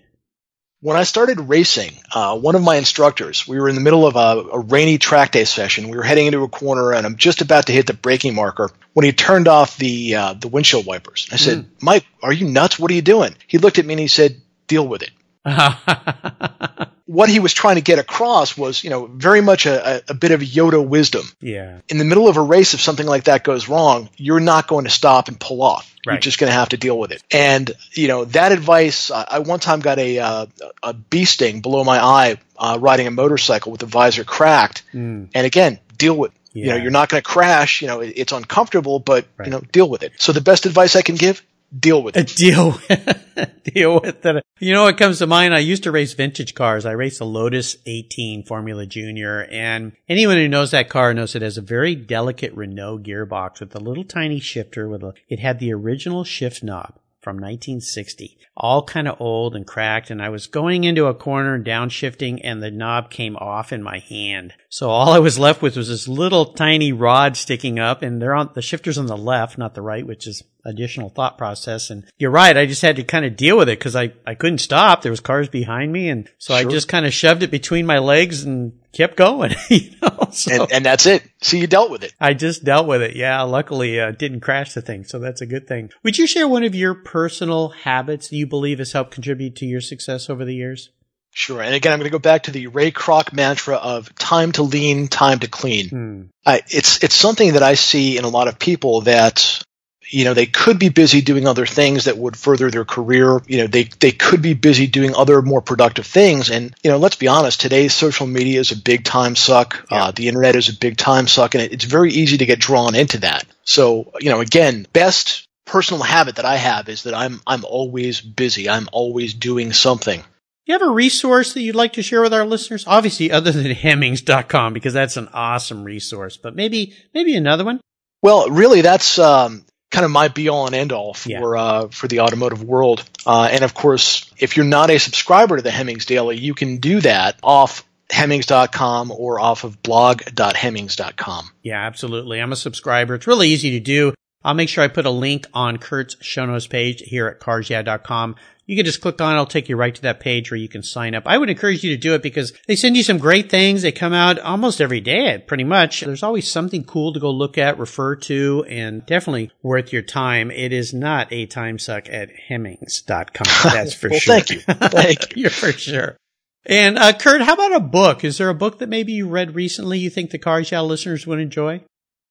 When 0.80 0.96
I 0.96 1.02
started 1.02 1.40
racing, 1.40 1.92
uh, 2.14 2.38
one 2.38 2.54
of 2.54 2.62
my 2.62 2.76
instructors, 2.76 3.48
we 3.48 3.58
were 3.58 3.68
in 3.68 3.74
the 3.74 3.80
middle 3.80 4.06
of 4.06 4.14
a, 4.14 4.48
a, 4.52 4.60
rainy 4.60 4.96
track 4.96 5.32
day 5.32 5.44
session. 5.44 5.88
We 5.88 5.96
were 5.96 6.04
heading 6.04 6.26
into 6.26 6.44
a 6.44 6.48
corner, 6.48 6.92
and 6.92 7.04
I'm 7.04 7.16
just 7.16 7.40
about 7.40 7.66
to 7.66 7.72
hit 7.72 7.88
the 7.88 7.94
braking 7.94 8.36
marker 8.36 8.70
when 8.92 9.04
he 9.04 9.12
turned 9.12 9.48
off 9.48 9.76
the 9.76 10.14
uh, 10.14 10.32
the 10.34 10.46
windshield 10.46 10.86
wipers. 10.86 11.28
I 11.32 11.36
said, 11.36 11.58
mm. 11.58 11.66
"Mike, 11.82 12.06
are 12.22 12.32
you 12.32 12.46
nuts? 12.48 12.78
What 12.78 12.92
are 12.92 12.94
you 12.94 13.02
doing?" 13.02 13.34
He 13.48 13.58
looked 13.58 13.80
at 13.80 13.86
me 13.86 13.94
and 13.94 14.00
he 14.00 14.06
said, 14.06 14.40
"Deal 14.68 14.86
with 14.86 15.02
it." 15.02 15.10
what 17.08 17.30
he 17.30 17.40
was 17.40 17.54
trying 17.54 17.76
to 17.76 17.80
get 17.80 17.98
across 17.98 18.56
was, 18.56 18.84
you 18.84 18.90
know, 18.90 19.06
very 19.06 19.40
much 19.40 19.64
a, 19.64 20.02
a, 20.10 20.14
bit 20.14 20.30
of 20.30 20.40
Yoda 20.40 20.86
wisdom. 20.86 21.24
Yeah. 21.40 21.80
In 21.88 21.96
the 21.96 22.04
middle 22.04 22.28
of 22.28 22.36
a 22.36 22.42
race, 22.42 22.74
if 22.74 22.82
something 22.82 23.06
like 23.06 23.24
that 23.24 23.44
goes 23.44 23.66
wrong, 23.66 24.10
you're 24.16 24.40
not 24.40 24.68
going 24.68 24.84
to 24.84 24.90
stop 24.90 25.28
and 25.28 25.40
pull 25.40 25.62
off. 25.62 25.94
Right. 26.06 26.14
You're 26.14 26.20
just 26.20 26.38
going 26.38 26.50
to 26.50 26.54
have 26.54 26.68
to 26.68 26.76
deal 26.76 26.98
with 26.98 27.10
it. 27.10 27.22
And 27.30 27.70
you 27.92 28.08
know 28.08 28.24
that 28.26 28.52
advice. 28.52 29.10
I 29.10 29.40
one 29.40 29.58
time 29.58 29.80
got 29.80 29.98
a 29.98 30.18
uh, 30.18 30.46
a 30.82 30.92
bee 30.92 31.24
sting 31.24 31.60
below 31.60 31.82
my 31.82 31.98
eye 31.98 32.36
uh, 32.56 32.78
riding 32.80 33.06
a 33.06 33.10
motorcycle 33.10 33.72
with 33.72 33.80
the 33.80 33.86
visor 33.86 34.24
cracked. 34.24 34.84
Mm. 34.92 35.28
And 35.34 35.46
again, 35.46 35.78
deal 35.96 36.16
with. 36.16 36.32
Yeah. 36.52 36.64
You 36.64 36.70
know, 36.70 36.76
you're 36.76 36.90
not 36.90 37.08
going 37.08 37.22
to 37.22 37.28
crash. 37.28 37.82
You 37.82 37.88
know, 37.88 38.00
it's 38.00 38.32
uncomfortable, 38.32 39.00
but 39.00 39.26
right. 39.36 39.46
you 39.46 39.52
know, 39.52 39.60
deal 39.60 39.88
with 39.88 40.02
it. 40.02 40.12
So 40.18 40.32
the 40.32 40.40
best 40.40 40.66
advice 40.66 40.96
I 40.96 41.02
can 41.02 41.14
give: 41.14 41.42
deal 41.76 42.02
with 42.02 42.16
uh, 42.16 42.20
it. 42.20 42.34
Deal 42.36 42.70
with 42.88 43.62
deal 43.62 44.00
with 44.00 44.24
it. 44.24 44.44
You 44.58 44.72
know 44.72 44.84
what 44.84 44.98
comes 44.98 45.18
to 45.18 45.26
mind? 45.26 45.54
I 45.54 45.58
used 45.58 45.84
to 45.84 45.92
race 45.92 46.14
vintage 46.14 46.54
cars. 46.54 46.86
I 46.86 46.92
raced 46.92 47.20
a 47.20 47.24
Lotus 47.24 47.76
18 47.86 48.44
Formula 48.44 48.86
Junior, 48.86 49.46
and 49.50 49.92
anyone 50.08 50.36
who 50.36 50.48
knows 50.48 50.70
that 50.72 50.88
car 50.88 51.14
knows 51.14 51.34
it 51.34 51.42
has 51.42 51.58
a 51.58 51.62
very 51.62 51.94
delicate 51.94 52.54
Renault 52.54 53.00
gearbox 53.00 53.60
with 53.60 53.74
a 53.74 53.80
little 53.80 54.04
tiny 54.04 54.40
shifter 54.40 54.88
with 54.88 55.02
a. 55.02 55.14
It 55.28 55.40
had 55.40 55.58
the 55.58 55.72
original 55.72 56.24
shift 56.24 56.62
knob 56.62 56.98
from 57.20 57.36
1960, 57.36 58.38
all 58.56 58.84
kind 58.84 59.08
of 59.08 59.20
old 59.20 59.54
and 59.54 59.66
cracked. 59.66 60.10
And 60.10 60.22
I 60.22 60.28
was 60.28 60.46
going 60.46 60.84
into 60.84 61.06
a 61.06 61.14
corner 61.14 61.54
and 61.54 61.64
downshifting, 61.64 62.40
and 62.42 62.62
the 62.62 62.70
knob 62.70 63.10
came 63.10 63.36
off 63.36 63.72
in 63.72 63.82
my 63.82 63.98
hand. 63.98 64.54
So 64.70 64.88
all 64.88 65.12
I 65.12 65.18
was 65.18 65.38
left 65.38 65.60
with 65.60 65.76
was 65.76 65.88
this 65.88 66.08
little 66.08 66.46
tiny 66.54 66.92
rod 66.92 67.36
sticking 67.36 67.78
up, 67.78 68.02
and 68.02 68.22
they're 68.22 68.34
on 68.34 68.50
the 68.54 68.62
shifter's 68.62 68.98
on 68.98 69.06
the 69.06 69.16
left, 69.16 69.58
not 69.58 69.74
the 69.74 69.82
right, 69.82 70.06
which 70.06 70.26
is 70.26 70.42
additional 70.64 71.08
thought 71.08 71.38
process. 71.38 71.90
And 71.90 72.04
you're 72.18 72.30
right. 72.30 72.56
I 72.56 72.66
just 72.66 72.82
had 72.82 72.96
to 72.96 73.04
kind 73.04 73.24
of 73.24 73.36
deal 73.36 73.56
with 73.56 73.68
it 73.68 73.78
because 73.78 73.96
I, 73.96 74.12
I 74.26 74.34
couldn't 74.34 74.58
stop. 74.58 75.02
There 75.02 75.12
was 75.12 75.20
cars 75.20 75.48
behind 75.48 75.92
me. 75.92 76.08
And 76.08 76.28
so 76.38 76.56
sure. 76.56 76.66
I 76.66 76.70
just 76.70 76.88
kind 76.88 77.06
of 77.06 77.12
shoved 77.12 77.42
it 77.42 77.50
between 77.50 77.86
my 77.86 77.98
legs 77.98 78.44
and 78.44 78.78
kept 78.92 79.16
going, 79.16 79.54
you 79.70 79.90
know, 80.02 80.28
so 80.32 80.62
and, 80.62 80.72
and, 80.72 80.84
that's 80.84 81.06
it. 81.06 81.22
So 81.40 81.56
you 81.56 81.66
dealt 81.66 81.90
with 81.90 82.04
it. 82.04 82.12
I 82.20 82.34
just 82.34 82.64
dealt 82.64 82.86
with 82.86 83.02
it. 83.02 83.16
Yeah. 83.16 83.42
Luckily, 83.42 84.00
uh, 84.00 84.12
didn't 84.12 84.40
crash 84.40 84.74
the 84.74 84.82
thing. 84.82 85.04
So 85.04 85.18
that's 85.18 85.40
a 85.40 85.46
good 85.46 85.66
thing. 85.66 85.90
Would 86.02 86.18
you 86.18 86.26
share 86.26 86.48
one 86.48 86.64
of 86.64 86.74
your 86.74 86.94
personal 86.94 87.70
habits 87.70 88.28
that 88.28 88.36
you 88.36 88.46
believe 88.46 88.78
has 88.78 88.92
helped 88.92 89.12
contribute 89.12 89.56
to 89.56 89.66
your 89.66 89.80
success 89.80 90.28
over 90.28 90.44
the 90.44 90.54
years? 90.54 90.90
Sure. 91.30 91.62
And 91.62 91.74
again, 91.74 91.92
I'm 91.92 92.00
going 92.00 92.10
to 92.10 92.12
go 92.12 92.18
back 92.18 92.44
to 92.44 92.50
the 92.50 92.66
Ray 92.68 92.90
Kroc 92.90 93.32
mantra 93.32 93.76
of 93.76 94.12
time 94.16 94.52
to 94.52 94.62
lean, 94.62 95.08
time 95.08 95.38
to 95.40 95.48
clean. 95.48 95.88
Hmm. 95.88 96.22
I, 96.44 96.62
it's 96.68 97.04
it's 97.04 97.14
something 97.14 97.52
that 97.52 97.62
I 97.62 97.74
see 97.74 98.16
in 98.16 98.24
a 98.24 98.28
lot 98.28 98.48
of 98.48 98.58
people 98.58 99.02
that 99.02 99.62
you 100.10 100.24
know 100.24 100.34
they 100.34 100.46
could 100.46 100.78
be 100.78 100.88
busy 100.88 101.20
doing 101.20 101.46
other 101.46 101.66
things 101.66 102.04
that 102.04 102.18
would 102.18 102.36
further 102.36 102.70
their 102.70 102.84
career. 102.84 103.40
You 103.46 103.58
know, 103.58 103.66
they 103.66 103.84
they 103.84 104.12
could 104.12 104.42
be 104.42 104.54
busy 104.54 104.86
doing 104.86 105.14
other 105.14 105.42
more 105.42 105.60
productive 105.60 106.06
things. 106.06 106.50
And 106.50 106.74
you 106.82 106.90
know, 106.90 106.98
let's 106.98 107.16
be 107.16 107.28
honest, 107.28 107.60
today's 107.60 107.94
social 107.94 108.26
media 108.26 108.60
is 108.60 108.72
a 108.72 108.76
big 108.76 109.04
time 109.04 109.36
suck. 109.36 109.86
Yeah. 109.90 110.04
Uh, 110.04 110.10
the 110.12 110.28
internet 110.28 110.56
is 110.56 110.68
a 110.68 110.76
big 110.76 110.96
time 110.96 111.28
suck, 111.28 111.54
and 111.54 111.62
it, 111.62 111.72
it's 111.72 111.84
very 111.84 112.12
easy 112.12 112.38
to 112.38 112.46
get 112.46 112.58
drawn 112.58 112.94
into 112.94 113.18
that. 113.20 113.46
So 113.64 114.12
you 114.20 114.30
know, 114.30 114.40
again, 114.40 114.86
best 114.92 115.46
personal 115.66 116.02
habit 116.02 116.36
that 116.36 116.44
I 116.44 116.56
have 116.56 116.88
is 116.88 117.04
that 117.04 117.14
I'm 117.14 117.40
I'm 117.46 117.64
always 117.64 118.20
busy. 118.20 118.68
I'm 118.68 118.88
always 118.92 119.34
doing 119.34 119.72
something. 119.72 120.22
You 120.68 120.74
have 120.74 120.82
a 120.82 120.90
resource 120.90 121.54
that 121.54 121.62
you'd 121.62 121.74
like 121.74 121.94
to 121.94 122.02
share 122.02 122.20
with 122.20 122.34
our 122.34 122.44
listeners? 122.44 122.84
Obviously, 122.86 123.32
other 123.32 123.52
than 123.52 123.70
Hemmings.com, 123.74 124.74
because 124.74 124.92
that's 124.92 125.16
an 125.16 125.28
awesome 125.32 125.82
resource, 125.82 126.36
but 126.36 126.54
maybe, 126.54 126.94
maybe 127.14 127.34
another 127.34 127.64
one? 127.64 127.80
Well, 128.20 128.50
really, 128.50 128.82
that's 128.82 129.18
um, 129.18 129.64
kind 129.90 130.04
of 130.04 130.10
my 130.10 130.28
be 130.28 130.48
all 130.48 130.66
and 130.66 130.74
end 130.74 130.92
all 130.92 131.14
for 131.14 131.30
Yeah. 131.30 131.40
uh, 131.44 131.88
for 131.88 132.08
the 132.08 132.20
automotive 132.20 132.62
world. 132.62 133.02
Uh, 133.26 133.48
and 133.50 133.64
of 133.64 133.74
course, 133.74 134.30
if 134.38 134.56
you're 134.56 134.66
not 134.66 134.90
a 134.90 134.98
subscriber 134.98 135.56
to 135.56 135.62
the 135.62 135.70
Hemmings 135.70 136.04
Daily, 136.04 136.36
you 136.36 136.54
can 136.54 136.76
do 136.78 137.00
that 137.00 137.38
off 137.42 137.84
Hemmings.com 138.10 139.10
or 139.10 139.38
off 139.40 139.64
of 139.64 139.82
blog.hemmings.com. 139.82 141.50
Yeah, 141.62 141.84
absolutely. 141.86 142.40
I'm 142.40 142.52
a 142.52 142.56
subscriber. 142.56 143.14
It's 143.14 143.26
really 143.26 143.48
easy 143.48 143.72
to 143.72 143.80
do. 143.80 144.14
I'll 144.44 144.54
make 144.54 144.68
sure 144.68 144.84
I 144.84 144.88
put 144.88 145.04
a 145.06 145.10
link 145.10 145.46
on 145.52 145.78
Kurt's 145.78 146.16
show 146.20 146.46
notes 146.46 146.66
page 146.66 147.02
here 147.02 147.26
at 147.26 147.40
carsyeah.com. 147.40 148.36
You 148.68 148.76
can 148.76 148.84
just 148.84 149.00
click 149.00 149.18
on 149.20 149.32
it. 149.32 149.34
It'll 149.34 149.46
take 149.46 149.70
you 149.70 149.76
right 149.76 149.94
to 149.94 150.02
that 150.02 150.20
page 150.20 150.50
where 150.50 150.58
you 150.58 150.68
can 150.68 150.82
sign 150.82 151.14
up. 151.14 151.22
I 151.26 151.38
would 151.38 151.48
encourage 151.48 151.82
you 151.82 151.90
to 151.90 151.96
do 151.96 152.12
it 152.14 152.22
because 152.22 152.52
they 152.68 152.76
send 152.76 152.98
you 152.98 153.02
some 153.02 153.16
great 153.16 153.48
things. 153.50 153.80
They 153.80 153.92
come 153.92 154.12
out 154.12 154.38
almost 154.38 154.80
every 154.82 155.00
day, 155.00 155.42
pretty 155.46 155.64
much. 155.64 156.02
There's 156.02 156.22
always 156.22 156.50
something 156.50 156.84
cool 156.84 157.14
to 157.14 157.18
go 157.18 157.30
look 157.30 157.56
at, 157.56 157.78
refer 157.78 158.14
to, 158.16 158.66
and 158.68 159.06
definitely 159.06 159.50
worth 159.62 159.90
your 159.90 160.02
time. 160.02 160.50
It 160.50 160.74
is 160.74 160.92
not 160.92 161.32
a 161.32 161.46
time 161.46 161.78
suck 161.78 162.10
at 162.10 162.28
Hemmings.com. 162.48 163.46
That's 163.72 163.94
for 163.94 164.10
Well, 164.10 164.20
sure. 164.20 164.34
thank 164.40 164.50
you. 164.50 164.60
Thank 164.88 165.34
You're 165.36 165.48
for 165.50 165.72
sure. 165.72 166.18
And 166.66 166.98
uh, 166.98 167.14
Kurt, 167.14 167.40
how 167.40 167.54
about 167.54 167.74
a 167.74 167.80
book? 167.80 168.22
Is 168.22 168.36
there 168.36 168.50
a 168.50 168.54
book 168.54 168.80
that 168.80 168.90
maybe 168.90 169.12
you 169.14 169.28
read 169.28 169.54
recently 169.54 169.98
you 169.98 170.10
think 170.10 170.30
the 170.30 170.38
Cars 170.38 170.70
Yeah 170.70 170.80
listeners 170.82 171.26
would 171.26 171.40
enjoy? 171.40 171.80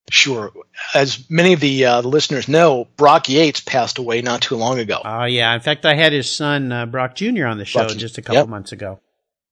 Sure. 0.09 0.51
As 0.93 1.29
many 1.29 1.53
of 1.53 1.59
the, 1.59 1.85
uh, 1.85 2.01
the 2.01 2.07
listeners 2.07 2.47
know, 2.47 2.87
Brock 2.95 3.27
Yates 3.29 3.59
passed 3.59 3.97
away 3.97 4.21
not 4.21 4.41
too 4.41 4.55
long 4.55 4.79
ago. 4.79 5.01
Oh 5.03 5.25
yeah. 5.25 5.53
In 5.53 5.59
fact, 5.61 5.85
I 5.85 5.95
had 5.95 6.13
his 6.13 6.29
son 6.31 6.71
uh, 6.71 6.85
Brock 6.85 7.15
Jr. 7.15 7.45
on 7.45 7.57
the 7.57 7.65
show 7.65 7.85
Brock, 7.85 7.97
just 7.97 8.17
a 8.17 8.21
couple 8.21 8.35
yep. 8.35 8.47
months 8.47 8.71
ago. 8.71 8.99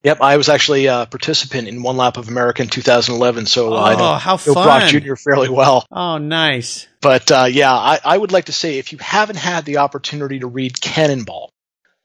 Yep, 0.03 0.21
I 0.21 0.37
was 0.37 0.49
actually 0.49 0.85
a 0.85 1.07
participant 1.09 1.67
in 1.67 1.81
One 1.81 1.97
Lap 1.97 2.17
of 2.17 2.27
America 2.27 2.61
in 2.61 2.69
2011, 2.69 3.47
so 3.47 3.73
uh, 3.73 3.77
I 3.81 3.95
Oh, 3.95 3.97
know, 3.97 4.13
how 4.13 4.37
know 4.45 4.53
Brock. 4.53 4.83
Jr. 4.89 5.15
fairly 5.15 5.49
well. 5.49 5.83
Oh, 5.91 6.19
nice. 6.19 6.87
But 7.01 7.31
uh, 7.31 7.47
yeah, 7.49 7.73
I, 7.73 7.99
I 8.05 8.15
would 8.15 8.31
like 8.31 8.45
to 8.45 8.53
say 8.53 8.77
if 8.77 8.91
you 8.91 8.99
haven't 8.99 9.37
had 9.37 9.65
the 9.65 9.77
opportunity 9.77 10.39
to 10.39 10.47
read 10.47 10.79
Cannonball 10.79 11.49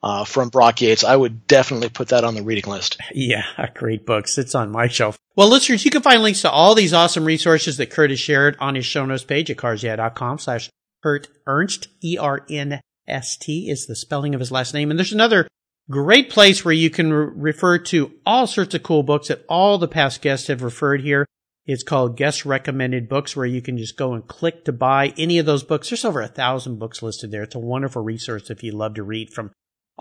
uh, 0.03 0.25
from 0.25 0.49
Brock 0.49 0.81
Yates, 0.81 1.03
I 1.03 1.15
would 1.15 1.47
definitely 1.47 1.89
put 1.89 2.09
that 2.09 2.23
on 2.23 2.35
the 2.35 2.43
reading 2.43 2.69
list. 2.71 2.97
Yeah, 3.13 3.43
great 3.75 4.05
book. 4.05 4.25
It's 4.37 4.55
on 4.55 4.71
my 4.71 4.87
shelf. 4.87 5.17
Well, 5.35 5.49
listeners, 5.49 5.85
you 5.85 5.91
can 5.91 6.01
find 6.01 6.21
links 6.21 6.41
to 6.41 6.51
all 6.51 6.75
these 6.75 6.93
awesome 6.93 7.25
resources 7.25 7.77
that 7.77 7.91
Kurt 7.91 8.09
has 8.09 8.19
shared 8.19 8.57
on 8.59 8.75
his 8.75 8.85
show 8.85 9.05
notes 9.05 9.23
page 9.23 9.49
at 9.49 9.57
carsyeah.com 9.57 10.39
slash 10.39 10.69
Kurt 11.01 11.27
Ernst. 11.47 11.87
E-R-N-S-T 12.03 13.69
is 13.69 13.85
the 13.85 13.95
spelling 13.95 14.33
of 14.33 14.39
his 14.39 14.51
last 14.51 14.73
name. 14.73 14.89
And 14.89 14.99
there's 14.99 15.13
another 15.13 15.47
great 15.89 16.29
place 16.29 16.65
where 16.65 16.73
you 16.73 16.89
can 16.89 17.13
re- 17.13 17.31
refer 17.33 17.77
to 17.77 18.11
all 18.25 18.47
sorts 18.47 18.75
of 18.75 18.83
cool 18.83 19.03
books 19.03 19.29
that 19.29 19.45
all 19.47 19.77
the 19.77 19.87
past 19.87 20.21
guests 20.21 20.47
have 20.47 20.63
referred 20.63 21.01
here. 21.01 21.25
It's 21.65 21.83
called 21.83 22.17
Guest 22.17 22.43
Recommended 22.43 23.07
Books, 23.07 23.35
where 23.35 23.45
you 23.45 23.61
can 23.61 23.77
just 23.77 23.95
go 23.95 24.13
and 24.13 24.27
click 24.27 24.65
to 24.65 24.73
buy 24.73 25.13
any 25.17 25.37
of 25.37 25.45
those 25.45 25.63
books. 25.63 25.89
There's 25.89 26.03
over 26.03 26.21
a 26.21 26.27
thousand 26.27 26.79
books 26.79 27.03
listed 27.03 27.31
there. 27.31 27.43
It's 27.43 27.55
a 27.55 27.59
wonderful 27.59 28.01
resource 28.01 28.49
if 28.49 28.63
you 28.63 28.71
love 28.71 28.95
to 28.95 29.03
read 29.03 29.31
from 29.31 29.51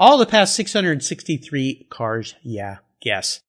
all 0.00 0.16
the 0.16 0.26
past 0.26 0.54
663 0.54 1.86
cars. 1.90 2.34
Yeah, 2.42 2.78
guess. 3.02 3.40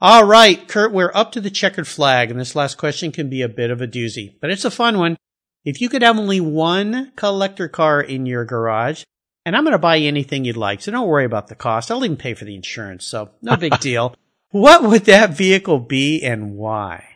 All 0.00 0.26
right, 0.26 0.66
Kurt, 0.66 0.92
we're 0.92 1.12
up 1.14 1.30
to 1.32 1.40
the 1.40 1.50
checkered 1.50 1.86
flag, 1.86 2.30
and 2.30 2.40
this 2.40 2.56
last 2.56 2.78
question 2.78 3.12
can 3.12 3.30
be 3.30 3.42
a 3.42 3.48
bit 3.48 3.70
of 3.70 3.80
a 3.80 3.86
doozy, 3.86 4.34
but 4.40 4.50
it's 4.50 4.64
a 4.64 4.70
fun 4.70 4.98
one. 4.98 5.16
If 5.64 5.80
you 5.80 5.88
could 5.88 6.02
have 6.02 6.18
only 6.18 6.40
one 6.40 7.12
collector 7.16 7.68
car 7.68 8.00
in 8.00 8.26
your 8.26 8.44
garage, 8.44 9.04
and 9.46 9.54
I'm 9.54 9.62
going 9.62 9.72
to 9.72 9.78
buy 9.78 9.98
anything 9.98 10.44
you'd 10.44 10.56
like, 10.56 10.80
so 10.80 10.90
don't 10.90 11.06
worry 11.06 11.26
about 11.26 11.48
the 11.48 11.54
cost. 11.54 11.90
I'll 11.90 12.04
even 12.04 12.16
pay 12.16 12.34
for 12.34 12.44
the 12.44 12.56
insurance, 12.56 13.04
so 13.04 13.30
no 13.40 13.56
big 13.56 13.78
deal. 13.80 14.16
What 14.50 14.82
would 14.82 15.04
that 15.04 15.36
vehicle 15.36 15.78
be 15.78 16.22
and 16.22 16.56
why? 16.56 17.09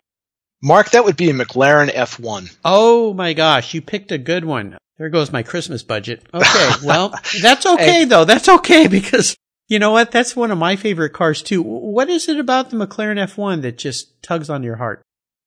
Mark, 0.65 0.93
that 0.93 1.05
would 1.05 1.19
be 1.19 1.29
a 1.29 1.35
McLaren 1.35 1.93
F1. 1.93 2.57
Oh 2.65 3.13
my 3.13 3.35
gosh, 3.35 3.75
you 3.75 3.83
picked 3.83 4.11
a 4.11 4.17
good 4.17 4.47
one. 4.47 4.79
There 4.97 5.11
goes 5.11 5.31
my 5.31 5.43
Christmas 5.43 5.83
budget. 5.83 6.25
Okay, 6.33 6.71
well, 6.85 7.13
that's 7.43 7.67
okay 7.67 8.07
though. 8.07 8.25
That's 8.25 8.49
okay 8.49 8.87
because 8.89 9.37
you 9.69 9.79
know 9.79 9.91
what? 9.91 10.11
That's 10.11 10.35
one 10.35 10.51
of 10.51 10.57
my 10.57 10.77
favorite 10.77 11.13
cars 11.13 11.43
too. 11.43 11.61
What 11.63 12.09
is 12.09 12.31
it 12.31 12.39
about 12.39 12.71
the 12.71 12.79
McLaren 12.79 13.23
F1 13.23 13.61
that 13.61 13.77
just 13.77 14.23
tugs 14.23 14.49
on 14.49 14.63
your 14.63 14.77
heart? 14.77 15.03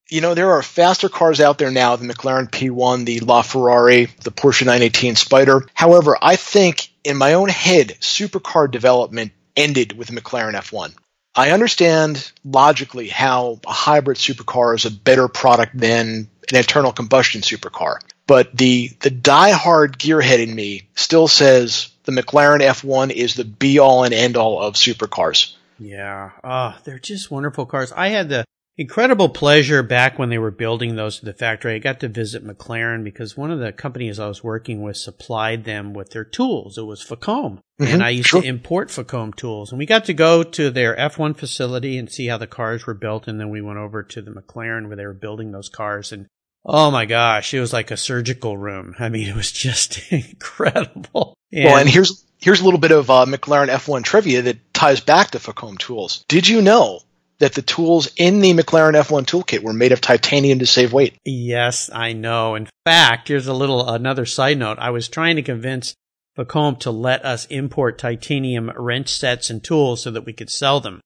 You 0.07 0.21
know, 0.21 0.35
there 0.35 0.51
are 0.51 0.61
faster 0.61 1.09
cars 1.09 1.41
out 1.41 1.57
there 1.57 1.71
now, 1.71 1.95
the 1.95 2.05
McLaren 2.05 2.51
P1, 2.51 3.05
the 3.05 3.19
LaFerrari, 3.21 4.15
the 4.17 4.31
Porsche 4.31 4.67
918 4.67 5.15
Spider. 5.15 5.65
However, 5.73 6.15
I 6.21 6.35
think 6.35 6.89
in 7.03 7.17
my 7.17 7.33
own 7.33 7.49
head, 7.49 7.97
supercar 8.01 8.69
development 8.69 9.31
ended 9.55 9.97
with 9.97 10.09
the 10.09 10.21
McLaren 10.21 10.53
F1. 10.53 10.93
I 11.37 11.51
understand 11.51 12.31
logically 12.43 13.07
how 13.07 13.59
a 13.65 13.71
hybrid 13.71 14.17
supercar 14.17 14.75
is 14.75 14.85
a 14.85 14.91
better 14.91 15.27
product 15.27 15.77
than 15.77 16.27
an 16.49 16.55
internal 16.55 16.91
combustion 16.91 17.41
supercar. 17.41 17.99
But 18.25 18.57
the 18.57 18.89
the 18.99 19.11
diehard 19.11 19.97
gearhead 19.97 20.39
in 20.39 20.53
me 20.53 20.89
still 20.95 21.27
says 21.27 21.89
the 22.05 22.11
McLaren 22.11 22.61
F1 22.61 23.11
is 23.11 23.35
the 23.35 23.45
be 23.45 23.77
all 23.77 24.03
and 24.03 24.13
end 24.13 24.35
all 24.35 24.61
of 24.61 24.73
supercars. 24.73 25.53
Yeah. 25.79 26.31
Oh, 26.43 26.75
they're 26.83 26.99
just 26.99 27.29
wonderful 27.29 27.67
cars. 27.67 27.91
I 27.91 28.07
had 28.07 28.29
the 28.29 28.43
incredible 28.77 29.29
pleasure 29.29 29.81
back 29.83 30.19
when 30.19 30.29
they 30.29 30.37
were 30.37 30.51
building 30.51 30.95
those 30.95 31.19
to 31.19 31.25
the 31.25 31.33
factory. 31.33 31.75
I 31.75 31.79
got 31.79 31.99
to 32.01 32.07
visit 32.07 32.45
McLaren 32.45 33.03
because 33.03 33.35
one 33.35 33.51
of 33.51 33.59
the 33.59 33.71
companies 33.71 34.19
I 34.19 34.27
was 34.27 34.43
working 34.43 34.81
with 34.81 34.97
supplied 34.97 35.63
them 35.65 35.93
with 35.93 36.11
their 36.11 36.23
tools. 36.23 36.77
It 36.77 36.83
was 36.83 37.03
Facom. 37.03 37.59
and 37.79 38.01
Mhm, 38.01 38.03
I 38.03 38.09
used 38.09 38.29
sure. 38.29 38.41
to 38.41 38.47
import 38.47 38.89
Facom 38.89 39.35
tools. 39.35 39.71
And 39.71 39.79
we 39.79 39.85
got 39.85 40.05
to 40.05 40.13
go 40.13 40.43
to 40.43 40.69
their 40.69 40.95
F1 40.95 41.35
facility 41.37 41.97
and 41.97 42.11
see 42.11 42.27
how 42.27 42.37
the 42.37 42.47
cars 42.47 42.85
were 42.85 42.93
built. 42.93 43.27
And 43.27 43.39
then 43.39 43.49
we 43.49 43.61
went 43.61 43.79
over 43.79 44.03
to 44.03 44.21
the 44.21 44.31
McLaren 44.31 44.87
where 44.87 44.95
they 44.95 45.05
were 45.05 45.13
building 45.13 45.51
those 45.51 45.69
cars. 45.69 46.11
And 46.11 46.27
oh 46.65 46.91
my 46.91 47.05
gosh, 47.05 47.53
it 47.53 47.59
was 47.59 47.73
like 47.73 47.91
a 47.91 47.97
surgical 47.97 48.57
room. 48.57 48.95
I 48.99 49.09
mean, 49.09 49.27
it 49.29 49.35
was 49.35 49.51
just 49.51 49.99
incredible. 50.11 51.33
well, 51.51 51.77
and 51.77 51.89
here's 51.89 52.23
here's 52.39 52.61
a 52.61 52.63
little 52.63 52.79
bit 52.79 52.91
of 52.91 53.09
uh, 53.09 53.25
McLaren 53.27 53.69
F1 53.69 54.03
trivia 54.03 54.41
that 54.43 54.73
ties 54.73 54.99
back 54.99 55.31
to 55.31 55.39
Facom 55.39 55.77
tools. 55.79 56.23
Did 56.27 56.47
you 56.47 56.61
know 56.61 56.99
that 57.39 57.53
the 57.53 57.61
tools 57.61 58.09
in 58.15 58.41
the 58.41 58.53
McLaren 58.53 58.93
F1 58.93 59.25
toolkit 59.25 59.61
were 59.61 59.73
made 59.73 59.91
of 59.91 60.01
titanium 60.01 60.59
to 60.59 60.65
save 60.65 60.93
weight? 60.93 61.17
Yes, 61.25 61.89
I 61.93 62.13
know. 62.13 62.55
In 62.55 62.67
fact, 62.85 63.27
here's 63.27 63.47
a 63.47 63.53
little 63.53 63.87
another 63.89 64.25
side 64.25 64.57
note. 64.57 64.79
I 64.79 64.89
was 64.89 65.07
trying 65.07 65.35
to 65.35 65.41
convince 65.41 65.95
Facom 66.37 66.79
to 66.79 66.91
let 66.91 67.25
us 67.25 67.45
import 67.47 67.97
titanium 67.97 68.71
wrench 68.75 69.09
sets 69.09 69.49
and 69.49 69.63
tools 69.63 70.01
so 70.03 70.11
that 70.11 70.25
we 70.25 70.33
could 70.33 70.49
sell 70.49 70.79
them. 70.79 71.01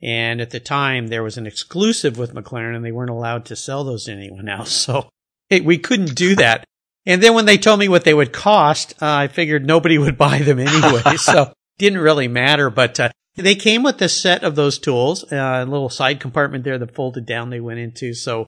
And 0.00 0.40
at 0.40 0.50
the 0.50 0.60
time, 0.60 1.08
there 1.08 1.24
was 1.24 1.36
an 1.36 1.46
exclusive 1.46 2.16
with 2.16 2.34
McLaren, 2.34 2.76
and 2.76 2.84
they 2.84 2.92
weren't 2.92 3.10
allowed 3.10 3.44
to 3.46 3.56
sell 3.56 3.82
those 3.82 4.04
to 4.04 4.12
anyone 4.12 4.48
else. 4.48 4.72
So 4.88 5.08
hey, 5.48 5.60
we 5.60 5.78
couldn't 5.78 6.14
do 6.14 6.36
that. 6.36 6.64
And 7.06 7.22
then 7.22 7.34
when 7.34 7.46
they 7.46 7.56
told 7.56 7.80
me 7.80 7.88
what 7.88 8.04
they 8.04 8.14
would 8.14 8.32
cost, 8.32 8.92
uh, 9.02 9.06
I 9.06 9.28
figured 9.28 9.66
nobody 9.66 9.98
would 9.98 10.18
buy 10.26 10.38
them 10.40 10.58
anyway. 10.58 11.02
so 11.16 11.52
didn't 11.78 12.00
really 12.00 12.28
matter. 12.28 12.70
But 12.70 13.00
uh, 13.00 13.10
they 13.38 13.54
came 13.54 13.82
with 13.82 14.00
a 14.02 14.08
set 14.08 14.42
of 14.42 14.54
those 14.56 14.78
tools, 14.78 15.24
uh, 15.32 15.36
a 15.36 15.64
little 15.64 15.88
side 15.88 16.20
compartment 16.20 16.64
there 16.64 16.78
that 16.78 16.94
folded 16.94 17.26
down. 17.26 17.50
They 17.50 17.60
went 17.60 17.78
into 17.80 18.14
so. 18.14 18.46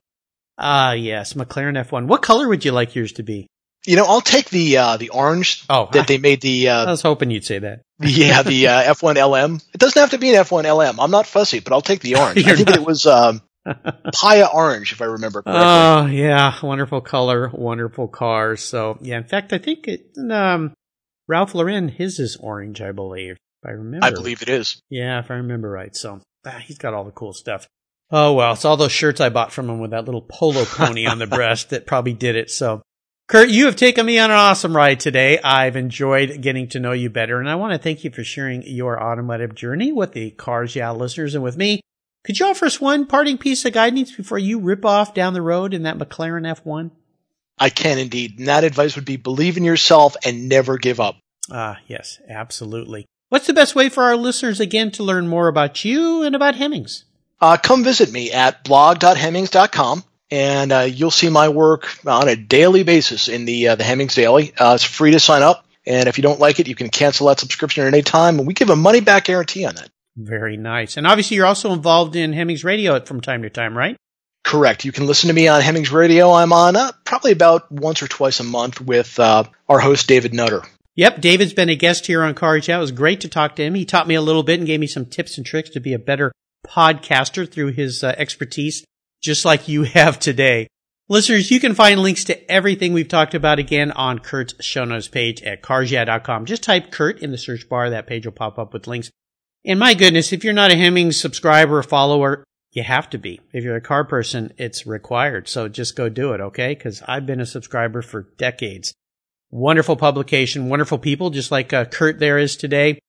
Ah, 0.58 0.92
yes, 0.92 1.32
McLaren 1.32 1.82
F1. 1.88 2.06
What 2.06 2.20
color 2.22 2.46
would 2.48 2.64
you 2.64 2.72
like 2.72 2.94
yours 2.94 3.12
to 3.12 3.22
be? 3.22 3.46
You 3.86 3.96
know, 3.96 4.04
I'll 4.04 4.20
take 4.20 4.50
the 4.50 4.76
uh, 4.76 4.96
the 4.98 5.08
orange 5.08 5.64
Oh, 5.70 5.88
that 5.92 6.06
they 6.06 6.18
made 6.18 6.42
the 6.42 6.68
I 6.68 6.82
uh, 6.82 6.90
was 6.90 7.00
hoping 7.02 7.30
you'd 7.30 7.46
say 7.46 7.60
that. 7.60 7.80
yeah 8.00 8.42
the 8.42 8.68
uh, 8.68 8.94
F1 8.94 9.16
LM. 9.16 9.60
It 9.72 9.78
doesn't 9.78 9.98
have 9.98 10.10
to 10.10 10.18
be 10.18 10.34
an 10.34 10.44
F1 10.44 10.64
LM. 10.64 11.00
I'm 11.00 11.10
not 11.10 11.26
fussy, 11.26 11.60
but 11.60 11.72
I'll 11.72 11.80
take 11.80 12.00
the 12.02 12.16
orange. 12.16 12.38
I 12.46 12.56
think 12.56 12.68
not- 12.68 12.76
it 12.76 12.84
was 12.86 13.06
um, 13.06 13.40
Paya 13.66 14.52
orange, 14.52 14.92
if 14.92 15.00
I 15.00 15.06
remember 15.06 15.40
correctly. 15.42 15.62
Oh, 15.64 16.06
yeah, 16.06 16.54
wonderful 16.62 17.00
color, 17.00 17.48
wonderful 17.48 18.08
car. 18.08 18.56
So, 18.56 18.98
yeah, 19.00 19.16
in 19.16 19.24
fact, 19.24 19.52
I 19.54 19.58
think 19.58 19.88
it, 19.88 20.10
um, 20.30 20.74
Ralph 21.26 21.54
Lauren, 21.54 21.88
his 21.88 22.18
is 22.18 22.36
orange, 22.36 22.80
I 22.82 22.92
believe. 22.92 23.36
If 23.62 23.68
I 23.68 23.72
remember. 23.72 24.06
I 24.06 24.10
believe 24.10 24.42
it 24.42 24.48
is. 24.48 24.80
Yeah, 24.88 25.18
if 25.18 25.30
I 25.30 25.34
remember 25.34 25.70
right. 25.70 25.94
So, 25.94 26.20
ah, 26.46 26.62
he's 26.64 26.78
got 26.78 26.94
all 26.94 27.04
the 27.04 27.10
cool 27.10 27.32
stuff. 27.32 27.66
Oh, 28.10 28.32
well, 28.34 28.54
it's 28.54 28.64
all 28.64 28.76
those 28.76 28.92
shirts 28.92 29.20
I 29.20 29.28
bought 29.28 29.52
from 29.52 29.68
him 29.68 29.78
with 29.78 29.92
that 29.92 30.06
little 30.06 30.22
polo 30.22 30.64
pony 30.66 31.06
on 31.06 31.18
the 31.18 31.26
breast 31.26 31.70
that 31.70 31.86
probably 31.86 32.14
did 32.14 32.36
it. 32.36 32.50
So, 32.50 32.82
Kurt, 33.28 33.50
you 33.50 33.66
have 33.66 33.76
taken 33.76 34.04
me 34.06 34.18
on 34.18 34.30
an 34.30 34.36
awesome 34.36 34.74
ride 34.74 34.98
today. 34.98 35.38
I've 35.38 35.76
enjoyed 35.76 36.42
getting 36.42 36.68
to 36.70 36.80
know 36.80 36.92
you 36.92 37.10
better, 37.10 37.38
and 37.38 37.48
I 37.48 37.54
want 37.54 37.72
to 37.72 37.78
thank 37.78 38.02
you 38.02 38.10
for 38.10 38.24
sharing 38.24 38.62
your 38.62 39.00
automotive 39.00 39.54
journey 39.54 39.92
with 39.92 40.12
the 40.12 40.30
Cars 40.32 40.74
Yeah 40.74 40.90
listeners 40.92 41.34
and 41.34 41.44
with 41.44 41.56
me. 41.56 41.80
Could 42.24 42.40
you 42.40 42.46
offer 42.46 42.66
us 42.66 42.80
one 42.80 43.06
parting 43.06 43.38
piece 43.38 43.64
of 43.64 43.72
guidance 43.72 44.14
before 44.14 44.38
you 44.38 44.58
rip 44.58 44.84
off 44.84 45.14
down 45.14 45.32
the 45.32 45.42
road 45.42 45.74
in 45.74 45.84
that 45.84 45.96
McLaren 45.98 46.46
F1? 46.60 46.90
I 47.58 47.70
can 47.70 47.98
indeed. 47.98 48.38
And 48.38 48.48
that 48.48 48.64
advice 48.64 48.96
would 48.96 49.04
be 49.04 49.16
believe 49.16 49.56
in 49.56 49.64
yourself 49.64 50.16
and 50.24 50.48
never 50.48 50.78
give 50.78 50.98
up. 50.98 51.16
Ah, 51.52 51.78
yes, 51.86 52.18
absolutely. 52.28 53.06
What's 53.30 53.46
the 53.46 53.54
best 53.54 53.76
way 53.76 53.88
for 53.88 54.02
our 54.02 54.16
listeners 54.16 54.58
again 54.58 54.90
to 54.92 55.04
learn 55.04 55.28
more 55.28 55.46
about 55.46 55.84
you 55.84 56.24
and 56.24 56.34
about 56.34 56.56
Hemmings? 56.56 57.04
Uh, 57.40 57.56
come 57.56 57.84
visit 57.84 58.10
me 58.10 58.32
at 58.32 58.64
blog.hemmings.com 58.64 60.02
and 60.32 60.72
uh, 60.72 60.80
you'll 60.80 61.12
see 61.12 61.28
my 61.28 61.48
work 61.48 61.88
on 62.04 62.28
a 62.28 62.34
daily 62.34 62.82
basis 62.82 63.28
in 63.28 63.44
the 63.44 63.68
uh, 63.68 63.74
the 63.76 63.84
Hemmings 63.84 64.16
Daily. 64.16 64.52
Uh, 64.58 64.74
it's 64.74 64.82
free 64.82 65.12
to 65.12 65.20
sign 65.20 65.42
up, 65.42 65.64
and 65.86 66.08
if 66.08 66.18
you 66.18 66.22
don't 66.22 66.40
like 66.40 66.58
it, 66.58 66.66
you 66.66 66.74
can 66.74 66.88
cancel 66.88 67.28
that 67.28 67.38
subscription 67.38 67.84
at 67.84 67.94
any 67.94 68.02
time, 68.02 68.38
and 68.38 68.48
we 68.48 68.54
give 68.54 68.68
a 68.68 68.74
money 68.76 69.00
back 69.00 69.26
guarantee 69.26 69.64
on 69.64 69.76
that. 69.76 69.90
Very 70.16 70.56
nice. 70.56 70.96
And 70.96 71.06
obviously, 71.06 71.36
you're 71.36 71.46
also 71.46 71.72
involved 71.72 72.16
in 72.16 72.32
Hemmings 72.32 72.64
Radio 72.64 72.98
from 73.04 73.20
time 73.20 73.42
to 73.42 73.50
time, 73.50 73.78
right? 73.78 73.96
Correct. 74.42 74.84
You 74.84 74.90
can 74.90 75.06
listen 75.06 75.28
to 75.28 75.34
me 75.34 75.46
on 75.46 75.60
Hemmings 75.60 75.92
Radio. 75.92 76.32
I'm 76.32 76.52
on 76.52 76.74
uh, 76.74 76.90
probably 77.04 77.30
about 77.30 77.70
once 77.70 78.02
or 78.02 78.08
twice 78.08 78.40
a 78.40 78.44
month 78.44 78.80
with 78.80 79.20
uh, 79.20 79.44
our 79.68 79.78
host 79.78 80.08
David 80.08 80.34
Nutter. 80.34 80.62
Yep, 81.00 81.22
David's 81.22 81.54
been 81.54 81.70
a 81.70 81.76
guest 81.76 82.08
here 82.08 82.22
on 82.22 82.34
Cars 82.34 82.68
Yeah. 82.68 82.76
It 82.76 82.82
was 82.82 82.92
great 82.92 83.22
to 83.22 83.28
talk 83.28 83.56
to 83.56 83.64
him. 83.64 83.74
He 83.74 83.86
taught 83.86 84.06
me 84.06 84.16
a 84.16 84.20
little 84.20 84.42
bit 84.42 84.58
and 84.58 84.66
gave 84.66 84.80
me 84.80 84.86
some 84.86 85.06
tips 85.06 85.38
and 85.38 85.46
tricks 85.46 85.70
to 85.70 85.80
be 85.80 85.94
a 85.94 85.98
better 85.98 86.30
podcaster 86.66 87.50
through 87.50 87.72
his 87.72 88.04
uh, 88.04 88.14
expertise 88.18 88.84
just 89.22 89.46
like 89.46 89.66
you 89.66 89.82
have 89.94 90.18
today. 90.18 90.66
Listeners, 91.08 91.50
you 91.50 91.58
can 91.58 91.74
find 91.74 92.02
links 92.02 92.24
to 92.24 92.52
everything 92.52 92.92
we've 92.92 93.08
talked 93.08 93.34
about 93.34 93.58
again 93.58 93.92
on 93.92 94.18
Kurt's 94.18 94.62
show 94.62 94.84
notes 94.84 95.08
page 95.08 95.40
at 95.40 95.62
carsyeah.com. 95.62 96.44
Just 96.44 96.62
type 96.62 96.90
Kurt 96.90 97.20
in 97.20 97.30
the 97.30 97.38
search 97.38 97.66
bar. 97.66 97.88
That 97.88 98.06
page 98.06 98.26
will 98.26 98.34
pop 98.34 98.58
up 98.58 98.74
with 98.74 98.86
links. 98.86 99.10
And 99.64 99.80
my 99.80 99.94
goodness, 99.94 100.34
if 100.34 100.44
you're 100.44 100.52
not 100.52 100.70
a 100.70 100.76
Hemmings 100.76 101.16
subscriber 101.16 101.78
or 101.78 101.82
follower, 101.82 102.44
you 102.72 102.82
have 102.82 103.08
to 103.08 103.16
be. 103.16 103.40
If 103.54 103.64
you're 103.64 103.74
a 103.74 103.80
car 103.80 104.04
person, 104.04 104.52
it's 104.58 104.86
required. 104.86 105.48
So 105.48 105.66
just 105.66 105.96
go 105.96 106.10
do 106.10 106.34
it, 106.34 106.42
okay? 106.42 106.74
Because 106.74 107.00
I've 107.08 107.24
been 107.24 107.40
a 107.40 107.46
subscriber 107.46 108.02
for 108.02 108.28
decades. 108.36 108.92
Wonderful 109.50 109.96
publication, 109.96 110.68
wonderful 110.68 110.98
people, 110.98 111.30
just 111.30 111.50
like 111.50 111.72
uh, 111.72 111.84
Kurt 111.84 112.20
there 112.20 112.38
is 112.38 112.56
today. 112.56 113.00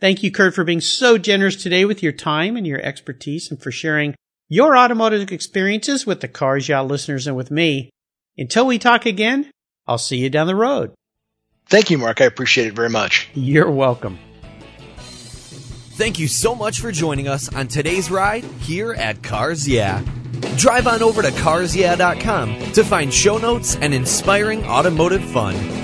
Thank 0.00 0.22
you, 0.22 0.32
Kurt, 0.32 0.54
for 0.54 0.64
being 0.64 0.80
so 0.80 1.18
generous 1.18 1.54
today 1.54 1.84
with 1.84 2.02
your 2.02 2.12
time 2.12 2.56
and 2.56 2.66
your 2.66 2.80
expertise 2.80 3.50
and 3.50 3.62
for 3.62 3.70
sharing 3.70 4.14
your 4.48 4.76
automotive 4.76 5.30
experiences 5.30 6.04
with 6.04 6.20
the 6.20 6.28
Cars 6.28 6.68
Yeah 6.68 6.80
listeners 6.80 7.26
and 7.26 7.36
with 7.36 7.50
me. 7.50 7.90
Until 8.36 8.66
we 8.66 8.78
talk 8.78 9.06
again, 9.06 9.50
I'll 9.86 9.98
see 9.98 10.16
you 10.16 10.30
down 10.30 10.48
the 10.48 10.56
road. 10.56 10.92
Thank 11.66 11.90
you, 11.90 11.98
Mark. 11.98 12.20
I 12.20 12.24
appreciate 12.24 12.66
it 12.66 12.74
very 12.74 12.90
much. 12.90 13.28
You're 13.34 13.70
welcome. 13.70 14.18
Thank 14.96 16.18
you 16.18 16.26
so 16.26 16.56
much 16.56 16.80
for 16.80 16.90
joining 16.90 17.28
us 17.28 17.54
on 17.54 17.68
today's 17.68 18.10
ride 18.10 18.42
here 18.42 18.94
at 18.94 19.22
Cars 19.22 19.68
Yeah. 19.68 20.02
Drive 20.56 20.88
on 20.88 21.02
over 21.02 21.22
to 21.22 21.30
carsyeah.com 21.30 22.72
to 22.72 22.84
find 22.84 23.14
show 23.14 23.38
notes 23.38 23.76
and 23.76 23.94
inspiring 23.94 24.64
automotive 24.64 25.24
fun. 25.30 25.83